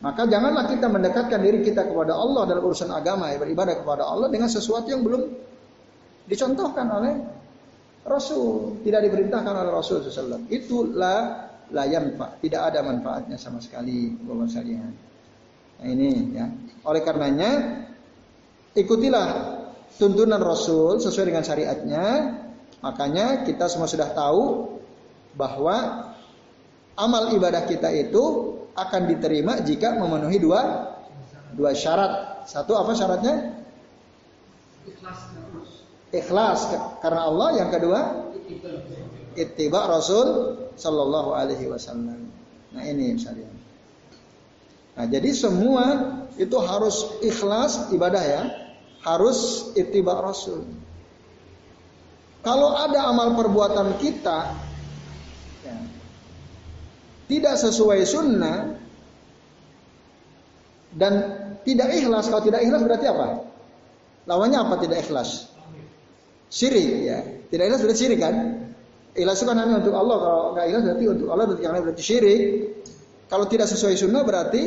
Maka 0.00 0.24
janganlah 0.24 0.64
kita 0.64 0.88
mendekatkan 0.88 1.44
diri 1.44 1.60
kita 1.60 1.84
kepada 1.84 2.16
Allah 2.16 2.48
dalam 2.48 2.64
urusan 2.64 2.88
agama, 2.88 3.28
ya, 3.28 3.36
beribadah 3.36 3.84
kepada 3.84 4.08
Allah 4.08 4.32
dengan 4.32 4.48
sesuatu 4.48 4.88
yang 4.88 5.04
belum 5.04 5.28
dicontohkan 6.24 6.88
oleh 6.88 7.14
Rasul, 8.08 8.80
tidak 8.80 9.04
diperintahkan 9.12 9.52
oleh 9.60 9.70
Rasul 9.76 10.00
SAW. 10.00 10.48
Itulah 10.48 11.49
layan 11.70 12.18
pak, 12.18 12.42
tidak 12.42 12.74
ada 12.74 12.82
manfaatnya 12.82 13.38
sama 13.38 13.62
sekali, 13.62 14.10
bapak 14.14 14.46
sekalian. 14.50 14.90
Nah 15.80 15.86
ini 15.88 16.10
ya. 16.36 16.46
Oleh 16.84 17.00
karenanya 17.00 17.50
ikutilah 18.76 19.28
tuntunan 19.96 20.40
Rasul 20.40 21.00
sesuai 21.00 21.32
dengan 21.32 21.44
syariatnya. 21.44 22.04
Makanya 22.80 23.44
kita 23.44 23.68
semua 23.68 23.88
sudah 23.88 24.08
tahu 24.12 24.76
bahwa 25.36 26.08
amal 26.96 27.32
ibadah 27.36 27.68
kita 27.68 27.92
itu 27.92 28.56
akan 28.72 29.02
diterima 29.10 29.60
jika 29.60 29.96
memenuhi 29.96 30.38
dua 30.40 30.60
dua 31.56 31.72
syarat. 31.76 32.44
Satu 32.48 32.76
apa 32.76 32.92
syaratnya? 32.96 33.64
Ikhlas. 34.88 35.20
Ikhlas 36.10 36.60
karena 37.04 37.20
Allah. 37.28 37.48
Yang 37.60 37.70
kedua, 37.78 38.00
ittiba 39.36 39.86
Rasul 39.86 40.58
Sallallahu 40.74 41.30
Alaihi 41.34 41.66
Wasallam. 41.70 42.30
Nah 42.74 42.82
ini 42.86 43.14
misalnya. 43.14 43.50
Nah 44.96 45.06
jadi 45.06 45.30
semua 45.34 45.84
itu 46.38 46.56
harus 46.58 47.20
ikhlas 47.20 47.90
ibadah 47.94 48.22
ya, 48.22 48.42
harus 49.04 49.70
ittiba 49.76 50.18
Rasul. 50.18 50.66
Kalau 52.40 52.72
ada 52.72 53.04
amal 53.04 53.36
perbuatan 53.36 54.00
kita 54.00 54.56
ya, 55.60 55.76
tidak 57.28 57.54
sesuai 57.60 58.00
sunnah 58.08 58.80
dan 60.96 61.12
tidak 61.62 61.92
ikhlas, 61.92 62.32
kalau 62.32 62.42
tidak 62.42 62.64
ikhlas 62.64 62.80
berarti 62.80 63.06
apa? 63.06 63.44
Lawannya 64.24 64.58
apa 64.58 64.74
tidak 64.80 65.04
ikhlas? 65.04 65.52
Syirik 66.48 66.88
ya. 67.04 67.18
Tidak 67.52 67.64
ikhlas 67.66 67.80
berarti 67.84 68.00
syirik 68.00 68.20
kan? 68.22 68.36
Ikhlas 69.10 69.42
itu 69.42 69.46
kan 69.50 69.58
hanya 69.58 69.82
untuk 69.82 69.94
Allah. 69.94 70.16
Kalau 70.22 70.42
nggak 70.54 70.64
ikhlas 70.70 70.82
berarti 70.86 71.04
untuk 71.10 71.28
Allah 71.34 71.44
berarti 71.50 71.62
yang 71.66 71.74
lain 71.74 71.84
berarti 71.90 72.04
syirik. 72.04 72.42
Kalau 73.30 73.44
tidak 73.46 73.66
sesuai 73.70 73.94
sunnah 73.94 74.22
berarti 74.26 74.62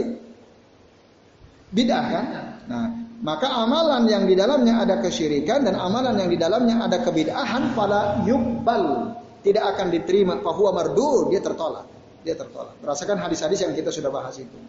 bid'ah 1.71 2.05
kan? 2.11 2.25
Nah, 2.63 2.85
maka 3.23 3.47
amalan 3.47 4.03
yang 4.11 4.27
di 4.27 4.35
dalamnya 4.35 4.83
ada 4.83 4.99
kesyirikan 4.99 5.63
dan 5.63 5.79
amalan 5.79 6.19
yang 6.19 6.27
di 6.27 6.35
dalamnya 6.35 6.83
ada 6.83 6.99
kebid'ahan 6.99 7.71
pada 7.71 8.19
yubbal 8.27 9.15
tidak 9.47 9.63
akan 9.75 9.95
diterima 9.95 10.39
bahwa 10.43 10.75
mardu 10.75 11.31
dia 11.31 11.39
tertolak 11.39 11.87
dia 12.23 12.35
tertolak 12.35 12.75
berdasarkan 12.83 13.19
hadis-hadis 13.23 13.63
yang 13.63 13.71
kita 13.71 13.91
sudah 13.95 14.11
bahas 14.11 14.35
itu 14.39 14.59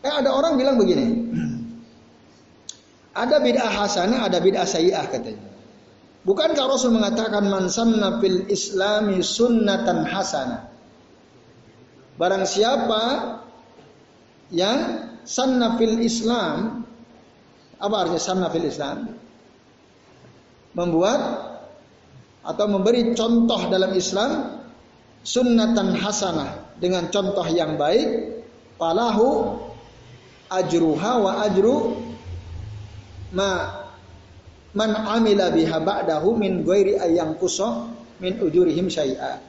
eh 0.00 0.12
ada 0.12 0.32
orang 0.32 0.56
bilang 0.56 0.80
begini 0.80 1.28
ada 3.12 3.36
bid'ah 3.44 3.72
hasanah 3.76 4.24
ada 4.24 4.40
bid'ah 4.40 4.64
sayyi'ah 4.64 5.04
katanya 5.12 5.48
bukankah 6.26 6.64
Rasul 6.66 6.94
mengatakan 6.96 7.46
man 7.46 7.70
sanna 7.70 8.18
fil 8.18 8.48
islami 8.50 9.22
sunnatan 9.22 10.06
hasanah 10.08 10.70
barang 12.18 12.44
siapa 12.46 13.02
yang 14.50 15.10
sanna 15.22 15.76
fil 15.76 16.00
islam 16.02 16.88
apa 17.78 17.94
artinya 17.94 18.22
sanna 18.22 18.46
fil 18.50 18.66
islam? 18.66 19.14
Membuat 20.74 21.20
atau 22.42 22.66
memberi 22.70 23.14
contoh 23.14 23.70
dalam 23.70 23.94
Islam 23.94 24.62
sunnatan 25.22 25.94
hasanah 25.98 26.78
dengan 26.78 27.10
contoh 27.10 27.44
yang 27.50 27.78
baik 27.78 28.40
falahu 28.78 29.58
ajruha 30.48 31.12
wa 31.18 31.32
ajru 31.44 31.98
ma 33.34 33.77
man 34.78 34.94
amila 34.94 35.50
biha 35.50 35.82
ba'dahu 35.82 36.38
min 36.38 36.62
ghairi 36.62 36.94
ayang 36.94 37.34
kuso 37.34 37.90
min 38.22 38.38
ujurihim 38.38 38.86
syai'a. 38.86 39.42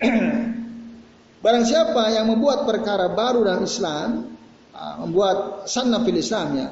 Barang 1.44 1.64
siapa 1.68 2.08
yang 2.16 2.32
membuat 2.32 2.64
perkara 2.64 3.12
baru 3.12 3.44
dalam 3.44 3.68
Islam, 3.68 4.32
ah, 4.72 5.04
membuat 5.04 5.68
sunnah 5.68 6.00
fil 6.00 6.16
Islam 6.16 6.48
ya, 6.56 6.68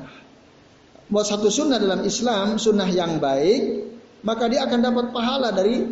membuat 1.12 1.26
satu 1.28 1.52
sunnah 1.52 1.76
dalam 1.76 2.00
Islam, 2.08 2.56
sunnah 2.56 2.88
yang 2.88 3.20
baik, 3.20 3.84
maka 4.24 4.48
dia 4.48 4.64
akan 4.64 4.80
dapat 4.80 5.06
pahala 5.12 5.52
dari 5.52 5.84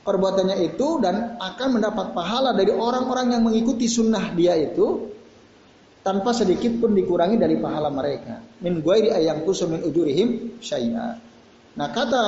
perbuatannya 0.00 0.56
itu 0.64 0.88
dan 1.04 1.36
akan 1.36 1.68
mendapat 1.76 2.16
pahala 2.16 2.56
dari 2.56 2.72
orang-orang 2.72 3.36
yang 3.36 3.42
mengikuti 3.44 3.84
sunnah 3.84 4.32
dia 4.32 4.56
itu 4.56 5.12
tanpa 6.00 6.32
sedikit 6.32 6.80
pun 6.80 6.96
dikurangi 6.96 7.36
dari 7.36 7.60
pahala 7.60 7.92
mereka. 7.92 8.40
Min 8.64 8.80
ghairi 8.80 9.12
ayang 9.12 9.44
min 9.44 9.80
ujurihim 9.84 10.58
syai'a. 10.60 11.20
Nah, 11.76 11.88
kata 11.92 12.24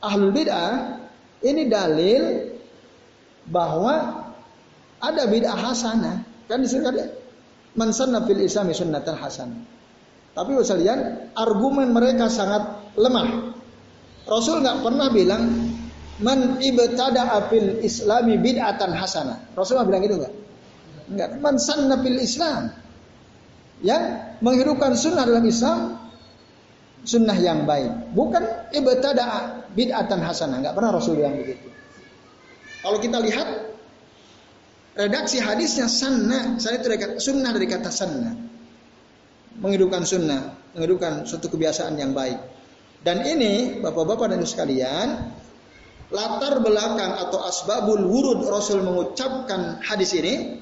ahlul 0.00 0.32
bid'ah 0.32 0.98
ini 1.44 1.68
dalil 1.68 2.22
bahwa 3.48 4.24
ada 5.00 5.22
bid'ah 5.28 5.56
hasanah. 5.56 6.16
Kan 6.48 6.64
disebutkan 6.64 7.12
man 7.76 7.92
sanna 7.92 8.24
fil 8.24 8.40
islami 8.40 8.72
sunnatan 8.72 9.16
hasanah. 9.16 9.60
Tapi 10.30 10.56
sekalian, 10.62 11.30
argumen 11.36 11.92
mereka 11.92 12.30
sangat 12.30 12.94
lemah. 12.96 13.52
Rasul 14.30 14.62
nggak 14.62 14.78
pernah 14.86 15.10
bilang 15.10 15.42
man 16.22 16.56
ibtada 16.62 17.26
fil 17.52 17.84
islami 17.84 18.40
bid'atan 18.40 18.96
hasanah. 18.96 19.52
Rasul 19.52 19.76
nggak 19.76 19.88
bilang 19.88 20.02
gitu 20.08 20.16
nggak? 20.16 20.34
Enggak. 21.10 21.42
Man 21.42 21.58
sanna 21.58 21.98
fil 21.98 22.18
Islam. 22.22 22.70
Ya, 23.80 23.98
menghidupkan 24.44 24.92
sunnah 24.92 25.24
dalam 25.24 25.44
Islam 25.44 26.00
sunnah 27.04 27.36
yang 27.36 27.64
baik. 27.64 28.12
Bukan 28.12 28.72
ibtada 28.76 29.56
bid'atan 29.72 30.20
hasanah. 30.20 30.60
Nggak 30.60 30.74
pernah 30.76 30.90
Rasul 30.92 31.20
bilang 31.20 31.36
begitu. 31.36 31.68
Kalau 32.80 32.98
kita 33.00 33.18
lihat 33.20 33.48
redaksi 34.96 35.40
hadisnya 35.40 35.88
sanna, 35.88 36.56
saya 36.56 36.80
itu 36.80 36.88
dari 36.88 36.98
kata, 37.00 37.14
sunnah 37.20 37.50
dari 37.52 37.68
kata 37.68 37.90
sanna. 37.92 38.32
Menghidupkan 39.60 40.04
sunnah, 40.08 40.56
menghidupkan 40.72 41.28
suatu 41.28 41.52
kebiasaan 41.52 41.96
yang 42.00 42.16
baik. 42.16 42.40
Dan 43.00 43.24
ini 43.24 43.80
Bapak-bapak 43.80 44.32
dan 44.32 44.40
Ibu 44.40 44.48
sekalian, 44.48 45.08
latar 46.12 46.60
belakang 46.60 47.16
atau 47.16 47.40
asbabul 47.44 48.04
wurud 48.08 48.44
Rasul 48.48 48.84
mengucapkan 48.84 49.80
hadis 49.84 50.16
ini 50.16 50.60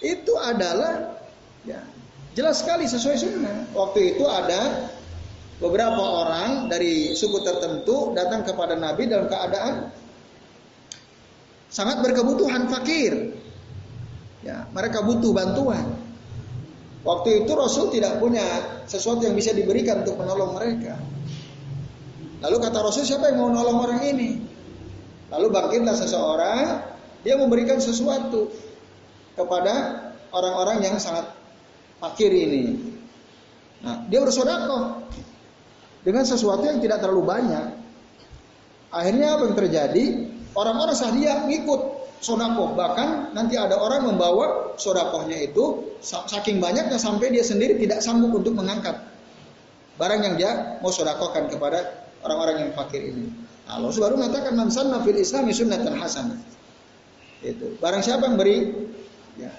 itu 0.00 0.32
adalah 0.40 1.20
ya, 1.64 1.80
jelas 2.32 2.64
sekali 2.64 2.88
sesuai 2.88 3.16
sunnah. 3.20 3.68
Waktu 3.76 4.16
itu 4.16 4.24
ada 4.24 4.88
beberapa 5.60 6.00
orang 6.00 6.72
dari 6.72 7.12
suku 7.12 7.44
tertentu 7.44 8.16
datang 8.16 8.48
kepada 8.48 8.80
Nabi 8.80 9.04
dalam 9.06 9.28
keadaan 9.28 9.92
sangat 11.68 12.00
berkebutuhan 12.00 12.66
fakir. 12.72 13.36
Ya, 14.40 14.64
mereka 14.72 15.04
butuh 15.04 15.36
bantuan. 15.36 15.84
Waktu 17.04 17.44
itu 17.44 17.52
Rasul 17.56 17.92
tidak 17.92 18.20
punya 18.20 18.44
sesuatu 18.84 19.24
yang 19.24 19.36
bisa 19.36 19.52
diberikan 19.52 20.04
untuk 20.04 20.20
menolong 20.20 20.56
mereka. 20.56 20.96
Lalu 22.40 22.56
kata 22.56 22.80
Rasul 22.80 23.04
siapa 23.04 23.32
yang 23.32 23.40
mau 23.40 23.48
menolong 23.52 23.78
orang 23.84 24.00
ini? 24.04 24.30
Lalu 25.28 25.46
bangkitlah 25.52 25.96
seseorang, 25.96 26.64
dia 27.20 27.36
memberikan 27.36 27.76
sesuatu 27.80 28.48
kepada 29.44 29.74
orang-orang 30.30 30.84
yang 30.84 30.96
sangat 31.00 31.32
fakir 32.00 32.28
ini. 32.28 32.76
Nah, 33.80 34.04
dia 34.12 34.20
bersodakoh 34.20 35.08
dengan 36.04 36.24
sesuatu 36.28 36.64
yang 36.64 36.80
tidak 36.80 37.00
terlalu 37.00 37.24
banyak. 37.24 37.66
Akhirnya 38.92 39.38
apa 39.38 39.42
yang 39.48 39.56
terjadi? 39.56 40.04
Orang-orang 40.52 40.96
sahdia 40.98 41.46
ngikut 41.46 41.80
sodako. 42.20 42.74
Bahkan 42.76 43.32
nanti 43.32 43.56
ada 43.56 43.80
orang 43.80 44.12
membawa 44.12 44.76
sodakohnya 44.76 45.40
itu 45.40 45.94
saking 46.02 46.58
banyaknya 46.58 46.98
sampai 47.00 47.32
dia 47.32 47.46
sendiri 47.46 47.78
tidak 47.80 48.04
sanggup 48.04 48.34
untuk 48.34 48.58
mengangkat 48.58 48.98
barang 50.00 50.20
yang 50.24 50.34
dia 50.40 50.80
mau 50.80 50.88
sodakohkan 50.88 51.52
kepada 51.52 52.08
orang-orang 52.24 52.68
yang 52.68 52.70
fakir 52.72 53.04
ini. 53.04 53.28
Allah 53.68 53.92
baru 53.92 54.16
mengatakan 54.16 54.56
man 54.56 54.72
sanna 54.72 55.04
fil 55.04 55.14
islami 55.14 55.52
sunnatan 55.52 55.94
hasanah. 56.00 56.40
Itu. 57.44 57.76
Barang 57.80 58.00
siapa 58.00 58.24
yang 58.28 58.36
beri 58.40 58.72
ya, 59.38 59.50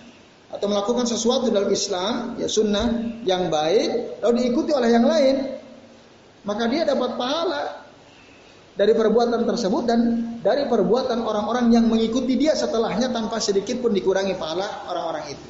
atau 0.51 0.67
melakukan 0.67 1.07
sesuatu 1.07 1.47
dalam 1.47 1.72
Islam, 1.72 2.36
ya 2.36 2.51
sunnah 2.51 3.19
yang 3.24 3.47
baik, 3.47 4.19
lalu 4.19 4.34
diikuti 4.43 4.76
oleh 4.76 4.89
yang 4.91 5.07
lain, 5.07 5.36
maka 6.43 6.67
dia 6.67 6.84
dapat 6.84 7.15
pahala 7.15 7.88
dari 8.76 8.91
perbuatan 8.91 9.47
tersebut 9.47 9.84
dan 9.88 9.99
dari 10.41 10.65
perbuatan 10.67 11.22
orang-orang 11.24 11.72
yang 11.72 11.86
mengikuti 11.88 12.36
dia 12.36 12.57
setelahnya 12.57 13.13
tanpa 13.13 13.38
sedikit 13.38 13.80
pun 13.80 13.95
dikurangi 13.95 14.36
pahala 14.36 14.89
orang-orang 14.89 15.38
itu. 15.38 15.49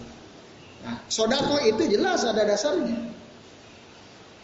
Nah, 0.82 0.98
sodako 1.08 1.62
itu 1.64 1.98
jelas 1.98 2.26
ada 2.26 2.42
dasarnya. 2.42 2.98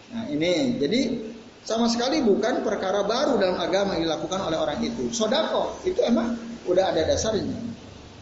Nah 0.07 0.23
ini 0.31 0.79
jadi 0.79 1.19
sama 1.67 1.91
sekali 1.91 2.23
bukan 2.23 2.63
perkara 2.63 3.03
baru 3.03 3.35
dalam 3.35 3.59
agama 3.59 3.99
yang 3.99 4.07
dilakukan 4.07 4.39
oleh 4.39 4.55
orang 4.55 4.79
itu. 4.79 5.11
Sodako 5.11 5.83
itu 5.83 5.99
emang 6.05 6.37
udah 6.63 6.95
ada 6.95 7.03
dasarnya. 7.11 7.57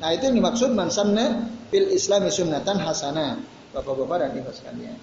Nah 0.06 0.14
itu 0.14 0.30
yang 0.30 0.38
dimaksud 0.38 0.70
mansanna 0.78 1.50
fil 1.74 1.90
islami 1.90 2.30
sunnatan 2.30 2.78
hasanah. 2.78 3.42
Bapak-bapak 3.74 4.22
dan 4.22 4.30
ibu 4.38 4.54
sekalian. 4.54 4.98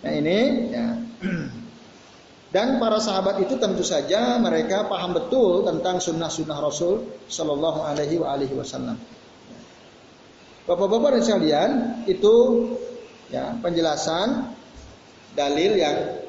Nah 0.00 0.12
ini 0.16 0.38
ya. 0.72 0.86
Dan 2.54 2.78
para 2.78 3.02
sahabat 3.02 3.42
itu 3.42 3.58
tentu 3.58 3.82
saja 3.82 4.38
mereka 4.38 4.86
paham 4.86 5.10
betul 5.10 5.66
tentang 5.66 5.98
sunnah-sunnah 5.98 6.62
Rasul 6.62 7.02
Shallallahu 7.26 7.82
Alaihi 7.82 8.54
Wasallam. 8.54 8.94
Bapak-bapak 10.62 11.18
dan 11.18 11.22
sekalian 11.26 11.70
itu 12.06 12.34
ya 13.34 13.58
penjelasan 13.58 14.54
dalil 15.34 15.74
yang 15.74 16.22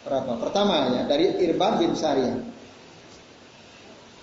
berapa? 0.00 0.32
Pertama 0.48 0.96
ya 0.96 1.02
dari 1.04 1.28
Irban 1.44 1.76
bin 1.76 1.92
Sariyah. 1.92 2.40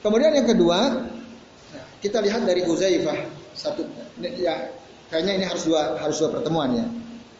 Kemudian 0.02 0.34
yang 0.42 0.50
kedua 0.50 1.06
kita 2.04 2.20
lihat 2.24 2.44
dari 2.48 2.66
Uzaifah 2.66 3.18
satu 3.56 3.88
ya 4.20 4.72
kayaknya 5.08 5.34
ini 5.42 5.46
harus 5.48 5.64
dua 5.68 5.96
harus 6.00 6.18
dua 6.20 6.30
pertemuan 6.36 6.72
ya. 6.76 6.86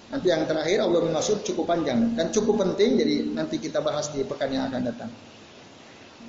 Nanti 0.06 0.30
yang 0.30 0.46
terakhir 0.46 0.86
Allah 0.86 1.02
bin 1.02 1.18
cukup 1.18 1.66
panjang 1.66 2.14
dan 2.14 2.30
cukup 2.30 2.62
penting 2.62 2.96
jadi 2.96 3.16
nanti 3.36 3.58
kita 3.58 3.82
bahas 3.82 4.14
di 4.14 4.22
pekan 4.24 4.54
yang 4.54 4.70
akan 4.70 4.82
datang. 4.86 5.12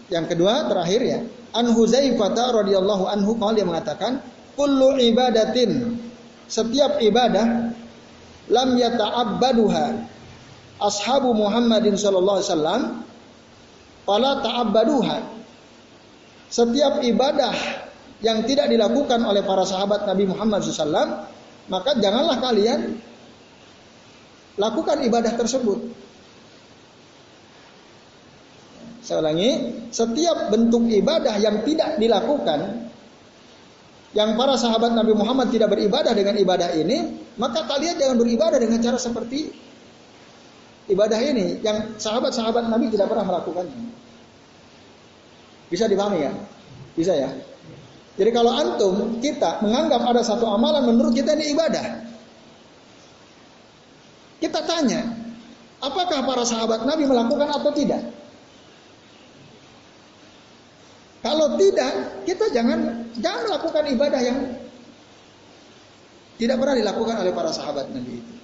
Yang 0.08 0.34
kedua 0.34 0.70
terakhir 0.70 1.00
ya, 1.02 1.18
An 1.54 1.70
Huzaifah 1.70 2.34
radhiyallahu 2.34 3.04
anhu 3.10 3.36
kalau 3.36 3.52
dia 3.52 3.66
mengatakan 3.66 4.22
kullu 4.56 4.96
ibadatin 4.96 6.00
setiap 6.48 6.98
ibadah 7.02 7.74
lam 8.48 8.68
yata'abbaduha 8.78 9.86
ashabu 10.80 11.34
Muhammadin 11.34 11.98
sallallahu 11.98 12.38
alaihi 12.40 12.50
wasallam 12.50 12.82
fala 14.06 14.30
ta'abbaduha 14.40 15.18
setiap 16.48 17.02
ibadah 17.02 17.85
yang 18.24 18.44
tidak 18.48 18.72
dilakukan 18.72 19.20
oleh 19.20 19.44
para 19.44 19.64
sahabat 19.68 20.08
Nabi 20.08 20.24
Muhammad 20.24 20.64
SAW 20.64 21.28
maka 21.66 21.98
janganlah 21.98 22.38
kalian 22.38 22.96
lakukan 24.56 24.98
ibadah 25.04 25.32
tersebut. 25.36 25.78
Saya 29.06 29.22
ulangi, 29.22 29.50
setiap 29.94 30.50
bentuk 30.50 30.90
ibadah 30.90 31.38
yang 31.38 31.62
tidak 31.62 31.94
dilakukan, 32.02 32.90
yang 34.18 34.34
para 34.34 34.58
sahabat 34.58 34.98
Nabi 34.98 35.14
Muhammad 35.14 35.54
tidak 35.54 35.70
beribadah 35.70 36.10
dengan 36.10 36.34
ibadah 36.34 36.74
ini, 36.74 37.14
maka 37.38 37.62
kalian 37.70 38.02
jangan 38.02 38.18
beribadah 38.18 38.58
dengan 38.58 38.82
cara 38.82 38.98
seperti 38.98 39.54
ibadah 40.90 41.22
ini, 41.22 41.62
yang 41.62 41.94
sahabat-sahabat 41.94 42.66
Nabi 42.66 42.90
tidak 42.90 43.06
pernah 43.06 43.26
melakukannya. 43.30 43.94
Bisa 45.70 45.86
dipahami 45.86 46.26
ya? 46.26 46.32
Bisa 46.98 47.14
ya? 47.14 47.30
Jadi 48.16 48.30
kalau 48.32 48.52
antum 48.52 49.20
kita 49.20 49.60
menganggap 49.60 50.00
ada 50.00 50.24
satu 50.24 50.48
amalan 50.48 50.88
menurut 50.88 51.12
kita 51.12 51.36
ini 51.36 51.52
ibadah, 51.52 52.00
kita 54.40 54.60
tanya, 54.64 55.04
apakah 55.84 56.24
para 56.24 56.44
sahabat 56.48 56.88
Nabi 56.88 57.04
melakukan 57.04 57.48
atau 57.52 57.70
tidak? 57.76 58.00
Kalau 61.20 61.58
tidak, 61.60 62.24
kita 62.24 62.48
jangan 62.54 63.10
jangan 63.20 63.42
melakukan 63.52 63.84
ibadah 63.92 64.20
yang 64.22 64.38
tidak 66.36 66.56
pernah 66.60 66.76
dilakukan 66.76 67.16
oleh 67.20 67.32
para 67.32 67.50
sahabat 67.50 67.88
Nabi 67.92 68.20
itu. 68.20 68.34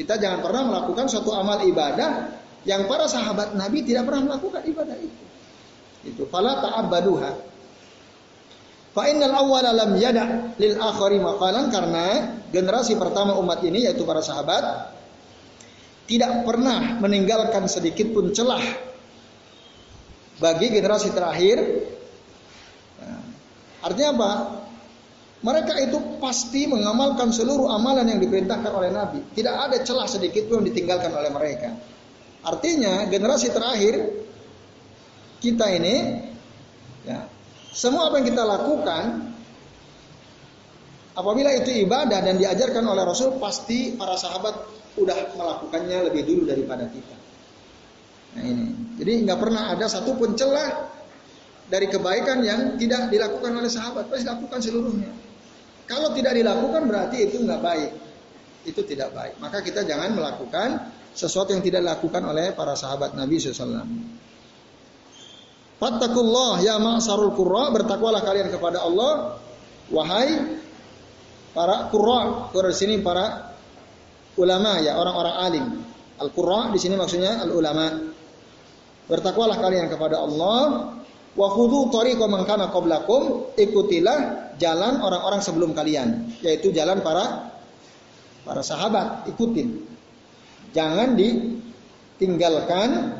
Kita 0.00 0.16
jangan 0.16 0.40
pernah 0.40 0.62
melakukan 0.64 1.06
suatu 1.10 1.34
amal 1.34 1.60
ibadah 1.66 2.32
yang 2.64 2.86
para 2.86 3.04
sahabat 3.10 3.52
Nabi 3.58 3.84
tidak 3.84 4.08
pernah 4.08 4.32
melakukan 4.32 4.62
ibadah 4.64 4.96
itu. 4.96 5.24
Itu 6.06 6.22
fala 6.30 6.62
ta'abbaduha. 6.62 7.49
Fa 9.00 9.08
innal 9.08 9.32
awwala 9.32 9.72
lam 9.72 9.96
yada 9.96 10.52
lil 10.60 10.76
akhari 10.76 11.16
maqalan 11.16 11.72
karena 11.72 12.36
generasi 12.52 13.00
pertama 13.00 13.32
umat 13.40 13.64
ini 13.64 13.88
yaitu 13.88 14.04
para 14.04 14.20
sahabat 14.20 14.92
tidak 16.04 16.44
pernah 16.44 17.00
meninggalkan 17.00 17.64
sedikit 17.64 18.12
pun 18.12 18.28
celah 18.28 18.60
bagi 20.36 20.68
generasi 20.68 21.16
terakhir. 21.16 21.64
Nah, 23.00 23.24
artinya 23.88 24.10
apa? 24.20 24.32
Mereka 25.48 25.74
itu 25.80 26.20
pasti 26.20 26.68
mengamalkan 26.68 27.32
seluruh 27.32 27.72
amalan 27.72 28.04
yang 28.04 28.20
diperintahkan 28.20 28.68
oleh 28.68 28.92
Nabi. 28.92 29.32
Tidak 29.32 29.54
ada 29.64 29.80
celah 29.80 30.04
sedikit 30.04 30.44
pun 30.44 30.60
ditinggalkan 30.60 31.08
oleh 31.08 31.32
mereka. 31.32 31.72
Artinya 32.44 33.08
generasi 33.08 33.48
terakhir 33.48 33.96
kita 35.40 35.72
ini, 35.72 35.96
ya, 37.08 37.39
semua 37.70 38.10
apa 38.10 38.18
yang 38.18 38.26
kita 38.34 38.42
lakukan, 38.42 39.04
apabila 41.14 41.50
itu 41.54 41.70
ibadah 41.86 42.18
dan 42.18 42.34
diajarkan 42.38 42.82
oleh 42.82 43.02
Rasul, 43.06 43.38
pasti 43.38 43.94
para 43.94 44.18
sahabat 44.18 44.54
udah 44.98 45.38
melakukannya 45.38 46.10
lebih 46.10 46.22
dulu 46.26 46.42
daripada 46.50 46.90
kita. 46.90 47.16
Nah 48.30 48.42
ini, 48.46 48.66
jadi 48.98 49.12
nggak 49.26 49.38
pernah 49.38 49.74
ada 49.74 49.86
satupun 49.86 50.34
celah 50.38 50.90
dari 51.70 51.86
kebaikan 51.86 52.42
yang 52.42 52.60
tidak 52.74 53.10
dilakukan 53.10 53.54
oleh 53.54 53.70
sahabat, 53.70 54.10
pasti 54.10 54.26
dilakukan 54.26 54.58
seluruhnya. 54.58 55.10
Kalau 55.86 56.14
tidak 56.14 56.38
dilakukan 56.38 56.86
berarti 56.86 57.26
itu 57.26 57.42
nggak 57.42 57.62
baik, 57.62 57.90
itu 58.66 58.80
tidak 58.86 59.14
baik. 59.14 59.34
Maka 59.38 59.62
kita 59.62 59.86
jangan 59.86 60.14
melakukan 60.14 60.90
sesuatu 61.14 61.50
yang 61.54 61.62
tidak 61.62 61.82
dilakukan 61.82 62.22
oleh 62.22 62.54
para 62.54 62.78
sahabat 62.78 63.18
Nabi 63.18 63.42
SAW. 63.42 63.82
Fattakullah 65.80 66.60
ya 66.60 66.76
ma'sarul 66.76 67.32
qurra 67.32 67.72
bertakwalah 67.72 68.20
kalian 68.20 68.52
kepada 68.52 68.84
Allah 68.84 69.40
wahai 69.88 70.60
para 71.56 71.88
qurra. 71.88 72.52
Qurra 72.52 72.68
sini 72.68 73.00
para 73.00 73.56
ulama 74.36 74.76
ya 74.84 75.00
orang-orang 75.00 75.36
alim. 75.40 75.66
Al-qurra 76.20 76.68
di 76.68 76.76
sini 76.76 77.00
maksudnya 77.00 77.40
al-ulama. 77.40 77.96
Bertakwalah 79.08 79.56
kalian 79.56 79.88
kepada 79.88 80.20
Allah 80.20 80.92
wa 81.34 81.48
khudhu 81.48 81.88
tariqa 81.88 82.28
man 82.28 82.44
qablakum 82.44 83.56
ikutilah 83.56 84.52
jalan 84.60 85.00
orang-orang 85.00 85.40
sebelum 85.40 85.72
kalian 85.72 86.28
yaitu 86.42 86.74
jalan 86.74 86.98
para 87.00 87.54
para 88.42 88.66
sahabat 88.66 89.30
ikutin 89.30 89.78
jangan 90.74 91.14
ditinggalkan 91.14 93.14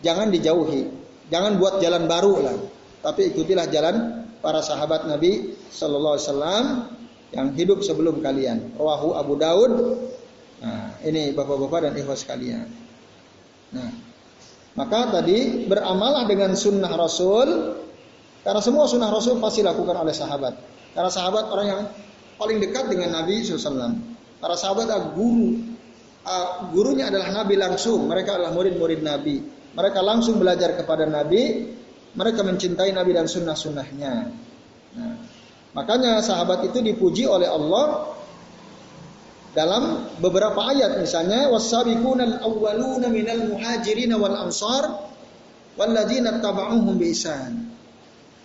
jangan 0.00 0.32
dijauhi 0.32 0.99
jangan 1.30 1.56
buat 1.56 1.78
jalan 1.80 2.04
baru 2.10 2.34
lah 2.44 2.56
tapi 3.00 3.32
ikutilah 3.32 3.70
jalan 3.72 4.26
para 4.44 4.60
sahabat 4.60 5.08
Nabi 5.08 5.56
sallallahu 5.72 6.14
alaihi 6.18 6.26
wasallam 6.28 6.64
yang 7.30 7.48
hidup 7.54 7.80
sebelum 7.86 8.18
kalian 8.20 8.74
rawahu 8.76 9.16
Abu 9.16 9.34
Daud 9.38 9.72
Nah, 10.60 10.92
ini 11.08 11.32
bapak-bapak 11.32 11.88
dan 11.88 11.92
ikhwas 11.96 12.28
sekalian. 12.28 12.68
Nah, 13.72 13.90
maka 14.76 15.08
tadi 15.08 15.64
beramalah 15.64 16.28
dengan 16.28 16.52
sunnah 16.52 16.92
Rasul, 16.92 17.80
karena 18.44 18.60
semua 18.60 18.84
sunnah 18.84 19.08
Rasul 19.08 19.40
pasti 19.40 19.64
dilakukan 19.64 19.96
oleh 19.96 20.12
sahabat. 20.12 20.54
Karena 20.92 21.08
sahabat 21.08 21.48
orang 21.48 21.66
yang 21.66 21.82
paling 22.36 22.60
dekat 22.60 22.92
dengan 22.92 23.16
Nabi 23.16 23.40
SAW. 23.40 24.20
Para 24.40 24.56
sahabat 24.56 24.88
adalah 24.88 25.16
guru, 25.16 25.64
uh, 26.28 26.68
gurunya 26.72 27.08
adalah 27.08 27.32
Nabi 27.32 27.56
langsung. 27.56 28.04
Mereka 28.04 28.36
adalah 28.36 28.52
murid-murid 28.52 29.00
Nabi. 29.00 29.40
Mereka 29.74 30.00
langsung 30.02 30.42
belajar 30.42 30.74
kepada 30.74 31.06
Nabi. 31.06 31.70
Mereka 32.10 32.42
mencintai 32.42 32.90
Nabi 32.90 33.14
dan 33.14 33.30
sunnah-sunnahnya. 33.30 34.14
Nah, 34.90 35.14
makanya 35.78 36.18
sahabat 36.18 36.66
itu 36.66 36.82
dipuji 36.82 37.22
oleh 37.22 37.46
Allah 37.46 38.18
dalam 39.50 40.10
beberapa 40.18 40.58
ayat 40.70 40.98
misalnya 40.98 41.50
wasabiquna 41.50 42.38
al-awwaluna 42.38 43.10
minal 43.10 43.50
muhajirin 43.50 44.10
wal 44.14 44.34
ansar 44.46 45.10
walladzina 45.74 46.38
tabauhum 46.38 46.98
bi 46.98 47.14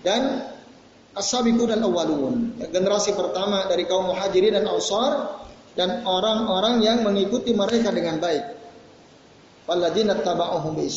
Dan 0.05 0.21
as-sabiquna 1.17 1.81
al-awwalun, 1.81 2.57
generasi 2.69 3.17
pertama 3.17 3.65
dari 3.65 3.89
kaum 3.89 4.13
muhajirin 4.13 4.53
dan 4.53 4.65
ansar 4.69 5.41
dan 5.73 6.05
orang-orang 6.05 6.81
yang 6.85 7.01
mengikuti 7.01 7.53
mereka 7.53 7.89
dengan 7.89 8.21
baik. 8.21 8.64
Walladzina 9.65 10.21
tabauhum 10.21 10.77
bi 10.77 10.89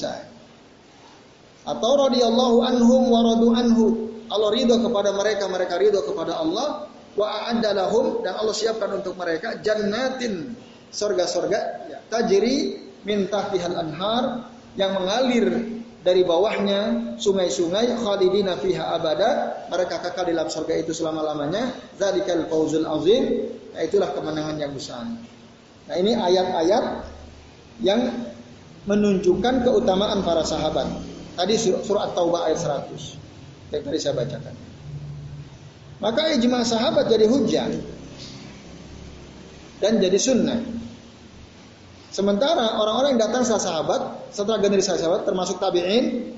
Atau 1.68 1.92
radhiyallahu 2.00 2.56
anhum 2.64 3.02
wa 3.08 3.20
radu 3.24 3.48
anhu. 3.56 3.84
Allah 4.28 4.48
ridho 4.52 4.76
kepada 4.84 5.12
mereka, 5.16 5.48
mereka 5.48 5.80
ridho 5.80 6.04
kepada 6.04 6.36
Allah. 6.36 6.88
Wa 7.16 7.26
a'adda 7.48 7.74
dan 8.22 8.32
Allah 8.36 8.54
siapkan 8.54 8.94
untuk 8.94 9.18
mereka 9.18 9.58
jannatin 9.58 10.54
sorga-sorga 10.94 11.90
ya, 11.90 11.98
tajri 12.06 12.78
min 13.02 13.26
tahtihal 13.26 13.74
anhar 13.74 14.46
yang 14.78 14.94
mengalir 14.94 15.50
dari 16.06 16.22
bawahnya 16.22 17.14
sungai-sungai 17.18 17.98
khalidina 17.98 18.54
fiha 18.60 18.94
abada. 18.94 19.64
Mereka 19.66 19.98
kekal 19.98 20.30
di 20.30 20.32
dalam 20.36 20.48
surga 20.48 20.74
itu 20.78 20.94
selama-lamanya. 20.94 21.74
Zalikal 21.98 22.46
fauzul 22.46 22.86
azim. 22.86 23.50
Nah 23.74 23.82
itulah 23.82 24.14
kemenangan 24.14 24.56
yang 24.56 24.72
besar. 24.72 25.04
Nah 25.88 25.96
ini 25.98 26.14
ayat-ayat 26.14 26.84
yang 27.82 28.00
menunjukkan 28.84 29.66
keutamaan 29.66 30.22
para 30.22 30.46
sahabat. 30.46 30.86
Tadi 31.38 31.54
surat, 31.58 32.14
Taubah 32.14 32.50
ayat 32.50 32.58
100 32.90 33.74
yang 33.74 33.82
tadi 33.84 33.98
saya 34.00 34.14
bacakan. 34.16 34.54
Maka 35.98 36.34
ijma 36.38 36.62
sahabat 36.62 37.10
jadi 37.10 37.26
hujah 37.26 37.68
dan 39.82 39.98
jadi 39.98 40.18
sunnah. 40.18 40.58
Sementara 42.08 42.80
orang-orang 42.80 43.14
yang 43.14 43.22
datang 43.30 43.46
setelah 43.46 43.62
sahabat, 43.62 44.00
setelah 44.34 44.58
generasi 44.58 44.98
sahabat 44.98 45.22
termasuk 45.22 45.62
tabi'in, 45.62 46.34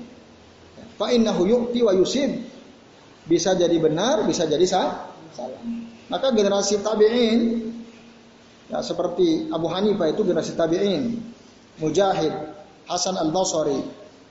fa 0.99 1.09
innahu 1.09 1.49
yu'ti 1.49 1.81
wa 1.81 1.93
yusib. 1.97 2.29
Bisa 3.25 3.53
jadi 3.53 3.77
benar, 3.77 4.25
bisa 4.25 4.45
jadi 4.49 4.65
salah. 4.65 5.09
Maka 6.09 6.33
generasi 6.35 6.81
tabi'in 6.83 7.39
ya 8.67 8.83
seperti 8.83 9.49
Abu 9.49 9.71
Hanifah 9.71 10.11
itu 10.11 10.21
generasi 10.25 10.53
tabi'in, 10.57 11.21
Mujahid, 11.81 12.31
Hasan 12.85 13.17
Al-Basri, 13.17 13.81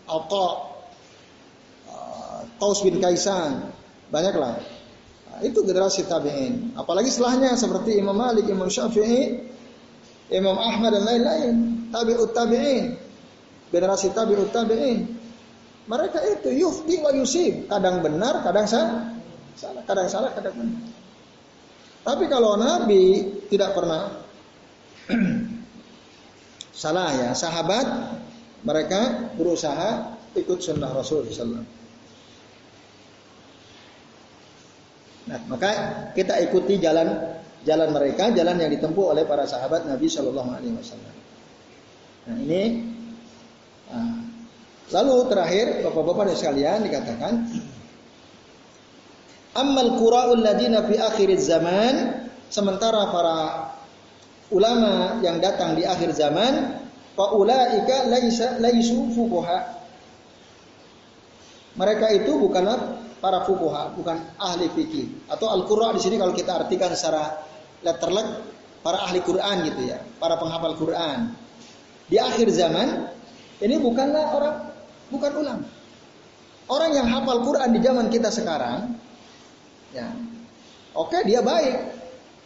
Atha, 0.06 0.46
uh, 1.90 2.40
Taus 2.62 2.80
bin 2.86 3.02
Kaisan, 3.02 3.74
banyaklah. 4.14 4.56
Nah, 5.30 5.38
itu 5.42 5.60
generasi 5.66 6.06
tabi'in. 6.06 6.78
Apalagi 6.78 7.10
setelahnya 7.10 7.58
seperti 7.58 7.98
Imam 7.98 8.14
Malik, 8.14 8.46
Imam 8.46 8.70
Syafi'i, 8.70 9.42
Imam 10.30 10.54
Ahmad 10.54 10.94
dan 10.94 11.04
lain-lain, 11.06 11.54
tabi'ut 11.90 12.30
tabi'in, 12.30 12.94
generasi 13.74 14.14
tabi'ut 14.14 14.54
tabi'in. 14.54 15.18
Mereka 15.90 16.22
itu 16.38 16.54
yufti 16.54 17.02
wa 17.02 17.10
yusib, 17.10 17.66
kadang 17.66 17.98
benar, 17.98 18.46
kadang 18.46 18.62
salah, 18.70 19.10
salah, 19.58 19.82
kadang 19.82 20.06
salah, 20.06 20.30
kadang 20.30 20.54
benar. 20.54 20.82
Tapi 22.00 22.24
kalau 22.30 22.56
Nabi 22.56 23.28
tidak 23.50 23.76
pernah 23.76 24.22
salah 26.80 27.12
ya, 27.12 27.36
sahabat 27.36 27.84
mereka 28.64 29.28
berusaha 29.36 30.16
ikut 30.32 30.64
sunnah 30.64 30.88
Rasul 30.96 31.28
SAW. 31.28 31.60
Nah, 35.28 35.40
maka 35.52 35.70
kita 36.16 36.40
ikuti 36.40 36.80
jalan 36.80 37.36
jalan 37.68 37.92
mereka, 37.92 38.32
jalan 38.32 38.56
yang 38.56 38.72
ditempuh 38.72 39.12
oleh 39.12 39.28
para 39.28 39.44
sahabat 39.44 39.84
Nabi 39.84 40.08
Shallallahu 40.08 40.50
Alaihi 40.56 40.74
Wasallam. 40.80 41.14
Nah 42.20 42.36
ini, 42.40 42.62
nah, 43.92 44.16
lalu 44.96 45.16
terakhir 45.28 45.66
bapak-bapak 45.84 46.32
dan 46.32 46.36
sekalian 46.40 46.78
dikatakan, 46.88 47.34
Amal 49.50 49.98
qura'ul 49.98 50.40
ladina 50.40 50.86
fi 50.86 50.96
akhir 50.96 51.28
zaman, 51.42 51.94
sementara 52.48 53.10
para 53.10 53.38
ulama 54.50 55.22
yang 55.22 55.38
datang 55.38 55.78
di 55.78 55.86
akhir 55.86 56.14
zaman, 56.14 56.82
faulaika 57.14 58.10
laisa 58.10 58.58
laisu 58.58 59.10
fuqaha. 59.14 59.78
Mereka 61.78 62.06
itu 62.18 62.34
bukanlah 62.36 62.98
para 63.22 63.46
fukuha, 63.46 63.94
bukan 63.94 64.18
ahli 64.36 64.66
fikih. 64.74 65.30
Atau 65.30 65.46
al-qurra 65.48 65.94
di 65.94 66.02
sini 66.02 66.18
kalau 66.18 66.34
kita 66.34 66.66
artikan 66.66 66.90
secara 66.92 67.46
letterlek 67.86 68.26
para 68.82 69.06
ahli 69.06 69.22
Quran 69.22 69.56
gitu 69.70 69.82
ya, 69.86 70.02
para 70.18 70.34
penghafal 70.40 70.74
Quran. 70.74 71.30
Di 72.10 72.18
akhir 72.18 72.50
zaman 72.50 73.06
ini 73.62 73.78
bukanlah 73.78 74.24
orang 74.34 74.56
bukan 75.14 75.32
ulama. 75.36 75.66
Orang 76.70 76.90
yang 76.94 77.06
hafal 77.06 77.42
Quran 77.42 77.70
di 77.74 77.80
zaman 77.82 78.06
kita 78.10 78.30
sekarang 78.30 78.94
ya. 79.94 80.10
Oke, 80.94 81.22
dia 81.22 81.38
baik, 81.38 81.99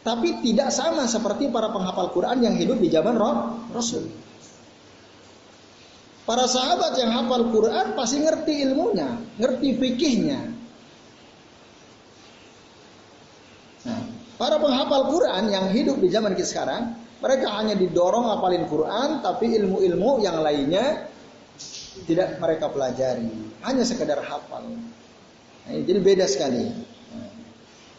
tapi 0.05 0.45
tidak 0.45 0.69
sama 0.69 1.09
seperti 1.09 1.49
para 1.49 1.73
penghafal 1.73 2.13
Quran 2.13 2.45
yang 2.45 2.55
hidup 2.61 2.77
di 2.77 2.93
zaman 2.93 3.17
Rasul. 3.73 4.05
Para 6.25 6.45
sahabat 6.49 6.97
yang 6.97 7.13
hafal 7.13 7.53
Quran 7.53 7.97
pasti 7.97 8.21
ngerti 8.21 8.69
ilmunya, 8.69 9.17
ngerti 9.37 9.77
fikihnya, 9.77 10.55
Para 14.35 14.59
penghafal 14.59 15.15
Quran 15.15 15.47
yang 15.47 15.71
hidup 15.71 16.03
di 16.03 16.11
zaman 16.11 16.35
kita 16.35 16.49
sekarang, 16.49 16.91
mereka 17.23 17.55
hanya 17.55 17.79
didorong 17.79 18.27
hafalin 18.35 18.67
Quran, 18.67 19.23
tapi 19.23 19.55
ilmu-ilmu 19.57 20.21
yang 20.27 20.43
lainnya 20.43 21.07
tidak 22.05 22.43
mereka 22.43 22.67
pelajari, 22.67 23.31
hanya 23.63 23.87
sekedar 23.87 24.19
hafal. 24.27 24.67
Nah, 24.67 25.71
jadi 25.71 26.03
beda 26.03 26.27
sekali. 26.27 26.67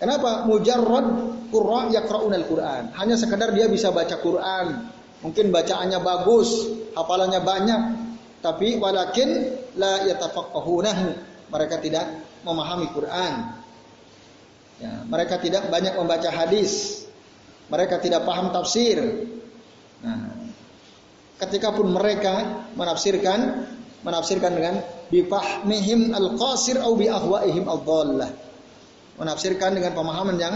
Kenapa? 0.06 0.46
Mujarrad 0.46 1.08
qurra 1.50 1.90
yaqra'un 1.90 2.30
al-Qur'an. 2.30 2.94
Hanya 2.94 3.18
sekedar 3.18 3.50
dia 3.58 3.66
bisa 3.66 3.90
baca 3.90 4.22
Quran. 4.22 4.94
Mungkin 5.26 5.50
bacaannya 5.50 5.98
bagus, 6.06 6.70
hafalannya 6.94 7.42
banyak, 7.42 7.82
tapi 8.46 8.78
walakin 8.78 9.50
la 9.82 10.06
yatafaqahunahu. 10.06 11.06
Mereka 11.50 11.82
tidak 11.82 12.06
memahami 12.46 12.86
Quran. 12.94 13.34
Ya, 14.78 14.94
mereka 15.10 15.42
tidak 15.42 15.74
banyak 15.74 15.98
membaca 15.98 16.30
hadis. 16.30 17.02
Mereka 17.74 17.98
tidak 17.98 18.30
paham 18.30 18.54
tafsir. 18.54 19.02
Nah, 20.06 20.38
ketika 21.42 21.74
pun 21.74 21.90
mereka 21.90 22.62
menafsirkan, 22.78 23.66
menafsirkan 24.06 24.54
dengan 24.54 24.86
bifahmihim 25.10 26.14
al-qasir 26.14 26.78
au 26.78 26.94
bi 26.94 27.10
ahwaihim 27.10 27.66
al-dhallah. 27.66 28.45
Menafsirkan 29.16 29.76
dengan 29.76 29.96
pemahaman 29.96 30.36
yang 30.36 30.56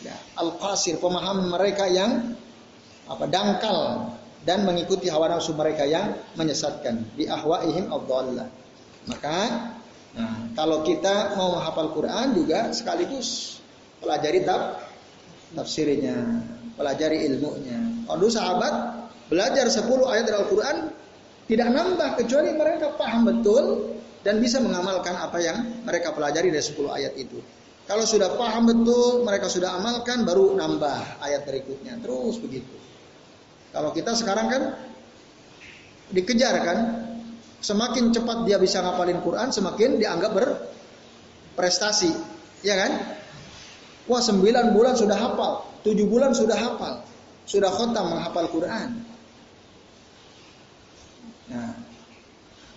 ya, 0.00 0.16
al-qasir, 0.40 0.96
pemahaman 0.96 1.52
mereka 1.52 1.84
yang 1.88 2.34
apa 3.06 3.24
dangkal 3.28 4.10
dan 4.48 4.64
mengikuti 4.64 5.12
hawa 5.12 5.28
nafsu 5.28 5.52
mereka 5.52 5.84
yang 5.84 6.16
menyesatkan 6.34 7.04
bi 7.14 7.28
ahwaihim 7.28 7.92
al-dhallah. 7.92 8.48
Maka 9.06 9.38
Nah, 10.16 10.48
kalau 10.56 10.80
kita 10.80 11.36
mau 11.36 11.60
menghafal 11.60 11.92
Quran 11.92 12.32
juga 12.32 12.72
sekaligus 12.72 13.60
pelajari 14.00 14.48
tab 14.48 14.80
tafsirnya, 15.52 16.40
pelajari 16.72 17.28
ilmunya. 17.28 18.08
Kalau 18.08 18.28
sahabat 18.32 18.74
belajar 19.28 19.68
10 19.68 19.84
ayat 20.08 20.24
dari 20.24 20.38
Al-Quran 20.40 20.76
tidak 21.52 21.68
nambah 21.68 22.10
kecuali 22.16 22.50
mereka 22.56 22.96
paham 22.96 23.28
betul 23.28 23.92
dan 24.24 24.40
bisa 24.40 24.56
mengamalkan 24.58 25.14
apa 25.20 25.36
yang 25.38 25.84
mereka 25.84 26.16
pelajari 26.16 26.48
dari 26.48 26.64
10 26.64 26.96
ayat 26.96 27.12
itu. 27.20 27.38
Kalau 27.86 28.02
sudah 28.02 28.34
paham 28.34 28.66
betul, 28.66 29.22
mereka 29.22 29.46
sudah 29.46 29.78
amalkan, 29.78 30.26
baru 30.26 30.58
nambah 30.58 31.22
ayat 31.22 31.46
berikutnya. 31.46 32.02
Terus 32.02 32.42
begitu. 32.42 32.74
Kalau 33.70 33.94
kita 33.94 34.14
sekarang 34.18 34.46
kan 34.50 34.62
dikejar 36.10 36.54
kan, 36.66 36.78
Semakin 37.66 38.14
cepat 38.14 38.46
dia 38.46 38.62
bisa 38.62 38.84
ngapalin 38.84 39.18
Quran, 39.26 39.50
semakin 39.50 39.98
dianggap 39.98 40.30
berprestasi. 40.36 42.14
Ya 42.62 42.78
kan? 42.78 42.92
Wah 44.06 44.22
sembilan 44.22 44.70
bulan 44.70 44.94
sudah 44.94 45.18
hafal, 45.18 45.66
tujuh 45.82 46.06
bulan 46.06 46.30
sudah 46.30 46.54
hafal, 46.54 47.02
sudah 47.42 47.66
khotam 47.74 48.14
menghafal 48.14 48.46
Quran. 48.54 49.02
Nah, 51.50 51.74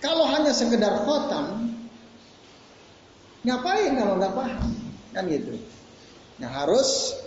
kalau 0.01 0.25
hanya 0.25 0.57
sekedar 0.57 1.05
khotam, 1.05 1.69
ngapain 3.45 3.93
kalau 3.93 4.17
nggak 4.17 4.33
paham? 4.33 4.88
Kan 5.13 5.25
gitu. 5.25 5.57
Nah 6.39 6.49
harus 6.49 7.17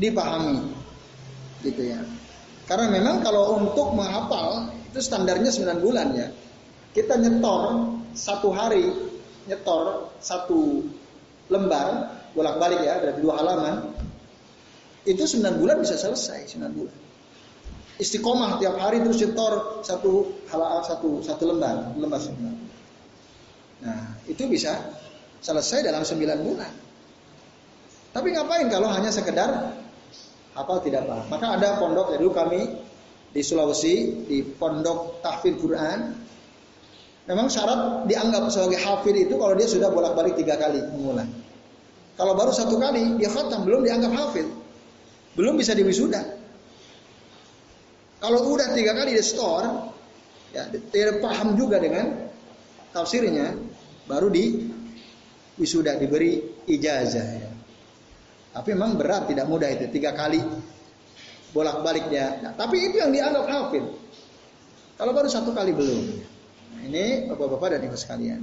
dipahami, 0.00 0.72
gitu 1.62 1.82
ya. 1.92 2.00
Karena 2.64 2.88
memang 2.88 3.20
kalau 3.20 3.60
untuk 3.60 3.92
menghafal 3.92 4.72
itu 4.88 5.00
standarnya 5.02 5.52
9 5.52 5.84
bulan 5.84 6.08
ya. 6.16 6.28
Kita 6.92 7.16
nyetor 7.16 7.92
satu 8.12 8.52
hari, 8.52 8.84
nyetor 9.48 10.12
satu 10.20 10.84
lembar, 11.48 12.12
bolak-balik 12.36 12.80
ya, 12.84 13.00
dari 13.00 13.20
dua 13.20 13.40
halaman. 13.40 13.92
Itu 15.04 15.24
9 15.24 15.60
bulan 15.60 15.80
bisa 15.80 15.96
selesai, 16.00 16.56
9 16.56 16.72
bulan. 16.72 16.96
Istiqomah 18.00 18.56
tiap 18.56 18.80
hari 18.80 19.04
terus 19.04 19.20
nyetor 19.20 19.84
satu 19.84 20.32
halaman 20.48 20.82
satu 20.84 21.20
satu 21.20 21.42
lembar, 21.52 21.92
lembar 22.00 22.20
sembilan. 22.20 22.56
Nah, 23.82 24.02
itu 24.30 24.46
bisa 24.48 24.78
selesai 25.42 25.84
dalam 25.84 26.06
9 26.06 26.46
bulan. 26.46 26.72
Tapi 28.12 28.28
ngapain 28.32 28.70
kalau 28.70 28.88
hanya 28.92 29.10
sekedar 29.10 29.74
hafal 30.54 30.78
tidak 30.84 31.04
paham? 31.08 31.26
Maka 31.32 31.46
ada 31.58 31.68
pondok, 31.80 32.14
ya 32.14 32.20
dulu 32.20 32.32
kami 32.32 32.60
di 33.32 33.40
Sulawesi 33.40 34.28
di 34.28 34.44
pondok 34.44 35.24
tahfidz 35.24 35.56
Quran 35.58 35.98
memang 37.24 37.48
syarat 37.48 38.04
dianggap 38.04 38.52
sebagai 38.52 38.76
hafid 38.84 39.16
itu 39.28 39.34
kalau 39.40 39.56
dia 39.56 39.64
sudah 39.64 39.88
bolak-balik 39.88 40.36
tiga 40.36 40.60
kali 40.60 40.84
mengulang 40.92 41.32
kalau 42.20 42.36
baru 42.36 42.52
satu 42.52 42.76
kali 42.76 43.16
dia 43.16 43.32
khatam 43.32 43.64
belum 43.64 43.88
dianggap 43.88 44.12
hafid 44.12 44.44
belum 45.32 45.56
bisa 45.56 45.72
diwisuda 45.72 46.20
kalau 48.20 48.52
udah 48.52 48.76
tiga 48.76 48.92
kali 48.92 49.16
di 49.16 49.24
store 49.24 49.66
ya 50.52 50.68
tidak 50.92 51.24
paham 51.24 51.56
juga 51.56 51.80
dengan 51.80 52.28
tafsirnya 52.92 53.56
baru 54.04 54.28
di 54.28 54.71
wisuda 55.60 56.00
diberi 56.00 56.64
ijazah 56.64 57.28
ya. 57.36 57.50
tapi 58.56 58.72
memang 58.72 58.96
berat 58.96 59.28
tidak 59.28 59.48
mudah 59.48 59.68
itu 59.68 59.88
tiga 59.92 60.16
kali 60.16 60.40
bolak-balik 61.52 62.08
dia. 62.08 62.40
Nah, 62.40 62.52
tapi 62.56 62.80
itu 62.90 62.98
yang 62.98 63.12
dianggap 63.12 63.44
hafid. 63.46 63.84
Kalau 64.96 65.12
baru 65.12 65.28
satu 65.28 65.52
kali 65.52 65.76
belum. 65.76 66.02
Nah, 66.72 66.80
ini 66.88 67.28
bapak-bapak 67.28 67.78
dan 67.78 67.80
ibu 67.84 67.96
sekalian. 67.96 68.40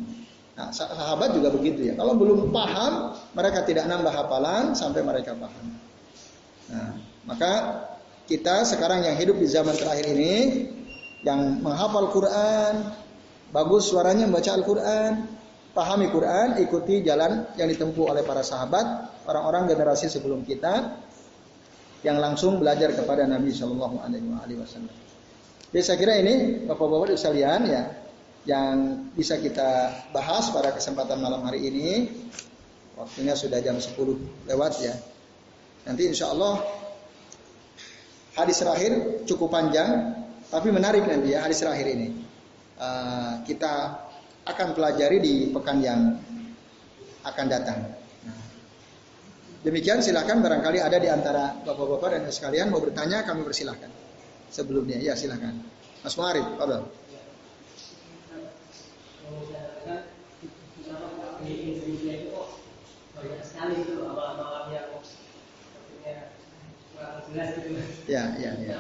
Nah, 0.53 0.69
sahabat 0.69 1.33
juga 1.33 1.49
begitu 1.49 1.89
ya. 1.89 1.93
Kalau 1.97 2.13
belum 2.15 2.53
paham, 2.53 3.17
mereka 3.33 3.65
tidak 3.65 3.89
nambah 3.89 4.13
hafalan 4.13 4.77
sampai 4.77 5.01
mereka 5.01 5.33
paham. 5.33 5.65
Nah, 6.69 6.89
maka 7.25 7.53
kita 8.29 8.61
sekarang 8.69 9.01
yang 9.01 9.17
hidup 9.17 9.41
di 9.41 9.47
zaman 9.49 9.73
terakhir 9.73 10.05
ini, 10.05 10.69
yang 11.25 11.65
menghafal 11.65 12.13
Quran, 12.13 12.93
bagus 13.49 13.89
suaranya 13.89 14.29
membaca 14.29 14.53
Al-Quran, 14.53 15.11
pahami 15.73 16.09
Quran, 16.09 16.57
ikuti 16.61 17.05
jalan 17.05 17.53
yang 17.55 17.69
ditempuh 17.69 18.11
oleh 18.11 18.23
para 18.25 18.41
sahabat, 18.41 18.85
orang-orang 19.29 19.69
generasi 19.69 20.09
sebelum 20.09 20.41
kita, 20.41 20.97
yang 22.01 22.17
langsung 22.17 22.57
belajar 22.57 22.95
kepada 22.95 23.27
Nabi 23.27 23.51
Shallallahu 23.51 23.99
Alaihi 23.99 24.57
Wasallam. 24.59 24.95
Jadi 25.69 25.83
saya 25.85 25.97
kira 26.01 26.17
ini 26.17 26.65
bapak-bapak 26.65 27.13
sekalian 27.13 27.61
ya, 27.69 27.83
yang 28.47 29.09
bisa 29.13 29.37
kita 29.37 29.93
bahas 30.15 30.49
pada 30.49 30.73
kesempatan 30.73 31.19
malam 31.21 31.43
hari 31.45 31.69
ini. 31.69 31.87
Waktunya 32.97 33.31
sudah 33.31 33.63
jam 33.63 33.79
10 33.79 33.95
lewat 34.49 34.73
ya. 34.83 34.91
Nanti 35.87 36.03
insya 36.09 36.35
Allah 36.35 36.59
hadis 38.35 38.59
terakhir 38.59 39.23
cukup 39.23 39.53
panjang, 39.55 40.19
tapi 40.51 40.67
menarik 40.73 41.07
nanti 41.07 41.31
ya 41.31 41.45
hadis 41.45 41.63
terakhir 41.63 41.87
ini. 41.95 42.27
Uh, 42.79 43.43
kita 43.47 44.07
akan 44.49 44.67
pelajari 44.73 45.17
di 45.21 45.33
pekan 45.53 45.77
yang 45.79 46.01
akan 47.23 47.45
datang. 47.49 47.79
Demikian 49.59 49.99
silakan 49.99 50.39
barangkali 50.39 50.79
ada 50.79 50.95
di 50.95 51.11
antara 51.11 51.51
bapak-bapak 51.67 52.15
dan 52.15 52.23
sekalian 52.31 52.71
mau 52.71 52.79
bertanya 52.79 53.27
kami 53.27 53.43
persilahkan. 53.43 53.91
Sebelumnya 54.49 54.97
ya 54.97 55.19
silakan. 55.19 55.59
Mas 55.99 56.15
jelas 67.29 67.49
gitu. 67.61 67.69
Ya, 68.09 68.23
ya, 68.41 68.51
ya. 68.57 68.77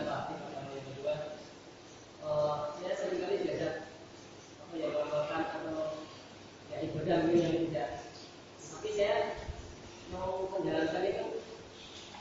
Uh, 2.19 2.73
saya 2.77 2.93
sering 2.97 3.21
kali 3.25 3.41
diajak 3.41 3.89
apa 4.69 4.73
ya 4.77 4.89
ya 6.79 6.87
ibadah 6.87 7.17
yang 7.35 7.67
tidak. 7.67 7.89
Tapi 8.55 8.89
saya 8.95 9.15
mau 10.15 10.47
menjalankan 10.55 11.03
itu 11.03 11.25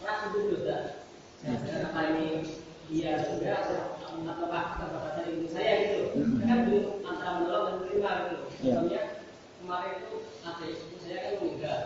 ragu 0.03 0.27
dulu 0.35 0.57
kan. 0.67 0.83
Ya, 1.47 1.55
apa 1.87 2.01
ini 2.19 2.43
atau 3.07 3.39
enggak 3.39 3.63
atau 3.63 3.79
apakah 4.27 4.75
kata 4.75 5.11
dari 5.23 5.31
ibu 5.39 5.47
saya 5.55 5.73
gitu. 5.87 6.03
Hmm. 6.19 6.43
Kan 6.43 6.59
belum 6.67 7.07
antara 7.07 7.31
menolak 7.39 7.63
dan 7.63 7.75
menerima 7.79 8.11
gitu. 8.19 8.37
Contohnya 8.59 9.03
kemarin 9.63 9.93
itu 10.03 10.15
ada 10.43 10.65
ibu 10.67 10.97
saya 11.07 11.19
kan 11.23 11.33
meninggal 11.39 11.81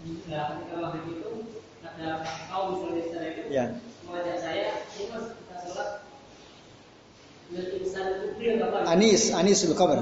Nah, 0.00 0.56
ketika 0.56 0.74
maghrib 0.80 1.12
itu 1.12 1.60
ada 1.84 2.24
kaum 2.48 2.80
misalnya 2.80 3.02
secara 3.04 3.26
itu 3.36 3.42
ya. 3.52 3.64
mengajak 4.08 4.36
saya, 4.40 4.80
ini 4.96 5.04
mas 5.12 5.24
kita 5.36 5.54
sholat 5.68 5.90
Anis, 8.88 9.34
Anis 9.34 9.60
Sulkabar. 9.60 9.98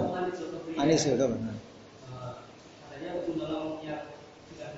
Anis 0.79 1.01
Sulkabar. 1.03 1.35
Katanya 1.35 3.11
untuk 3.19 3.35
menolong 3.41 3.81
yang 3.83 4.05
tidak 4.55 4.69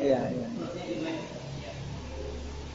Iya, 0.00 0.20
iya. 0.34 0.46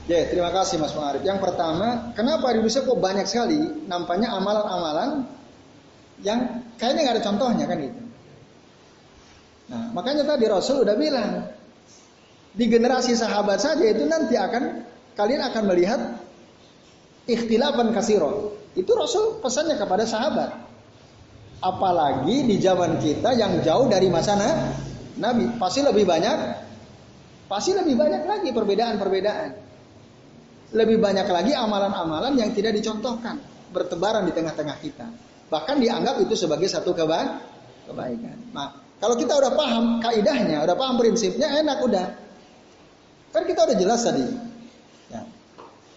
Ya, 0.05 0.21
terima 0.29 0.53
kasih 0.53 0.77
Mas 0.77 0.93
Muarif. 0.93 1.25
Yang 1.25 1.41
pertama, 1.41 2.13
kenapa 2.13 2.53
di 2.53 2.61
Indonesia 2.61 2.85
kok 2.85 3.01
banyak 3.01 3.25
sekali 3.25 3.57
nampaknya 3.89 4.31
amalan-amalan 4.37 5.25
yang 6.21 6.61
kayaknya 6.77 7.01
nggak 7.03 7.15
ada 7.19 7.25
contohnya 7.25 7.65
kan 7.65 7.77
gitu. 7.81 7.99
Nah, 9.65 9.83
makanya 9.97 10.23
tadi 10.29 10.45
Rasul 10.45 10.85
udah 10.85 10.93
bilang 10.93 11.49
di 12.53 12.65
generasi 12.69 13.17
sahabat 13.17 13.59
saja 13.59 13.81
itu 13.81 14.05
nanti 14.05 14.37
akan 14.37 14.85
kalian 15.17 15.41
akan 15.41 15.63
melihat 15.73 16.01
ikhtilafan 17.25 17.91
kasiro. 17.91 18.54
Itu 18.75 18.91
Rasul 18.91 19.39
pesannya 19.39 19.79
kepada 19.79 20.03
sahabat. 20.03 20.51
Apalagi 21.63 22.45
di 22.45 22.59
zaman 22.59 22.99
kita 22.99 23.31
yang 23.33 23.63
jauh 23.63 23.87
dari 23.87 24.11
masa 24.11 24.35
Nabi, 25.15 25.55
pasti 25.55 25.79
lebih 25.81 26.03
banyak 26.03 26.37
pasti 27.47 27.71
lebih 27.71 27.95
banyak 27.95 28.27
lagi 28.27 28.49
perbedaan-perbedaan. 28.51 29.49
Lebih 30.75 30.97
banyak 30.99 31.27
lagi 31.31 31.55
amalan-amalan 31.55 32.35
yang 32.35 32.51
tidak 32.51 32.75
dicontohkan 32.75 33.39
bertebaran 33.71 34.27
di 34.27 34.35
tengah-tengah 34.35 34.77
kita. 34.83 35.07
Bahkan 35.47 35.79
dianggap 35.79 36.19
itu 36.19 36.35
sebagai 36.35 36.67
satu 36.67 36.91
keba 36.91 37.39
kebaikan. 37.87 38.51
Nah, 38.51 38.75
kalau 38.99 39.15
kita 39.15 39.39
udah 39.39 39.51
paham 39.55 40.03
kaidahnya, 40.03 40.67
udah 40.67 40.75
paham 40.75 40.99
prinsipnya, 40.99 41.47
enak 41.63 41.79
udah. 41.79 42.07
Kan 43.31 43.43
kita 43.47 43.67
udah 43.67 43.77
jelas 43.77 44.03
tadi. 44.03 44.25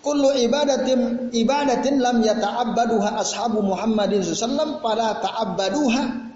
Kullu 0.09 0.33
ibadatin 0.41 1.29
ibadatin 1.37 2.01
lam 2.01 2.25
yata'abbaduha 2.25 3.21
ashabu 3.21 3.61
Muhammadin 3.61 4.25
sallallahu 4.25 4.81
pada 4.81 5.21
ta'abbaduha. 5.21 6.33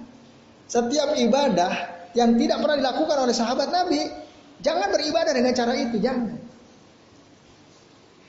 Setiap 0.68 1.16
ibadah 1.16 1.72
yang 2.12 2.36
tidak 2.36 2.60
pernah 2.60 2.76
dilakukan 2.76 3.16
oleh 3.24 3.32
sahabat 3.32 3.72
Nabi, 3.72 4.12
jangan 4.60 4.92
beribadah 4.92 5.32
dengan 5.32 5.56
cara 5.56 5.72
itu, 5.72 5.96
jangan. 6.04 6.36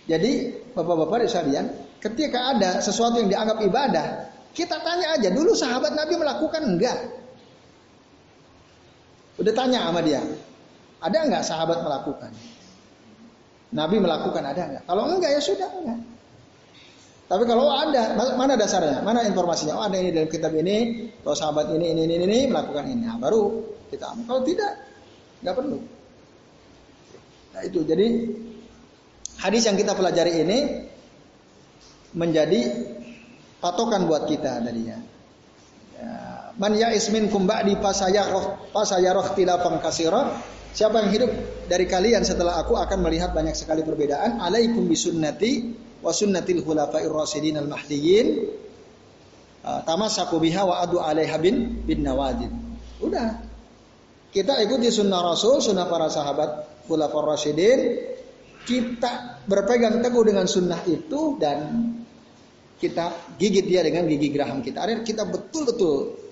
Jadi, 0.07 0.63
Bapak-bapak 0.71 1.27
sekalian, 1.27 1.67
ketika 1.99 2.55
ada 2.55 2.79
sesuatu 2.79 3.19
yang 3.19 3.27
dianggap 3.27 3.59
ibadah, 3.67 4.07
kita 4.55 4.79
tanya 4.79 5.19
aja, 5.19 5.27
dulu 5.27 5.51
sahabat 5.51 5.91
Nabi 5.91 6.15
melakukan 6.15 6.61
enggak? 6.63 6.99
Udah 9.43 9.53
tanya 9.53 9.91
sama 9.91 9.99
dia, 10.07 10.23
ada 11.03 11.17
enggak 11.19 11.43
sahabat 11.43 11.83
melakukan? 11.83 12.31
Nabi 13.73 13.97
melakukan 13.97 14.45
ada 14.45 14.61
enggak? 14.69 14.83
Kalau 14.85 15.03
enggak 15.09 15.31
ya 15.33 15.41
sudah 15.41 15.69
enggak. 15.73 15.99
Tapi 17.23 17.43
kalau 17.49 17.65
ada, 17.73 18.13
mana 18.37 18.53
dasarnya? 18.53 19.01
Mana 19.01 19.25
informasinya? 19.25 19.79
Oh 19.79 19.85
ada 19.89 19.97
ini 19.97 20.13
dalam 20.13 20.29
kitab 20.29 20.53
ini, 20.53 21.09
kalau 21.25 21.33
sahabat 21.33 21.73
ini, 21.73 21.89
ini, 21.89 22.05
ini, 22.05 22.15
ini 22.29 22.39
melakukan 22.45 22.85
ini. 22.85 23.09
Nah, 23.09 23.17
baru 23.17 23.63
kita 23.89 24.13
amal. 24.13 24.23
Kalau 24.29 24.41
tidak, 24.45 24.71
nggak 25.41 25.55
perlu. 25.57 25.79
Nah 27.57 27.61
itu, 27.65 27.79
jadi 27.81 28.07
hadis 29.41 29.65
yang 29.65 29.77
kita 29.81 29.97
pelajari 29.97 30.45
ini 30.45 30.59
menjadi 32.13 32.61
patokan 33.57 34.05
buat 34.05 34.29
kita 34.29 34.61
tadinya. 34.61 35.12
Man 36.53 36.77
ya'is 36.77 37.09
minkum 37.09 37.49
ba'di 37.49 37.73
fasayarah 37.81 38.69
fasayarah 38.69 39.33
tilafan 39.33 39.81
kasira. 39.81 40.37
Siapa 40.73 41.05
yang 41.05 41.09
hidup 41.13 41.31
dari 41.69 41.85
kalian 41.85 42.25
setelah 42.25 42.61
aku 42.61 42.77
akan 42.77 43.05
melihat 43.05 43.33
banyak 43.33 43.53
sekali 43.57 43.85
perbedaan. 43.85 44.41
Alaikum 44.41 44.85
bisunnati 44.85 45.73
wa 46.01 46.09
sunnatil 46.13 46.61
khulafa'ir 46.65 47.09
rasyidin 47.09 47.57
al 47.57 47.69
mahdiyyin. 47.69 48.27
Ah, 49.65 49.81
Tamasaku 49.85 50.41
biha 50.41 50.61
wa 50.65 50.81
adu 50.81 51.01
alaiha 51.01 51.37
bin 51.41 51.81
bin 51.85 52.05
nawajid. 52.05 52.49
Udah. 53.01 53.49
Kita 54.33 54.57
ikuti 54.65 54.89
sunnah 54.89 55.21
Rasul, 55.21 55.61
sunnah 55.61 55.85
para 55.85 56.09
sahabat 56.09 56.85
khulafa'ir 56.89 57.27
rasyidin. 57.33 57.79
Kita 58.63 59.41
berpegang 59.49 60.01
teguh 60.05 60.23
dengan 60.25 60.45
sunnah 60.45 60.81
itu 60.85 61.35
dan 61.37 61.59
kita 62.77 63.37
gigit 63.37 63.65
dia 63.65 63.81
dengan 63.85 64.05
gigi 64.05 64.29
geraham 64.29 64.61
kita. 64.61 64.85
Artinya 64.85 65.03
kita 65.03 65.23
betul-betul 65.27 66.22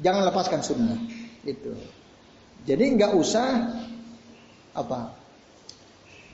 jangan 0.00 0.22
lepaskan 0.28 0.60
sunnah 0.60 0.98
itu. 1.46 1.72
Jadi 2.66 2.84
nggak 2.98 3.12
usah 3.14 3.46
apa 4.76 5.00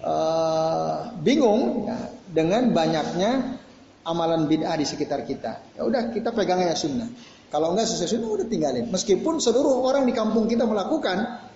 uh, 0.02 1.14
bingung 1.22 1.86
ya, 1.86 1.98
dengan 2.32 2.74
banyaknya 2.74 3.60
amalan 4.02 4.50
bid'ah 4.50 4.74
di 4.74 4.86
sekitar 4.86 5.22
kita. 5.22 5.78
Ya 5.78 5.86
udah 5.86 6.10
kita 6.10 6.34
pegangnya 6.34 6.74
sunnah. 6.74 7.06
Kalau 7.52 7.76
enggak 7.76 7.86
sesuai 7.86 8.10
sunnah 8.18 8.28
udah 8.32 8.46
tinggalin. 8.48 8.88
Meskipun 8.88 9.38
seluruh 9.38 9.84
orang 9.84 10.08
di 10.08 10.16
kampung 10.16 10.48
kita 10.48 10.64
melakukan, 10.64 11.46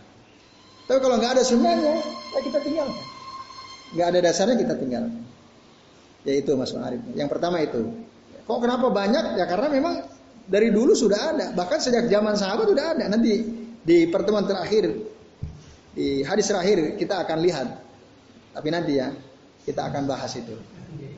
tapi 0.87 0.99
kalau 1.03 1.17
nggak 1.19 1.41
ada 1.41 1.43
sunnahnya, 1.43 1.99
ya 2.05 2.41
kita 2.45 2.59
tinggalkan. 2.63 3.05
Nggak 3.97 4.07
ada 4.13 4.19
dasarnya 4.23 4.57
kita 4.61 4.75
tinggalkan. 4.77 5.25
Yaitu 6.27 6.53
Mas 6.59 6.75
Arif. 6.75 7.03
Yang 7.15 7.29
pertama 7.33 7.63
itu. 7.63 7.87
Kok 8.47 8.59
kenapa 8.63 8.87
banyak? 8.91 9.39
Ya 9.39 9.47
karena 9.51 9.73
memang 9.73 9.95
dari 10.47 10.71
dulu 10.71 10.95
sudah 10.95 11.35
ada. 11.35 11.47
Bahkan 11.53 11.79
sejak 11.83 12.07
zaman 12.07 12.39
sahabat 12.39 12.67
sudah 12.71 12.87
ada. 12.97 13.05
Nanti 13.11 13.43
di 13.83 13.99
pertemuan 14.11 14.47
terakhir, 14.47 14.91
di 15.93 16.23
hadis 16.23 16.47
terakhir 16.47 16.95
kita 16.99 17.27
akan 17.27 17.39
lihat. 17.43 17.69
Tapi 18.55 18.69
nanti 18.73 18.99
ya 18.99 19.11
kita 19.67 19.91
akan 19.91 20.07
bahas 20.07 20.33
itu. 20.39 20.55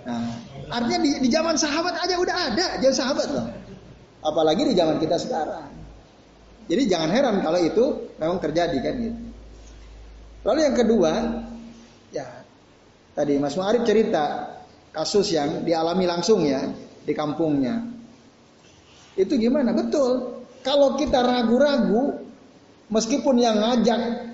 Nah, 0.08 0.32
artinya 0.72 1.00
di, 1.04 1.10
di 1.20 1.28
zaman 1.28 1.54
sahabat 1.60 2.00
aja 2.00 2.16
udah 2.16 2.36
ada, 2.52 2.66
jangan 2.80 2.96
sahabat 2.96 3.28
loh. 3.28 3.46
Apalagi 4.24 4.64
di 4.66 4.74
zaman 4.74 4.96
kita 4.98 5.20
sekarang. 5.20 5.68
Jadi 6.68 6.82
jangan 6.88 7.10
heran 7.12 7.36
kalau 7.40 7.60
itu 7.60 7.84
memang 8.20 8.40
terjadi 8.40 8.76
kan 8.80 8.94
gitu. 9.00 9.20
Lalu 10.44 10.60
yang 10.64 10.76
kedua, 10.76 11.12
ya 12.12 12.26
tadi 13.12 13.36
Mas 13.36 13.56
Muarif 13.56 13.84
cerita 13.84 14.56
kasus 14.92 15.32
yang 15.32 15.64
dialami 15.64 16.04
langsung 16.08 16.44
ya 16.44 16.68
di 17.04 17.12
kampungnya. 17.12 17.97
Itu 19.18 19.34
gimana? 19.34 19.74
Betul. 19.74 20.46
Kalau 20.62 20.94
kita 20.94 21.18
ragu-ragu, 21.26 22.22
meskipun 22.86 23.42
yang 23.42 23.58
ngajak, 23.58 24.30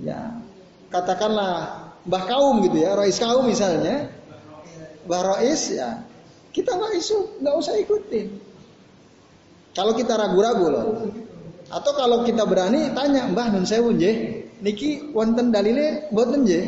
ya 0.00 0.40
katakanlah 0.88 1.84
Mbah 2.08 2.24
Kaum 2.24 2.64
gitu 2.64 2.80
ya, 2.80 2.96
Rois 2.96 3.20
Kaum 3.20 3.44
misalnya, 3.44 4.08
Mbah 5.04 5.22
Rois 5.28 5.62
ya, 5.68 6.00
kita 6.56 6.72
nggak 6.72 6.92
isu, 6.96 7.44
nggak 7.44 7.54
usah 7.60 7.74
ikutin. 7.76 8.26
Kalau 9.76 9.92
kita 9.92 10.16
ragu-ragu 10.16 10.66
loh. 10.72 10.86
Atau 11.66 11.92
kalau 11.98 12.22
kita 12.24 12.48
berani 12.48 12.94
tanya 12.96 13.28
Mbah 13.28 13.52
Nun 13.52 13.66
Sewu 13.68 13.92
niki 14.62 15.12
wonten 15.12 15.52
dalile 15.52 16.08
mboten 16.08 16.48
nggih. 16.48 16.64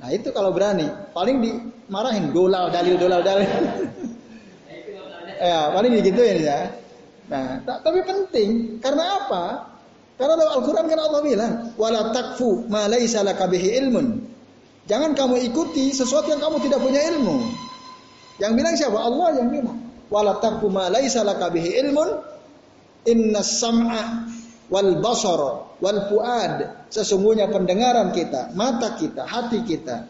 Nah, 0.00 0.08
itu 0.08 0.32
kalau 0.32 0.54
berani. 0.54 0.88
Paling 1.12 1.36
dimarahin 1.42 2.32
dolal 2.32 2.72
dalil 2.72 2.96
dolal 2.96 3.20
dalil. 3.20 3.50
ya, 5.40 5.60
paling 5.74 5.92
digituin 6.00 6.38
ya. 6.44 6.60
Nah, 7.24 7.64
tapi 7.64 8.04
penting 8.04 8.78
karena 8.84 9.24
apa? 9.24 9.44
Karena 10.14 10.38
dalam 10.38 10.62
Al-Qur'an 10.62 10.86
kan 10.86 11.00
Allah 11.00 11.20
bilang, 11.24 11.52
"Wala 11.74 12.14
takfu 12.14 12.68
ma 12.70 12.86
laisa 12.86 13.24
ilmun." 13.24 14.34
Jangan 14.84 15.16
kamu 15.16 15.40
ikuti 15.48 15.96
sesuatu 15.96 16.28
yang 16.28 16.44
kamu 16.44 16.60
tidak 16.68 16.84
punya 16.84 17.00
ilmu. 17.08 17.40
Yang 18.36 18.52
bilang 18.52 18.74
siapa? 18.76 18.98
Allah 19.00 19.28
yang 19.40 19.48
bilang. 19.48 19.78
Wala 20.12 20.36
taqfu 20.44 20.68
ma 20.68 20.92
laisa 20.92 21.24
ilmun. 21.24 22.08
Inna 23.08 23.40
sam'a 23.40 24.28
wal 24.68 25.00
basara 25.00 25.80
wal 25.80 26.00
fuad. 26.12 26.88
Sesungguhnya 26.92 27.48
pendengaran 27.48 28.12
kita, 28.12 28.52
mata 28.52 28.96
kita, 28.96 29.24
hati 29.24 29.64
kita, 29.64 30.08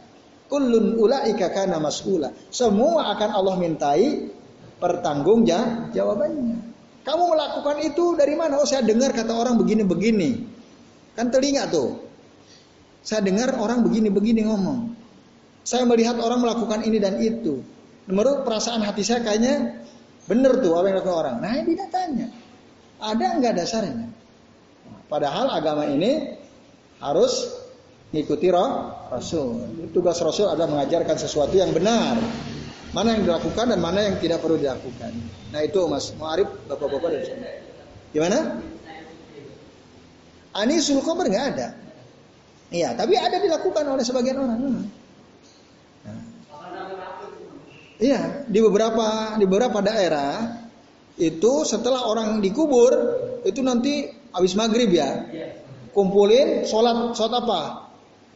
kullun 0.51 0.99
ulaika 0.99 1.51
kana 1.55 1.79
mas'ula. 1.79 2.35
Semua 2.51 3.14
akan 3.14 3.31
Allah 3.35 3.55
mintai 3.59 4.31
pertanggung 4.79 5.47
jawabannya. 5.93 6.59
Kamu 7.05 7.25
melakukan 7.37 7.77
itu 7.85 8.16
dari 8.16 8.33
mana? 8.33 8.57
Oh, 8.59 8.66
saya 8.66 8.81
dengar 8.81 9.12
kata 9.12 9.33
orang 9.33 9.61
begini-begini. 9.61 10.41
Kan 11.14 11.29
telinga 11.29 11.68
tuh. 11.68 12.01
Saya 13.05 13.20
dengar 13.20 13.61
orang 13.61 13.85
begini-begini 13.85 14.49
ngomong. 14.49 14.97
Saya 15.64 15.85
melihat 15.85 16.16
orang 16.20 16.41
melakukan 16.41 16.81
ini 16.85 16.97
dan 16.97 17.20
itu 17.20 17.61
menurut 18.09 18.45
perasaan 18.45 18.85
hati 18.85 19.01
saya 19.01 19.25
kayaknya 19.25 19.81
benar 20.29 20.61
tuh 20.61 20.77
apa 20.77 20.93
yang 20.93 20.97
dilakukan 21.01 21.16
orang. 21.16 21.37
Nah 21.41 21.53
ini 21.57 21.70
dia 21.77 21.89
tanya, 21.89 22.29
ada 23.01 23.27
nggak 23.41 23.55
dasarnya? 23.57 24.09
Padahal 25.09 25.53
agama 25.53 25.89
ini 25.89 26.37
harus 27.01 27.61
mengikuti 28.12 28.49
roh 28.53 28.93
Rasul. 29.12 29.61
Tugas 29.93 30.20
Rasul 30.20 30.49
adalah 30.49 30.68
mengajarkan 30.81 31.16
sesuatu 31.16 31.55
yang 31.57 31.72
benar. 31.72 32.16
Mana 32.95 33.18
yang 33.18 33.26
dilakukan 33.26 33.74
dan 33.74 33.80
mana 33.82 34.07
yang 34.07 34.16
tidak 34.22 34.38
perlu 34.38 34.55
dilakukan. 34.55 35.11
Nah 35.51 35.61
itu 35.66 35.82
Mas 35.90 36.14
Muarif, 36.14 36.47
bapak-bapak 36.70 37.11
dan 37.11 37.22
sana. 37.26 37.49
Gimana? 38.14 38.38
Anisul 40.55 41.03
Khobar 41.03 41.26
nggak 41.26 41.47
ada. 41.59 41.74
Iya, 42.70 42.95
tapi 42.95 43.18
ada 43.18 43.42
dilakukan 43.42 43.82
oleh 43.90 44.05
sebagian 44.07 44.38
orang. 44.38 44.59
Hmm. 44.62 44.82
Iya, 47.99 48.47
di 48.47 48.59
beberapa 48.62 49.38
di 49.38 49.47
beberapa 49.47 49.78
daerah 49.82 50.62
itu 51.14 51.62
setelah 51.62 52.07
orang 52.11 52.42
dikubur 52.42 52.90
itu 53.47 53.62
nanti 53.62 54.11
habis 54.34 54.59
maghrib 54.59 54.90
ya 54.90 55.30
kumpulin 55.95 56.66
sholat 56.66 57.14
sholat 57.14 57.34
apa 57.47 57.61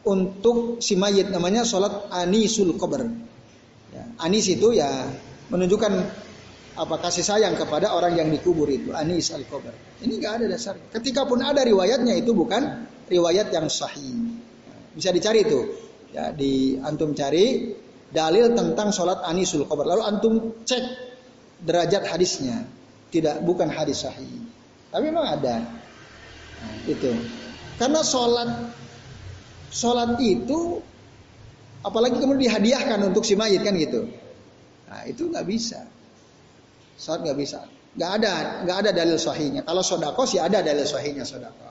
untuk 0.07 0.79
si 0.79 0.95
mayit 0.95 1.27
namanya 1.27 1.67
sholat 1.67 2.07
anisul 2.07 2.71
kober 2.79 3.03
anis 4.23 4.45
itu 4.51 4.75
ya 4.75 5.07
menunjukkan 5.49 5.93
apa 6.79 6.95
kasih 7.03 7.25
sayang 7.25 7.59
kepada 7.59 7.91
orang 7.91 8.15
yang 8.15 8.29
dikubur 8.31 8.69
itu 8.71 8.95
anis 8.95 9.35
al 9.35 9.43
kober 9.47 9.73
ini 9.99 10.19
nggak 10.19 10.33
ada 10.43 10.45
dasar 10.47 10.75
ketika 10.95 11.27
pun 11.27 11.43
ada 11.43 11.65
riwayatnya 11.65 12.15
itu 12.15 12.31
bukan 12.31 12.87
riwayat 13.11 13.51
yang 13.51 13.67
sahih 13.67 14.39
bisa 14.95 15.11
dicari 15.11 15.43
itu 15.43 15.59
ya 16.13 16.31
di 16.31 16.79
antum 16.79 17.11
cari 17.11 17.75
dalil 18.09 18.53
tentang 18.57 18.89
sholat 18.89 19.21
anisul 19.25 19.65
qabr. 19.69 19.85
Lalu 19.85 20.03
antum 20.03 20.33
cek 20.65 20.83
derajat 21.63 22.03
hadisnya. 22.09 22.65
Tidak, 23.09 23.41
bukan 23.41 23.73
hadis 23.73 24.05
sahih. 24.05 24.45
Tapi 24.93 25.09
memang 25.09 25.25
ada. 25.25 25.65
Nah, 26.59 26.75
itu. 26.85 27.09
Karena 27.81 28.05
sholat 28.05 28.49
sholat 29.73 30.17
itu 30.21 30.81
apalagi 31.85 32.19
kemudian 32.19 32.51
dihadiahkan 32.51 32.99
untuk 33.07 33.23
si 33.23 33.39
mayit 33.39 33.63
kan 33.63 33.75
gitu. 33.75 34.09
Nah, 34.89 35.05
itu 35.05 35.29
nggak 35.29 35.45
bisa. 35.45 35.85
Sholat 36.99 37.23
nggak 37.23 37.37
bisa. 37.37 37.59
Nggak 37.95 38.11
ada, 38.21 38.33
nggak 38.65 38.77
ada 38.85 38.91
dalil 38.93 39.17
sahihnya. 39.17 39.61
Kalau 39.63 39.81
sodako 39.81 40.23
sih 40.27 40.37
ada 40.41 40.59
dalil 40.61 40.85
sahihnya 40.85 41.23
sodako. 41.25 41.67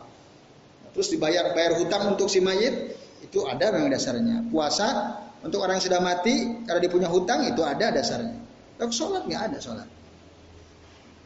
terus 0.89 1.15
dibayar 1.15 1.55
bayar 1.55 1.79
hutang 1.79 2.17
untuk 2.17 2.27
si 2.27 2.43
mayit 2.43 2.97
itu 3.23 3.45
ada 3.47 3.71
memang 3.71 3.93
dasarnya. 3.93 4.51
Puasa 4.51 5.15
untuk 5.47 5.63
orang 5.63 5.79
yang 5.79 5.87
sudah 5.87 6.01
mati, 6.03 6.67
karena 6.67 6.81
dia 6.83 6.91
punya 6.91 7.07
hutang 7.07 7.47
itu 7.47 7.63
ada 7.63 7.95
dasarnya. 7.95 8.35
Tapi 8.81 8.91
sholat 8.91 9.23
nggak 9.31 9.43
ada 9.53 9.59
sholat. 9.63 9.89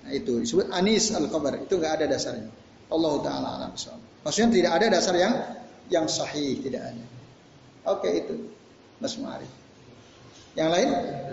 Nah 0.02 0.12
itu 0.12 0.42
disebut 0.42 0.68
anis 0.74 1.14
al 1.14 1.30
kabar 1.30 1.56
itu 1.56 1.72
nggak 1.78 2.02
ada 2.02 2.06
dasarnya. 2.10 2.50
Allah 2.92 3.14
taala 3.24 3.48
alam 3.56 3.72
Maksudnya 4.22 4.50
tidak 4.52 4.72
ada 4.76 4.86
dasar 4.92 5.14
yang 5.16 5.34
yang 5.88 6.06
sahih 6.10 6.60
tidak 6.60 6.92
ada. 6.92 7.04
Oke 7.88 8.10
itu 8.12 8.34
Mas 9.02 9.18
Muari. 9.18 9.50
Yang 10.54 10.70
lain? 10.78 10.88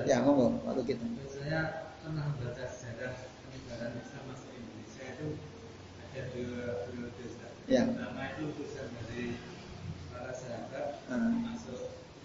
Ya 0.10 0.26
monggo 0.26 0.58
waktu 0.66 0.90
kita. 0.90 1.06
Saya 1.30 1.94
pernah 2.02 2.34
baca 2.42 2.66
sejarah 2.66 3.14
penyebaran 3.46 3.94
Islam 4.02 4.24
masuk 4.34 4.50
Indonesia 4.58 5.06
itu 5.06 5.28
ada 6.02 6.22
dua 6.34 6.66
periode. 6.90 7.26
Ya. 7.70 7.86
Pertama 7.86 8.26
itu 8.34 8.42
utusan 8.50 8.90
dari 9.06 9.38
para 10.10 10.34
sahabat 10.34 10.98
hmm. 11.14 11.54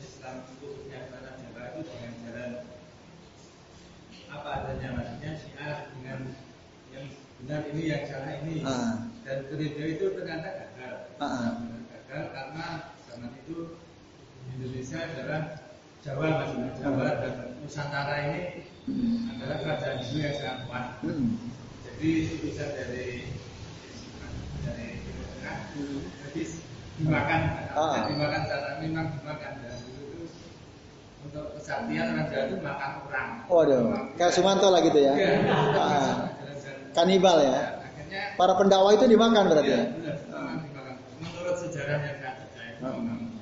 Islam 0.00 0.36
khususnya 0.48 1.12
tanah 1.12 1.36
Jawa 1.36 1.62
itu 1.76 1.80
dengan 1.92 2.12
jalan 2.24 2.52
apa 4.32 4.48
adanya 4.64 4.88
maksudnya 4.96 5.30
syiar 5.36 5.76
dengan 5.92 6.20
yang 6.88 7.06
benar 7.44 7.60
ini 7.68 7.82
yang 7.92 8.02
salah 8.08 8.32
ini 8.40 8.64
uh. 8.64 9.12
dan 9.28 9.38
periode 9.52 9.84
itu 9.92 10.04
ternyata 10.16 10.48
gagal 10.56 10.94
uh. 11.20 11.60
gagal 11.92 12.22
karena 12.32 12.66
zaman 13.04 13.30
itu 13.44 13.83
Indonesia 14.54 14.98
adalah 15.02 15.42
Jawa 16.06 16.26
maksudnya 16.38 16.70
Jawa 16.78 17.08
dan 17.18 17.34
Nusantara 17.58 18.16
ini 18.22 18.42
adalah 19.34 19.56
kerajaan 19.66 19.96
Hindu 19.98 20.18
yang 20.22 20.36
sangat 20.38 20.58
kuat 20.70 20.86
hmm. 21.02 21.28
jadi 21.82 22.10
bisa 22.38 22.64
dari 22.70 23.06
dari 24.62 24.88
Timur 25.02 25.26
Tengah 25.26 25.58
jadi 25.74 26.42
dimakan 26.94 27.40
uh. 27.74 28.06
dimakan 28.06 28.40
cara 28.46 28.68
memang 28.78 29.06
dimakan 29.18 29.52
dan 29.58 29.78
untuk 31.24 31.46
kesaktian 31.58 32.04
orang 32.14 32.26
Jawa 32.30 32.44
itu 32.46 32.56
makan 32.60 32.90
orang. 33.08 33.28
Waduh, 33.48 33.80
kayak 34.20 34.32
Sumanto 34.36 34.68
lah 34.68 34.84
gitu 34.84 35.00
ya. 35.02 35.16
Iya. 35.16 35.32
Ah. 35.72 36.14
Kanibal 36.92 37.42
ya. 37.42 37.80
Akhirnya, 37.80 38.22
Para 38.36 38.54
pendakwa 38.60 38.92
itu 38.92 39.08
dimakan 39.08 39.50
berarti 39.50 39.72
ya. 39.72 39.82
Benar, 39.88 40.16
dimakan. 40.62 40.94
Menurut 41.24 41.56
sejarah 41.58 41.96
yang 41.96 42.16
saya 42.20 42.32
percaya, 42.38 43.33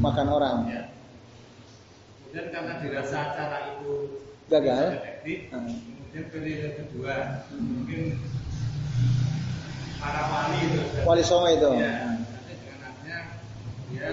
makan 0.00 0.26
orang. 0.28 0.56
Ya. 0.68 0.82
Kemudian 2.26 2.46
karena 2.52 2.72
dirasa 2.84 3.18
cara 3.32 3.58
itu 3.76 3.92
gagal, 4.52 4.84
efektif, 5.00 5.38
hmm. 5.50 5.76
kemudian 5.80 6.24
periode 6.30 6.68
kedua 6.84 7.14
hmm. 7.48 7.64
mungkin 7.64 8.00
para 9.98 10.22
wali 10.28 10.58
itu. 10.68 10.80
Wali 11.02 11.22
Songo 11.24 11.48
itu. 11.48 11.70
Ya, 11.80 12.20
dengan 12.44 12.78
artinya 12.84 13.18
dia 13.88 14.12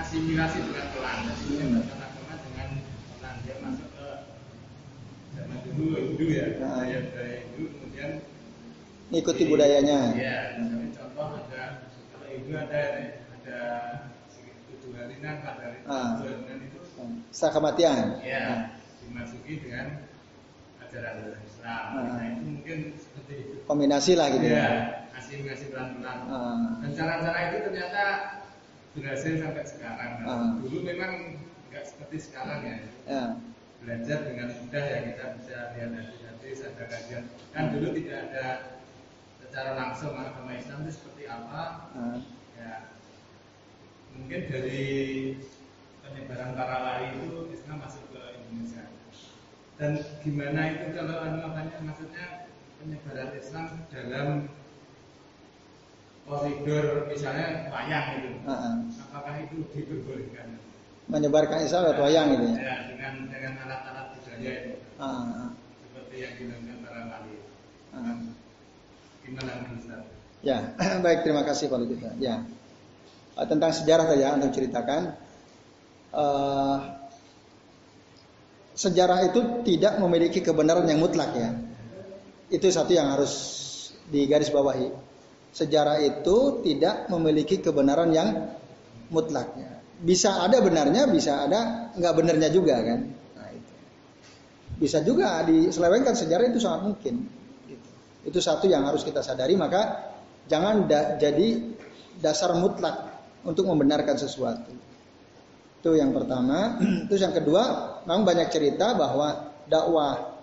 asimilasi 0.00 0.58
dengan 0.64 0.86
pelan 0.96 1.18
jadi 1.28 1.54
hmm. 1.60 1.72
bertengah 1.82 2.10
dengan 2.40 2.68
pelan 3.18 3.34
dia 3.44 3.54
masuk 3.60 3.88
ke 3.92 4.08
zaman 5.36 5.58
dulu 5.66 5.96
Hindu 5.98 6.26
ya 6.30 6.44
nah. 6.56 6.80
budaya 6.80 6.98
budaya 7.04 7.36
Hindu 7.44 7.64
kemudian 7.74 8.10
ikuti 9.10 9.42
budayanya 9.50 9.98
ya 10.14 10.36
misalnya 10.56 10.88
contoh 10.94 11.26
ada 11.42 11.62
kalau 12.14 12.26
Hindu 12.30 12.52
ada 12.54 12.82
ada 13.34 13.60
hari 15.18 15.78
ah. 15.90 16.22
itu 16.22 16.78
sah 17.34 17.50
kematian 17.50 18.22
ya 18.22 18.42
ah. 18.46 18.60
dimasuki 19.02 19.64
dengan 19.64 20.06
ajaran 20.86 21.34
Islam 21.42 21.84
ah. 21.96 22.02
nah 22.14 22.24
itu 22.30 22.42
mungkin 22.46 22.78
seperti 22.94 23.34
itu 23.42 23.54
kombinasi 23.66 24.12
lah 24.14 24.26
gitu 24.30 24.46
ya, 24.46 24.54
ya. 24.54 24.68
asimilasi 25.18 25.64
pelan-pelan 25.74 26.18
ah. 26.30 26.78
dan 26.86 26.90
cara-cara 26.94 27.38
itu 27.50 27.58
ternyata 27.66 28.04
berhasil 28.94 29.32
sampai 29.38 29.64
sekarang. 29.66 30.12
Nah. 30.26 30.58
Dulu 30.66 30.78
memang 30.82 31.38
nggak 31.70 31.84
seperti 31.86 32.16
sekarang 32.30 32.60
ya. 32.66 32.76
Yeah. 33.06 33.30
Belajar 33.80 34.18
dengan 34.28 34.48
mudah 34.52 34.84
ya 34.84 34.98
kita 35.08 35.24
bisa 35.40 35.56
lihat 35.72 35.90
hadis-hadis, 35.96 36.58
ada 36.68 36.84
kajian. 36.84 37.24
Kan 37.54 37.64
dulu 37.72 37.88
tidak 37.96 38.18
ada 38.28 38.46
secara 39.40 39.70
langsung 39.78 40.12
agama 40.14 40.52
Islam 40.52 40.84
itu 40.84 40.92
seperti 41.00 41.24
apa 41.26 41.90
uh. 41.96 42.18
ya 42.54 42.92
mungkin 44.20 44.42
dari 44.52 44.84
penyebaran 46.04 46.52
para 46.52 46.76
wali 46.84 47.06
itu 47.16 47.48
Islam 47.56 47.80
masuk 47.80 48.04
ke 48.12 48.20
Indonesia 48.36 48.84
dan 49.80 49.96
gimana 50.20 50.60
itu 50.76 50.86
kalau 50.92 51.16
anu 51.24 51.36
makanya 51.40 51.80
maksudnya 51.80 52.26
penyebaran 52.76 53.32
Islam 53.32 53.66
dalam 53.88 54.28
koridor 56.28 57.08
misalnya 57.08 57.72
wayang 57.72 58.06
itu 58.20 58.30
uh 58.44 58.52
-uh. 58.52 58.74
apakah 59.08 59.34
itu 59.40 59.56
diperbolehkan 59.72 60.60
menyebarkan 61.08 61.64
Islam 61.64 61.88
lewat 61.88 62.00
wayang 62.04 62.28
itu 62.36 62.46
ya, 62.54 62.60
ya 62.60 62.76
dengan 62.92 63.12
dengan 63.32 63.52
alat-alat 63.64 64.06
budaya 64.20 64.52
itu 64.52 64.72
uh 65.00 65.04
-uh. 65.08 65.48
seperti 65.80 66.16
yang 66.20 66.32
dilakukan 66.36 66.76
para 66.84 67.00
wali 67.08 67.34
uh 67.90 67.96
-uh. 67.96 68.18
Gimana 69.20 69.52
Ustaz? 69.76 70.02
Ya, 70.40 70.72
baik 71.04 71.22
terima 71.22 71.44
kasih 71.44 71.68
Pak 71.68 71.78
Lutita. 71.84 72.10
Ya, 72.16 72.40
uh, 73.36 73.46
tentang 73.46 73.70
sejarah 73.70 74.06
saja 74.10 74.26
untuk 74.38 74.50
ceritakan. 74.54 75.02
Uh, 76.10 76.78
sejarah 78.74 79.28
itu 79.30 79.62
tidak 79.62 80.00
memiliki 80.00 80.40
kebenaran 80.40 80.88
yang 80.88 80.98
mutlak 80.98 81.30
ya. 81.36 81.50
Itu 82.50 82.66
satu 82.72 82.90
yang 82.96 83.14
harus 83.14 83.32
digarisbawahi. 84.10 84.90
Sejarah 85.50 85.98
itu 86.02 86.62
tidak 86.62 87.10
memiliki 87.10 87.58
kebenaran 87.58 88.10
yang 88.10 88.54
mutlak 89.10 89.54
ya. 89.58 89.70
Bisa 90.00 90.40
ada 90.40 90.62
benarnya, 90.64 91.04
bisa 91.10 91.44
ada 91.44 91.92
nggak 91.92 92.14
benarnya 92.16 92.48
juga 92.48 92.80
kan. 92.80 93.00
Nah. 93.36 93.52
Bisa 94.80 95.04
juga 95.04 95.44
diselewengkan 95.44 96.16
sejarah 96.16 96.48
itu 96.48 96.58
sangat 96.62 96.80
mungkin. 96.88 97.14
Itu 98.24 98.38
satu 98.40 98.64
yang 98.70 98.86
harus 98.88 99.04
kita 99.04 99.20
sadari, 99.20 99.58
maka 99.58 100.12
jangan 100.48 100.88
da 100.88 101.20
jadi 101.20 101.76
dasar 102.20 102.56
mutlak 102.56 103.09
untuk 103.44 103.64
membenarkan 103.68 104.16
sesuatu. 104.16 104.72
Itu 105.80 105.96
yang 105.96 106.12
pertama. 106.12 106.76
Terus 107.08 107.20
yang 107.24 107.32
kedua, 107.32 107.62
memang 108.04 108.24
banyak 108.28 108.48
cerita 108.52 108.92
bahwa 108.92 109.52
dakwah 109.68 110.36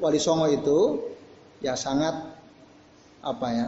Wali 0.00 0.18
Songo 0.18 0.48
itu 0.48 0.98
ya 1.62 1.78
sangat 1.78 2.34
apa 3.22 3.48
ya 3.54 3.66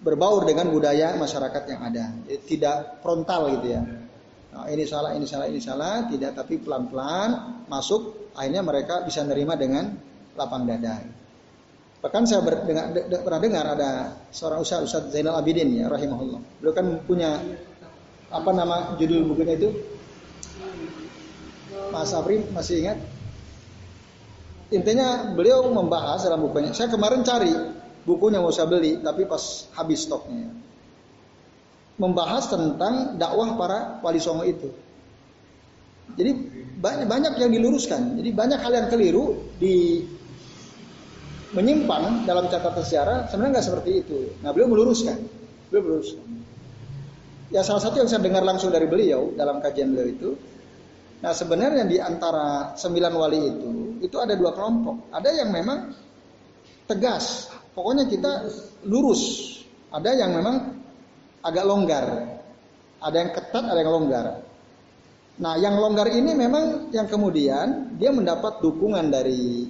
berbaur 0.00 0.48
dengan 0.48 0.72
budaya 0.72 1.14
masyarakat 1.14 1.62
yang 1.68 1.80
ada. 1.84 2.04
Tidak 2.26 3.04
frontal 3.04 3.60
gitu 3.60 3.68
ya. 3.76 3.82
Nah, 4.50 4.66
ini 4.66 4.82
salah, 4.82 5.14
ini 5.14 5.26
salah, 5.28 5.46
ini 5.46 5.60
salah, 5.62 6.10
tidak 6.10 6.34
tapi 6.34 6.58
pelan-pelan 6.58 7.62
masuk, 7.70 8.32
akhirnya 8.34 8.66
mereka 8.66 9.06
bisa 9.06 9.22
nerima 9.22 9.54
dengan 9.54 9.94
lapang 10.34 10.66
dada. 10.66 10.98
Bahkan 12.00 12.22
saya 12.24 12.40
ber, 12.40 12.64
dengar, 12.64 12.96
de, 12.96 13.00
de, 13.12 13.16
pernah 13.20 13.40
dengar 13.40 13.64
ada 13.76 13.90
seorang 14.32 14.64
ustaz 14.64 14.88
Ustaz 14.88 15.12
Zainal 15.12 15.36
Abidin 15.36 15.68
ya 15.76 15.86
rahimahullah. 15.92 16.40
Beliau 16.60 16.72
kan 16.72 16.86
punya 17.04 17.36
apa 18.32 18.50
nama 18.56 18.96
judul 18.96 19.28
bukunya 19.28 19.60
itu? 19.60 19.68
Mas 21.92 22.16
Afri 22.16 22.40
masih 22.56 22.86
ingat? 22.86 22.98
Intinya 24.70 25.34
beliau 25.34 25.68
membahas 25.68 26.24
dalam 26.24 26.40
bukunya. 26.40 26.72
Saya 26.72 26.88
kemarin 26.88 27.20
cari 27.20 27.52
bukunya 28.08 28.40
mau 28.40 28.54
saya 28.54 28.70
beli 28.70 29.02
tapi 29.04 29.28
pas 29.28 29.68
habis 29.76 30.08
stoknya. 30.08 30.48
Membahas 32.00 32.48
tentang 32.48 33.20
dakwah 33.20 33.60
para 33.60 34.00
wali 34.00 34.22
songo 34.22 34.48
itu. 34.48 34.72
Jadi 36.16 36.32
banyak 36.80 37.06
banyak 37.10 37.32
yang 37.36 37.50
diluruskan. 37.52 38.16
Jadi 38.16 38.30
banyak 38.32 38.56
hal 38.56 38.72
yang 38.72 38.88
keliru 38.88 39.52
di 39.60 40.06
menyimpang 41.50 42.24
dalam 42.26 42.46
catatan 42.46 42.82
sejarah 42.82 43.18
sebenarnya 43.26 43.58
nggak 43.58 43.66
seperti 43.66 43.90
itu. 44.06 44.18
Nah 44.42 44.54
beliau 44.54 44.70
meluruskan, 44.70 45.18
beliau 45.70 45.82
meluruskan. 45.86 46.26
Ya 47.50 47.66
salah 47.66 47.82
satu 47.82 47.98
yang 47.98 48.06
saya 48.06 48.22
dengar 48.22 48.46
langsung 48.46 48.70
dari 48.70 48.86
beliau 48.86 49.34
dalam 49.34 49.58
kajian 49.58 49.90
beliau 49.90 50.06
itu, 50.06 50.30
nah 51.18 51.34
sebenarnya 51.34 51.82
di 51.82 51.98
antara 51.98 52.78
sembilan 52.78 53.12
wali 53.18 53.40
itu, 53.42 53.70
itu 54.06 54.16
ada 54.22 54.38
dua 54.38 54.54
kelompok. 54.54 55.10
Ada 55.10 55.30
yang 55.42 55.50
memang 55.50 55.90
tegas, 56.86 57.50
pokoknya 57.74 58.06
kita 58.06 58.46
lurus. 58.86 59.50
Ada 59.90 60.14
yang 60.14 60.30
memang 60.38 60.78
agak 61.42 61.64
longgar, 61.66 62.06
ada 63.02 63.16
yang 63.18 63.34
ketat, 63.34 63.64
ada 63.66 63.78
yang 63.82 63.90
longgar. 63.90 64.26
Nah, 65.40 65.56
yang 65.56 65.74
longgar 65.80 66.06
ini 66.12 66.36
memang 66.36 66.94
yang 66.94 67.10
kemudian 67.10 67.96
dia 67.96 68.14
mendapat 68.14 68.62
dukungan 68.62 69.10
dari 69.10 69.66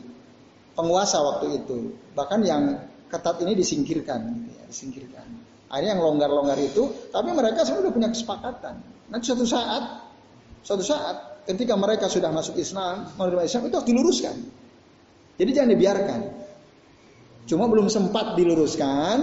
penguasa 0.80 1.20
waktu 1.20 1.60
itu. 1.60 1.92
Bahkan 2.16 2.40
yang 2.42 2.80
ketat 3.12 3.36
ini 3.44 3.52
disingkirkan, 3.52 4.20
gitu 4.40 4.50
ya, 4.56 4.64
disingkirkan. 4.64 5.26
Akhirnya 5.70 5.94
yang 5.94 6.02
longgar-longgar 6.02 6.58
itu, 6.58 6.88
tapi 7.12 7.30
mereka 7.30 7.62
sudah 7.62 7.92
punya 7.92 8.08
kesepakatan. 8.10 8.80
Nanti 9.12 9.30
suatu 9.30 9.46
saat, 9.46 10.02
suatu 10.64 10.82
saat 10.82 11.44
ketika 11.46 11.78
mereka 11.78 12.08
sudah 12.10 12.32
masuk 12.32 12.58
Islam, 12.58 13.06
menerima 13.14 13.42
Islam 13.46 13.62
itu 13.68 13.74
harus 13.78 13.88
diluruskan. 13.88 14.36
Jadi 15.38 15.50
jangan 15.54 15.70
dibiarkan. 15.76 16.20
Cuma 17.46 17.64
belum 17.70 17.86
sempat 17.86 18.34
diluruskan. 18.34 19.16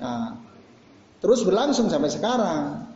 Nah, 0.00 0.28
terus 1.18 1.42
berlangsung 1.42 1.88
sampai 1.88 2.10
sekarang. 2.12 2.90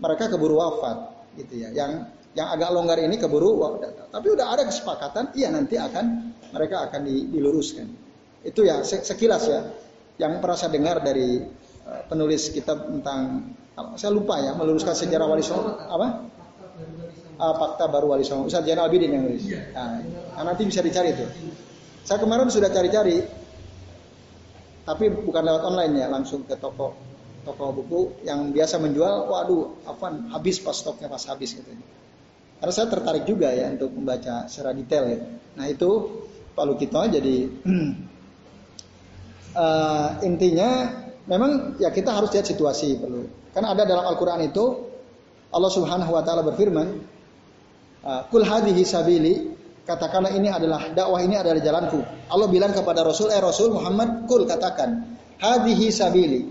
Mereka 0.00 0.32
keburu 0.32 0.58
wafat, 0.58 1.30
gitu 1.38 1.54
ya. 1.62 1.70
Yang 1.70 2.10
yang 2.34 2.50
agak 2.50 2.70
longgar 2.74 2.98
ini 2.98 3.14
keburu 3.14 3.62
tapi 4.10 4.26
udah 4.30 4.46
ada 4.50 4.66
kesepakatan 4.66 5.30
iya 5.38 5.54
nanti 5.54 5.78
akan 5.78 6.34
mereka 6.54 6.86
akan 6.90 7.00
diluruskan. 7.06 7.86
Itu 8.46 8.62
ya 8.62 8.82
sekilas 8.84 9.44
ya. 9.50 9.60
Yang 10.14 10.32
pernah 10.38 10.58
saya 10.58 10.70
dengar 10.70 11.02
dari 11.02 11.42
uh, 11.86 12.02
penulis 12.06 12.54
kitab 12.54 12.86
tentang 12.86 13.50
saya 13.98 14.14
lupa 14.14 14.38
ya 14.38 14.54
meluruskan 14.54 14.94
sejarah 14.94 15.26
wali 15.26 15.42
songo. 15.42 15.74
Apa? 15.74 16.30
Uh, 17.34 17.54
fakta 17.58 17.90
baru 17.90 18.14
wali 18.14 18.22
songo. 18.22 18.46
Ustaz 18.46 18.62
Jainal 18.62 18.86
Abidin 18.86 19.10
yang 19.14 19.26
nulis. 19.26 19.50
Nah, 19.50 19.98
nah, 20.38 20.42
nanti 20.46 20.62
bisa 20.62 20.78
dicari 20.82 21.10
itu 21.10 21.26
saya 22.04 22.20
kemarin 22.20 22.52
sudah 22.52 22.68
cari-cari 22.68 23.24
tapi 24.84 25.08
bukan 25.08 25.42
lewat 25.48 25.62
online 25.64 26.04
ya 26.04 26.06
langsung 26.12 26.44
ke 26.44 26.52
toko 26.60 26.92
toko 27.48 27.72
buku 27.72 28.00
yang 28.28 28.52
biasa 28.52 28.76
menjual. 28.76 29.32
Waduh 29.32 29.88
apa 29.88 30.12
habis 30.36 30.60
pas 30.60 30.76
stoknya 30.76 31.08
pas 31.08 31.24
habis 31.24 31.56
gitu 31.56 31.72
karena 32.60 32.72
saya 32.72 32.86
tertarik 32.88 33.24
juga 33.26 33.50
ya 33.52 33.70
untuk 33.72 33.92
membaca 33.92 34.46
secara 34.46 34.72
detail 34.72 35.04
ya. 35.10 35.18
Nah 35.58 35.66
itu 35.68 35.90
Pak 36.54 36.64
Lukito 36.64 37.02
jadi 37.02 37.36
uh, 39.58 40.10
intinya 40.28 40.70
memang 41.26 41.80
ya 41.82 41.90
kita 41.90 42.14
harus 42.14 42.30
lihat 42.32 42.46
situasi 42.46 42.98
perlu. 43.00 43.26
Karena 43.54 43.70
ada 43.70 43.86
dalam 43.86 44.04
Al-Quran 44.10 44.50
itu 44.50 44.64
Allah 45.54 45.70
Subhanahu 45.70 46.10
Wa 46.10 46.22
Taala 46.26 46.42
berfirman, 46.42 46.88
Kul 48.04 48.44
hadhihi 48.44 48.82
sabili 48.82 49.54
katakanlah 49.84 50.32
ini 50.32 50.48
adalah 50.50 50.90
dakwah 50.92 51.20
ini 51.20 51.36
adalah 51.38 51.60
jalanku. 51.60 52.00
Allah 52.28 52.48
bilang 52.48 52.72
kepada 52.72 53.04
Rasul, 53.04 53.30
eh 53.30 53.40
Rasul 53.40 53.72
Muhammad, 53.72 54.24
kul 54.24 54.48
katakan, 54.48 55.16
hadhihi 55.38 55.92
sabili. 55.92 56.42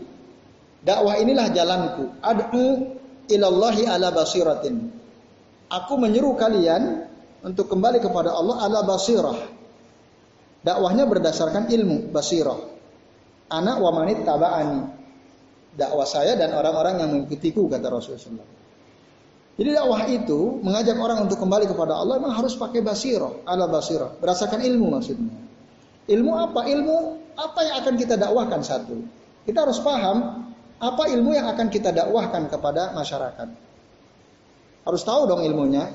Dakwah 0.85 1.17
inilah 1.17 1.49
jalanku. 1.51 2.13
Ad'u 2.21 2.65
ilallahi 3.27 3.89
ala 3.89 4.13
basiratin. 4.13 5.02
Aku 5.71 5.95
menyeru 5.99 6.35
kalian 6.35 7.07
untuk 7.43 7.71
kembali 7.71 7.99
kepada 7.99 8.31
Allah 8.35 8.63
ala 8.63 8.79
basirah. 8.87 9.37
Dakwahnya 10.63 11.03
berdasarkan 11.07 11.67
ilmu 11.67 12.09
basirah. 12.15 12.59
Anak 13.51 13.77
wa 13.83 13.91
manit 13.91 14.23
taba'ani. 14.23 14.81
Dakwah 15.75 16.07
saya 16.07 16.39
dan 16.39 16.55
orang-orang 16.55 17.03
yang 17.03 17.09
mengikutiku 17.11 17.67
kata 17.67 17.87
Rasulullah. 17.91 18.47
Jadi 19.53 19.69
dakwah 19.69 20.01
itu 20.09 20.57
mengajak 20.65 20.97
orang 20.97 21.29
untuk 21.29 21.37
kembali 21.37 21.69
kepada 21.69 21.93
Allah 21.93 22.17
memang 22.17 22.33
harus 22.33 22.57
pakai 22.57 22.81
basirah, 22.81 23.45
ala 23.45 23.69
basirah, 23.69 24.17
berdasarkan 24.17 24.65
ilmu 24.65 24.97
maksudnya. 24.97 25.29
Ilmu 26.09 26.31
apa? 26.33 26.65
Ilmu 26.65 26.97
apa 27.37 27.59
yang 27.61 27.75
akan 27.85 27.93
kita 27.93 28.15
dakwahkan 28.17 28.61
satu. 28.65 28.97
Kita 29.45 29.61
harus 29.67 29.77
paham 29.83 30.49
apa 30.81 31.03
ilmu 31.05 31.37
yang 31.37 31.45
akan 31.53 31.69
kita 31.69 31.93
dakwahkan 31.93 32.49
kepada 32.49 32.97
masyarakat. 32.97 33.47
Harus 34.83 35.01
tahu 35.03 35.27
dong 35.27 35.41
ilmunya. 35.43 35.87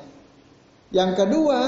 Yang 0.88 1.10
kedua, 1.20 1.60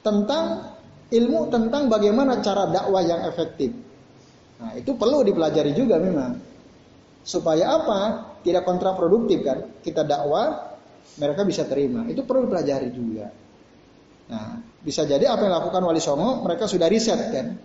tentang 0.00 0.74
ilmu 1.10 1.50
tentang 1.50 1.90
bagaimana 1.90 2.38
cara 2.38 2.70
dakwah 2.70 3.02
yang 3.02 3.26
efektif. 3.26 3.74
Nah, 4.62 4.76
itu 4.78 4.94
perlu 4.94 5.26
dipelajari 5.26 5.74
juga 5.74 5.98
memang. 5.98 6.38
Supaya 7.26 7.76
apa? 7.76 8.00
Tidak 8.40 8.62
kontraproduktif 8.62 9.42
kan? 9.42 9.58
Kita 9.82 10.06
dakwah, 10.06 10.78
mereka 11.18 11.42
bisa 11.44 11.66
terima. 11.66 12.06
Itu 12.06 12.22
perlu 12.24 12.46
dipelajari 12.48 12.88
juga. 12.94 13.26
Nah, 14.30 14.62
bisa 14.80 15.02
jadi 15.02 15.26
apa 15.26 15.42
yang 15.50 15.54
lakukan 15.58 15.82
Wali 15.82 15.98
Songo, 15.98 16.46
mereka 16.46 16.70
sudah 16.70 16.86
riset 16.86 17.18
kan? 17.34 17.58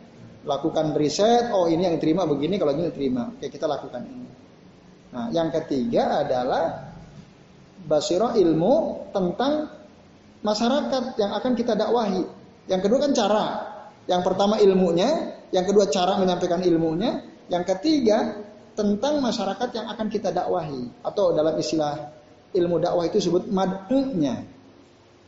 Lakukan 0.45 0.97
riset, 0.97 1.53
oh 1.53 1.69
ini 1.69 1.85
yang 1.85 1.95
diterima 2.01 2.25
begini, 2.25 2.57
kalau 2.57 2.73
ini 2.73 2.89
diterima. 2.89 3.29
Oke, 3.37 3.53
kita 3.53 3.69
lakukan 3.69 4.01
ini. 4.01 4.27
Nah, 5.13 5.29
yang 5.31 5.53
ketiga 5.53 6.25
adalah 6.25 6.94
basirah 7.83 8.39
ilmu 8.39 9.07
tentang 9.11 9.67
masyarakat 10.45 11.19
yang 11.19 11.31
akan 11.35 11.51
kita 11.57 11.75
dakwahi. 11.75 12.23
Yang 12.71 12.81
kedua 12.87 12.99
kan 13.03 13.11
cara. 13.11 13.45
Yang 14.05 14.21
pertama 14.21 14.55
ilmunya, 14.61 15.41
yang 15.49 15.65
kedua 15.65 15.89
cara 15.89 16.15
menyampaikan 16.21 16.61
ilmunya, 16.61 17.35
Yang 17.45 17.77
ketiga, 17.77 18.41
tentang 18.73 19.21
masyarakat 19.21 19.69
yang 19.69 19.85
akan 19.85 20.09
kita 20.09 20.33
dakwahi 20.33 21.05
atau 21.05 21.29
dalam 21.29 21.53
istilah 21.61 22.09
ilmu 22.57 22.81
dakwah 22.81 23.05
itu 23.05 23.21
disebut 23.21 23.53
mad'unya. 23.53 24.41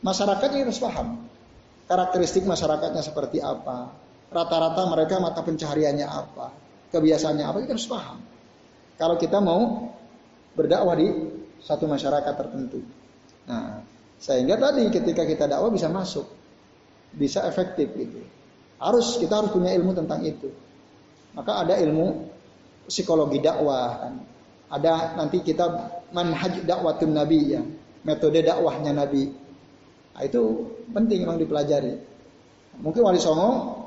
Masyarakatnya 0.02 0.66
harus 0.66 0.82
paham 0.82 1.28
karakteristik 1.88 2.44
masyarakatnya 2.44 3.00
seperti 3.00 3.40
apa, 3.40 3.88
rata-rata 4.28 4.84
mereka 4.92 5.16
mata 5.18 5.40
pencahariannya 5.40 6.04
apa, 6.04 6.52
kebiasaannya 6.92 7.44
apa 7.48 7.58
kita 7.64 7.72
harus 7.74 7.88
paham. 7.88 8.20
Kalau 9.00 9.16
kita 9.16 9.40
mau 9.40 9.88
berdakwah 10.52 10.94
di 11.00 11.08
satu 11.62 11.84
masyarakat 11.90 12.34
tertentu. 12.34 12.80
Nah, 13.48 13.82
sehingga 14.18 14.58
tadi 14.58 14.90
ketika 14.90 15.22
kita 15.24 15.44
dakwah 15.46 15.70
bisa 15.70 15.86
masuk, 15.88 16.26
bisa 17.14 17.46
efektif 17.46 17.90
gitu. 17.94 18.20
Harus 18.78 19.18
kita 19.18 19.42
harus 19.42 19.50
punya 19.50 19.74
ilmu 19.74 19.94
tentang 19.94 20.22
itu. 20.22 20.50
Maka 21.34 21.66
ada 21.66 21.74
ilmu 21.78 22.30
psikologi 22.86 23.38
dakwah 23.42 24.06
kan. 24.06 24.14
Ada 24.68 25.16
nanti 25.16 25.40
kita 25.40 25.64
manhaj 26.12 26.60
dakwatun 26.66 27.16
nabi 27.16 27.56
ya, 27.56 27.62
metode 28.04 28.44
dakwahnya 28.44 28.92
nabi. 28.92 29.32
Nah, 30.12 30.22
itu 30.26 30.42
penting 30.92 31.24
memang 31.24 31.38
dipelajari. 31.40 31.94
Mungkin 32.78 33.02
wali 33.02 33.18
songo 33.18 33.80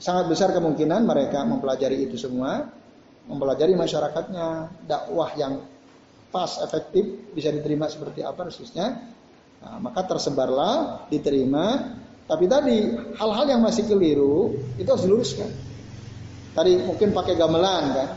sangat 0.00 0.32
besar 0.32 0.50
kemungkinan 0.56 1.04
mereka 1.04 1.44
mempelajari 1.44 2.08
itu 2.08 2.16
semua, 2.16 2.64
mempelajari 3.28 3.76
masyarakatnya, 3.76 4.72
dakwah 4.88 5.30
yang 5.36 5.60
pas, 6.34 6.58
efektif, 6.66 7.30
bisa 7.30 7.54
diterima 7.54 7.86
seperti 7.86 8.26
apa 8.26 8.50
khususnya. 8.50 9.14
Nah, 9.62 9.78
maka 9.78 10.02
tersebarlah, 10.02 11.06
diterima. 11.06 11.94
Tapi 12.26 12.50
tadi 12.50 12.90
hal-hal 13.14 13.46
yang 13.46 13.62
masih 13.62 13.86
keliru 13.86 14.58
itu 14.74 14.88
harus 14.90 15.06
diluruskan. 15.06 15.46
Tadi 16.58 16.82
mungkin 16.82 17.14
pakai 17.14 17.38
gamelan 17.38 17.84
kan, 17.94 18.08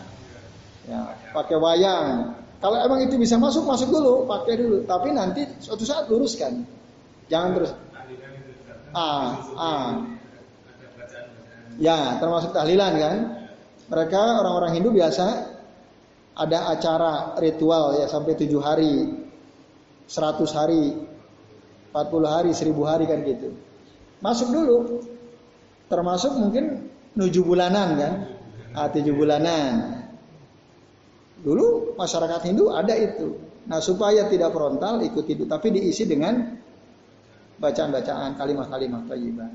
ya, 0.90 1.02
pakai 1.30 1.58
wayang. 1.62 2.34
Kalau 2.58 2.78
emang 2.82 3.06
itu 3.06 3.22
bisa 3.22 3.38
masuk, 3.38 3.70
masuk 3.70 3.94
dulu, 3.94 4.26
pakai 4.26 4.58
dulu. 4.58 4.82
Tapi 4.90 5.14
nanti 5.14 5.46
suatu 5.62 5.86
saat 5.86 6.10
luruskan. 6.10 6.66
Jangan 7.30 7.50
terus. 7.54 7.72
Ah, 8.98 9.30
ah. 9.54 9.92
Ya, 11.78 12.18
termasuk 12.18 12.50
tahlilan 12.50 12.94
kan. 12.98 13.18
Mereka 13.94 14.22
orang-orang 14.42 14.74
Hindu 14.74 14.90
biasa 14.90 15.57
ada 16.38 16.70
acara 16.70 17.34
ritual 17.42 17.98
ya 17.98 18.06
sampai 18.06 18.38
tujuh 18.38 18.62
hari, 18.62 19.26
seratus 20.06 20.54
hari, 20.54 20.94
empat 21.90 22.06
puluh 22.14 22.30
hari, 22.30 22.54
seribu 22.54 22.86
hari 22.86 23.10
kan 23.10 23.26
gitu. 23.26 23.58
Masuk 24.22 24.54
dulu. 24.54 25.02
Termasuk 25.90 26.38
mungkin 26.38 26.94
tujuh 27.18 27.42
bulanan 27.42 27.98
kan, 27.98 28.14
ah, 28.78 28.88
tujuh 28.94 29.18
bulanan. 29.18 30.06
Dulu 31.42 31.98
masyarakat 31.98 32.42
Hindu 32.46 32.70
ada 32.70 32.94
itu. 32.94 33.40
Nah 33.66 33.82
supaya 33.82 34.30
tidak 34.30 34.54
frontal 34.54 35.02
ikut 35.02 35.26
itu, 35.26 35.44
tapi 35.50 35.74
diisi 35.74 36.06
dengan 36.06 36.54
bacaan-bacaan 37.58 38.38
kalimat-kalimat 38.38 39.10
thayyibah. 39.10 39.50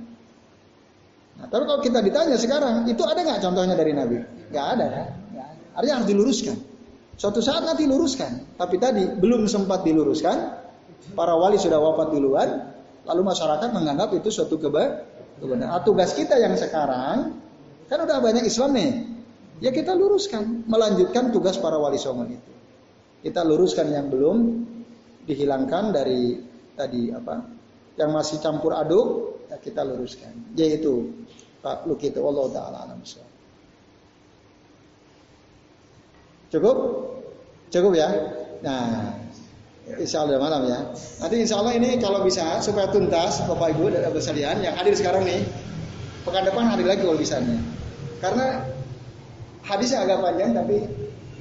Nah, 1.32 1.46
tapi 1.48 1.62
kalau 1.64 1.80
kita 1.80 2.02
ditanya 2.02 2.36
sekarang, 2.36 2.84
itu 2.90 3.02
ada 3.06 3.20
nggak 3.22 3.40
contohnya 3.40 3.74
dari 3.78 3.92
Nabi? 3.94 4.20
Nggak 4.50 4.66
ada 4.76 4.86
kan? 4.90 5.06
Artinya 5.72 5.94
harus 6.02 6.08
diluruskan. 6.10 6.71
Suatu 7.16 7.44
saat 7.44 7.62
nanti 7.62 7.84
luruskan. 7.86 8.56
Tapi 8.58 8.76
tadi 8.80 9.04
belum 9.18 9.46
sempat 9.46 9.84
diluruskan, 9.84 10.36
para 11.12 11.34
wali 11.36 11.60
sudah 11.60 11.78
wafat 11.78 12.08
duluan, 12.12 12.48
lalu 13.04 13.22
masyarakat 13.26 13.68
menganggap 13.70 14.10
itu 14.16 14.32
suatu 14.32 14.58
kebenaran. 14.58 15.70
Nah, 15.70 15.82
tugas 15.82 16.14
kita 16.16 16.38
yang 16.38 16.54
sekarang 16.56 17.42
Kan 17.92 18.08
udah 18.08 18.24
banyak 18.24 18.48
Islam 18.48 18.72
nih. 18.72 18.92
Ya 19.60 19.68
kita 19.68 19.92
luruskan, 19.92 20.64
melanjutkan 20.64 21.28
tugas 21.28 21.60
para 21.60 21.76
wali 21.76 22.00
songo 22.00 22.24
itu. 22.24 22.52
Kita 23.20 23.44
luruskan 23.44 23.92
yang 23.92 24.08
belum 24.08 24.64
dihilangkan 25.28 25.92
dari 25.92 26.40
tadi 26.72 27.12
apa? 27.12 27.44
Yang 28.00 28.10
masih 28.16 28.36
campur 28.40 28.72
aduk, 28.72 29.44
ya 29.52 29.60
kita 29.60 29.84
luruskan. 29.84 30.56
Yaitu 30.56 31.12
Pak 31.60 31.84
Lukito 31.84 32.24
Allah 32.24 32.48
taala 32.48 32.78
alam 32.88 33.04
Cukup? 36.52 36.76
Cukup 37.72 37.92
ya? 37.96 38.08
Nah, 38.60 39.16
Insya 39.82 40.22
Allah 40.22 40.38
malam 40.38 40.62
ya. 40.70 40.78
Nanti 41.18 41.42
insya 41.42 41.58
Allah 41.58 41.74
ini 41.74 41.98
kalau 41.98 42.22
bisa 42.22 42.62
supaya 42.62 42.86
tuntas 42.86 43.42
Bapak 43.50 43.74
Ibu 43.74 43.90
dan 43.90 44.06
Ibu 44.06 44.22
sekalian 44.22 44.62
yang 44.62 44.78
hadir 44.78 44.94
sekarang 44.94 45.26
nih, 45.26 45.42
pekan 46.22 46.46
depan 46.46 46.70
hadir 46.70 46.86
lagi 46.86 47.02
kalau 47.02 47.18
bisa 47.18 47.42
nih. 47.42 47.58
Karena 48.22 48.62
hadisnya 49.66 50.06
agak 50.06 50.22
panjang 50.22 50.54
tapi 50.54 50.86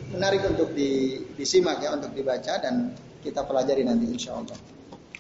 menarik 0.10 0.42
untuk 0.50 0.74
di, 0.74 1.22
disimak 1.38 1.86
ya, 1.86 1.94
untuk 1.94 2.18
dibaca 2.18 2.58
dan 2.58 2.98
kita 3.22 3.46
pelajari 3.46 3.86
nanti 3.86 4.10
insya 4.10 4.34
Allah. 4.34 4.58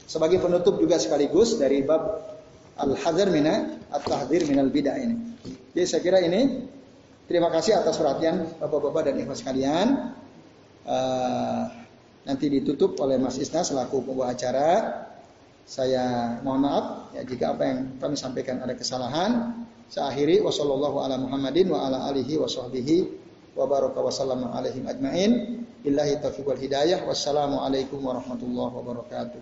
Sebagai 0.09 0.41
penutup 0.41 0.81
juga 0.81 0.97
sekaligus 0.97 1.61
dari 1.61 1.85
bab 1.85 2.25
al-hadar 2.81 3.29
mina 3.29 3.77
at-tahdir 3.93 4.49
minal 4.49 4.73
bidah 4.73 4.97
ini. 4.97 5.37
Jadi 5.77 5.85
saya 5.85 6.01
kira 6.01 6.25
ini 6.25 6.65
terima 7.31 7.49
kasih 7.49 7.79
atas 7.79 7.97
perhatian 7.97 8.45
Bapak-bapak 8.59 9.09
dan 9.09 9.15
ibu 9.17 9.31
sekalian. 9.31 10.13
Uh, 10.83 11.63
nanti 12.27 12.51
ditutup 12.51 12.99
oleh 12.99 13.17
Mas 13.17 13.39
Isna 13.39 13.63
selaku 13.63 14.03
pembawa 14.05 14.35
acara. 14.35 15.07
Saya 15.65 16.35
mohon 16.43 16.67
maaf 16.67 17.15
ya 17.15 17.23
jika 17.23 17.55
apa 17.55 17.63
yang 17.63 17.79
kami 17.97 18.19
sampaikan 18.19 18.59
ada 18.59 18.75
kesalahan. 18.75 19.63
Saya 19.87 20.11
akhiri. 20.11 20.43
Wassalamualaikum 27.07 27.99
warahmatullahi 28.03 28.71
wabarakatuh. 28.75 29.41